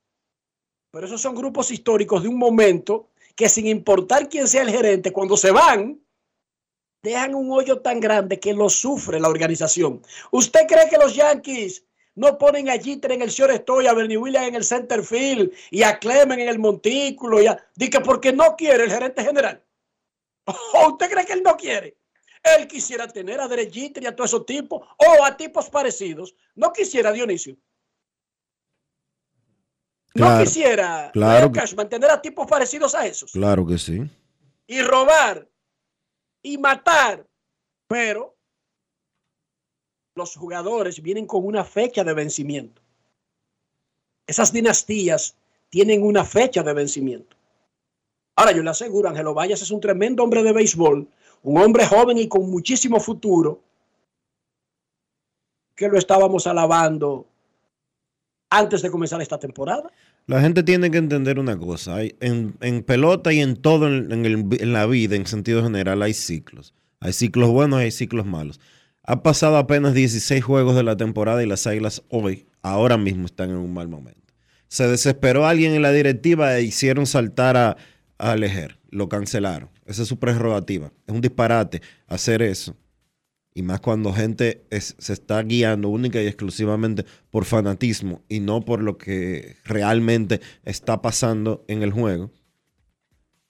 [0.90, 5.12] Pero esos son grupos históricos de un momento que sin importar quién sea el gerente,
[5.12, 6.00] cuando se van,
[7.02, 10.02] dejan un hoyo tan grande que lo sufre la organización.
[10.32, 11.84] ¿Usted cree que los Yankees
[12.18, 15.52] no ponen a Jeter en el short estoy, a Bernie Williams en el center field
[15.70, 17.40] y a Clemen en el montículo?
[17.40, 19.62] Y a, di que porque no quiere el gerente general.
[20.74, 21.96] ¿O usted cree que él no quiere?
[22.42, 26.34] Él quisiera tener a Derek Jeter y a todos esos tipos o a tipos parecidos.
[26.54, 27.56] No quisiera Dionisio.
[30.14, 34.00] No quisiera claro que- Cashman tener a tipos parecidos a esos Claro que sí.
[34.66, 35.48] y robar
[36.42, 37.26] y matar,
[37.86, 38.37] pero
[40.18, 42.82] los jugadores vienen con una fecha de vencimiento.
[44.26, 45.36] Esas dinastías
[45.70, 47.36] tienen una fecha de vencimiento.
[48.36, 51.08] Ahora yo le aseguro, Ángelo Vallas es un tremendo hombre de béisbol,
[51.42, 53.62] un hombre joven y con muchísimo futuro,
[55.74, 57.26] que lo estábamos alabando
[58.50, 59.90] antes de comenzar esta temporada.
[60.26, 62.00] La gente tiene que entender una cosa.
[62.02, 66.74] En, pelota y en todo en, en la vida, en sentido general, hay ciclos.
[67.00, 68.60] Hay ciclos buenos hay ciclos malos.
[69.10, 73.48] Ha pasado apenas 16 juegos de la temporada y las Águilas hoy, ahora mismo, están
[73.48, 74.34] en un mal momento.
[74.68, 77.78] Se desesperó alguien en la directiva e hicieron saltar a,
[78.18, 78.36] a.
[78.90, 79.70] Lo cancelaron.
[79.86, 80.92] Esa es su prerrogativa.
[81.06, 82.76] Es un disparate hacer eso.
[83.54, 88.82] Y más cuando gente se está guiando única y exclusivamente por fanatismo y no por
[88.82, 92.30] lo que realmente está pasando en el juego.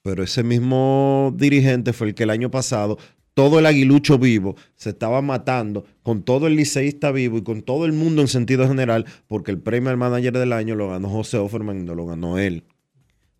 [0.03, 2.97] Pero ese mismo dirigente fue el que el año pasado
[3.39, 7.85] todo el aguilucho vivo, se estaba matando con todo el liceísta vivo y con todo
[7.85, 11.37] el mundo en sentido general, porque el premio al manager del año lo ganó José
[11.37, 12.65] Offerman y no lo ganó él.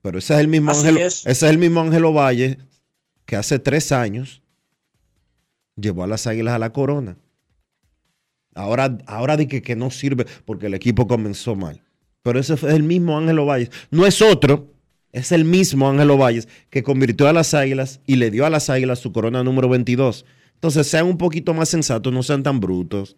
[0.01, 1.25] Pero ese es el mismo Así Ángelo, es.
[1.25, 2.59] ese es el mismo Ángelo Valle
[3.25, 4.41] que hace tres años
[5.75, 7.17] llevó a las águilas a la corona.
[8.55, 11.83] Ahora, ahora di que, que no sirve porque el equipo comenzó mal.
[12.21, 13.69] Pero ese fue el mismo Ángelo Valles.
[13.91, 14.71] No es otro,
[15.11, 18.69] es el mismo Ángelo Valles que convirtió a las águilas y le dio a las
[18.69, 20.25] águilas su corona número 22.
[20.55, 23.17] Entonces sean un poquito más sensatos, no sean tan brutos.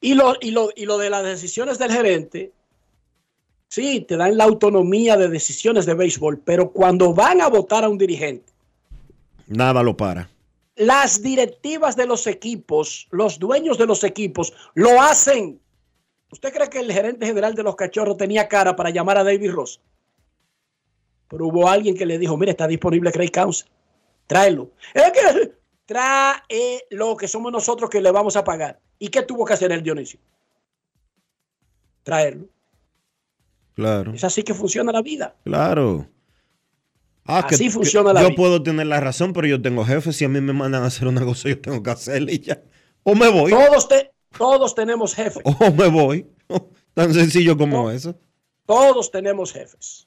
[0.00, 2.52] Y lo, y, lo, y lo de las decisiones del gerente,
[3.68, 7.88] sí, te dan la autonomía de decisiones de béisbol, pero cuando van a votar a
[7.88, 8.52] un dirigente,
[9.46, 10.28] Nada lo para.
[10.76, 15.60] las directivas de los equipos, los dueños de los equipos, lo hacen.
[16.30, 19.52] ¿Usted cree que el gerente general de los cachorros tenía cara para llamar a David
[19.52, 19.80] Ross?
[21.28, 23.68] Pero hubo alguien que le dijo, mire, está disponible Craig Counsell.
[24.26, 24.70] Tráelo.
[24.94, 25.52] Es que
[25.86, 28.80] tráelo, que somos nosotros que le vamos a pagar.
[28.98, 30.18] ¿Y qué tuvo que hacer el Dionisio?
[32.02, 32.48] Traerlo.
[33.74, 34.12] Claro.
[34.14, 35.34] Es así que funciona la vida.
[35.44, 36.08] Claro.
[37.26, 38.36] Ah, Así funciona la yo vida.
[38.36, 40.16] puedo tener la razón, pero yo tengo jefes.
[40.16, 42.62] Si a mí me mandan a hacer una cosa, yo tengo que hacerla y ya.
[43.02, 43.50] O me voy.
[43.50, 45.42] Todos, te- todos tenemos jefes.
[45.44, 46.26] O me voy.
[46.94, 48.14] Tan sencillo como eso.
[48.66, 50.06] Todos tenemos jefes.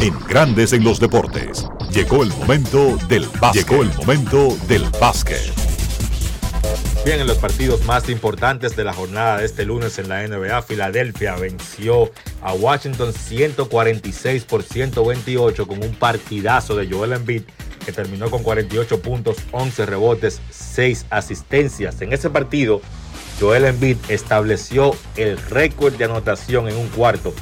[0.00, 1.66] En Grandes en los deportes.
[1.92, 3.68] Llegó el momento del básquet.
[3.68, 5.52] Llegó el momento del básquet.
[7.04, 10.62] Bien, en los partidos más importantes de la jornada de este lunes en la NBA,
[10.62, 12.10] Filadelfia venció
[12.40, 17.42] a Washington 146 por 128 con un partidazo de Joel Embiid
[17.84, 22.00] que terminó con 48 puntos, 11 rebotes, 6 asistencias.
[22.00, 22.80] En ese partido,
[23.38, 27.34] Joel Embiid estableció el récord de anotación en un cuarto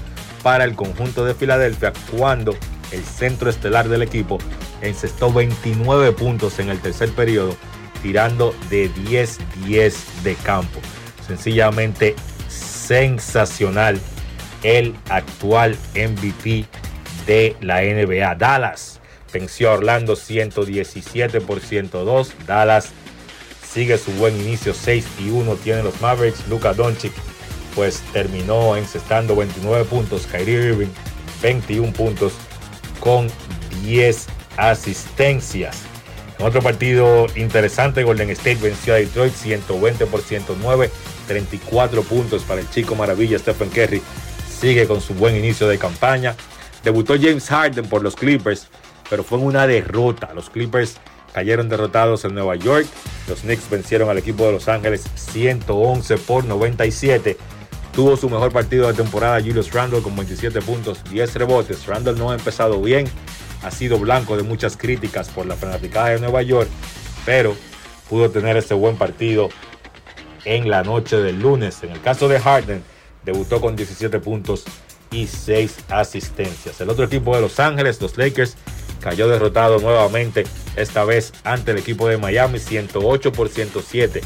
[0.48, 2.56] para el conjunto de Filadelfia cuando
[2.90, 4.38] el centro estelar del equipo
[4.80, 7.54] encestó 29 puntos en el tercer periodo
[8.02, 9.92] tirando de 10-10
[10.22, 10.80] de campo.
[11.26, 12.16] Sencillamente
[12.48, 14.00] sensacional
[14.62, 16.64] el actual MVP
[17.26, 18.34] de la NBA.
[18.36, 19.00] Dallas
[19.30, 22.32] venció a Orlando 117 por 102.
[22.46, 22.88] Dallas
[23.70, 26.48] sigue su buen inicio 6 y 1 tienen los Mavericks.
[26.48, 27.12] Luka Doncic
[27.78, 30.26] pues terminó encestando 29 puntos.
[30.26, 30.88] Kyrie Irving
[31.40, 32.32] 21 puntos
[32.98, 33.28] con
[33.84, 34.26] 10
[34.56, 35.82] asistencias.
[36.40, 40.90] En otro partido interesante, Golden State venció a Detroit 120 por 109,
[41.28, 44.02] 34 puntos para el chico maravilla Stephen Curry.
[44.60, 46.34] Sigue con su buen inicio de campaña.
[46.82, 48.66] Debutó James Harden por los Clippers,
[49.08, 50.30] pero fue una derrota.
[50.34, 50.96] Los Clippers
[51.32, 52.88] cayeron derrotados en Nueva York.
[53.28, 57.36] Los Knicks vencieron al equipo de Los Ángeles 111 por 97.
[57.92, 61.86] Tuvo su mejor partido de temporada Julius Randle con 27 puntos, 10 rebotes.
[61.86, 63.06] Randle no ha empezado bien,
[63.62, 66.68] ha sido blanco de muchas críticas por la fanaticada de Nueva York,
[67.24, 67.56] pero
[68.08, 69.48] pudo tener este buen partido
[70.44, 71.82] en la noche del lunes.
[71.82, 72.82] En el caso de Harden,
[73.24, 74.64] debutó con 17 puntos
[75.10, 76.80] y 6 asistencias.
[76.80, 78.56] El otro equipo de Los Ángeles, los Lakers,
[79.00, 80.44] cayó derrotado nuevamente,
[80.76, 84.20] esta vez ante el equipo de Miami, 108 por 107.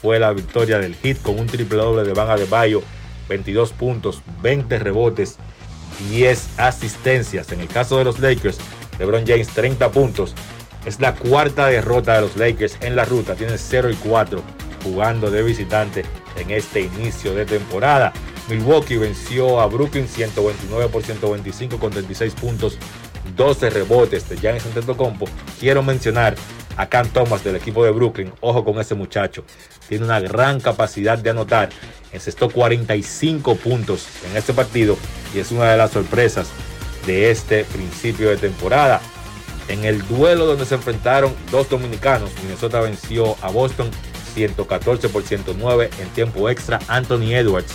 [0.00, 2.82] Fue la victoria del Heat con un triple doble de Van de Bayo,
[3.28, 5.36] 22 puntos, 20 rebotes,
[6.10, 7.50] 10 asistencias.
[7.52, 8.58] En el caso de los Lakers,
[8.98, 10.34] LeBron James 30 puntos.
[10.84, 13.34] Es la cuarta derrota de los Lakers en la ruta.
[13.34, 14.42] Tienen 0 y 4
[14.82, 16.04] jugando de visitante
[16.36, 18.12] en este inicio de temporada.
[18.48, 22.78] Milwaukee venció a Brooklyn 129 por 125 con 36 puntos,
[23.36, 25.26] 12 rebotes de Giannis Antetokounmpo.
[25.58, 26.36] Quiero mencionar
[26.76, 28.32] a Thomas del equipo de Brooklyn.
[28.40, 29.44] Ojo con ese muchacho.
[29.88, 31.70] Tiene una gran capacidad de anotar.
[32.12, 34.96] Encestó 45 puntos en este partido
[35.34, 36.48] y es una de las sorpresas
[37.06, 39.00] de este principio de temporada.
[39.68, 43.90] En el duelo donde se enfrentaron dos dominicanos, Minnesota venció a Boston
[44.34, 46.80] 114 por 109 en tiempo extra.
[46.88, 47.72] Anthony Edwards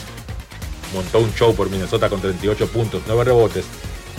[0.94, 3.66] montó un show por Minnesota con 38 puntos, 9 rebotes.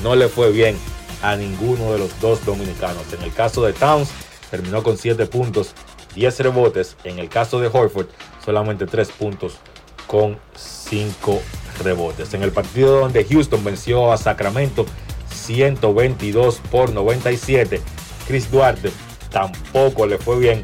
[0.03, 0.77] No le fue bien
[1.23, 3.13] a ninguno de los dos dominicanos.
[3.13, 4.11] En el caso de Towns,
[4.51, 5.75] terminó con 7 puntos,
[6.15, 6.97] 10 rebotes.
[7.05, 8.09] En el caso de Horford,
[8.45, 9.59] solamente 3 puntos
[10.07, 11.41] con 5
[11.83, 12.35] rebotes.
[12.35, 14.87] En el partido donde Houston venció a Sacramento
[15.33, 17.81] 122 por 97,
[18.27, 18.91] Chris Duarte
[19.31, 20.63] tampoco le fue bien,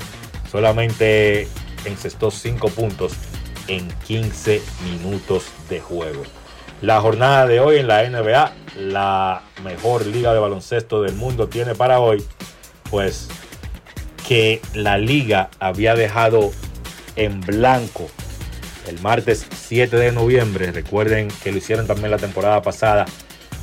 [0.50, 1.48] solamente
[1.84, 3.12] encestó 5 puntos
[3.68, 6.22] en 15 minutos de juego.
[6.82, 11.74] La jornada de hoy en la NBA, la mejor liga de baloncesto del mundo, tiene
[11.74, 12.22] para hoy,
[12.90, 13.28] pues
[14.26, 16.52] que la liga había dejado
[17.16, 18.08] en blanco
[18.88, 20.72] el martes 7 de noviembre.
[20.72, 23.06] Recuerden que lo hicieron también la temporada pasada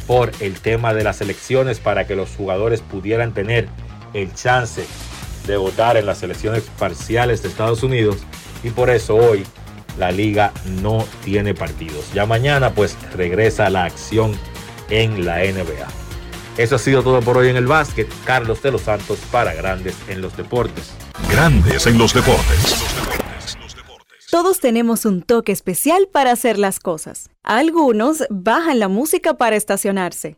[0.08, 3.68] por el tema de las elecciones para que los jugadores pudieran tener
[4.14, 4.84] el chance
[5.48, 8.18] de votar en las elecciones parciales de Estados Unidos
[8.64, 9.46] y por eso hoy
[9.98, 12.12] la liga no tiene partidos.
[12.14, 14.38] Ya mañana pues regresa la acción
[14.90, 16.03] en la NBA.
[16.58, 18.08] Eso ha sido todo por hoy en el básquet.
[18.26, 20.94] Carlos de los Santos para Grandes en los Deportes.
[21.30, 22.84] Grandes en los Deportes.
[24.30, 27.30] Todos tenemos un toque especial para hacer las cosas.
[27.44, 30.38] Algunos bajan la música para estacionarse.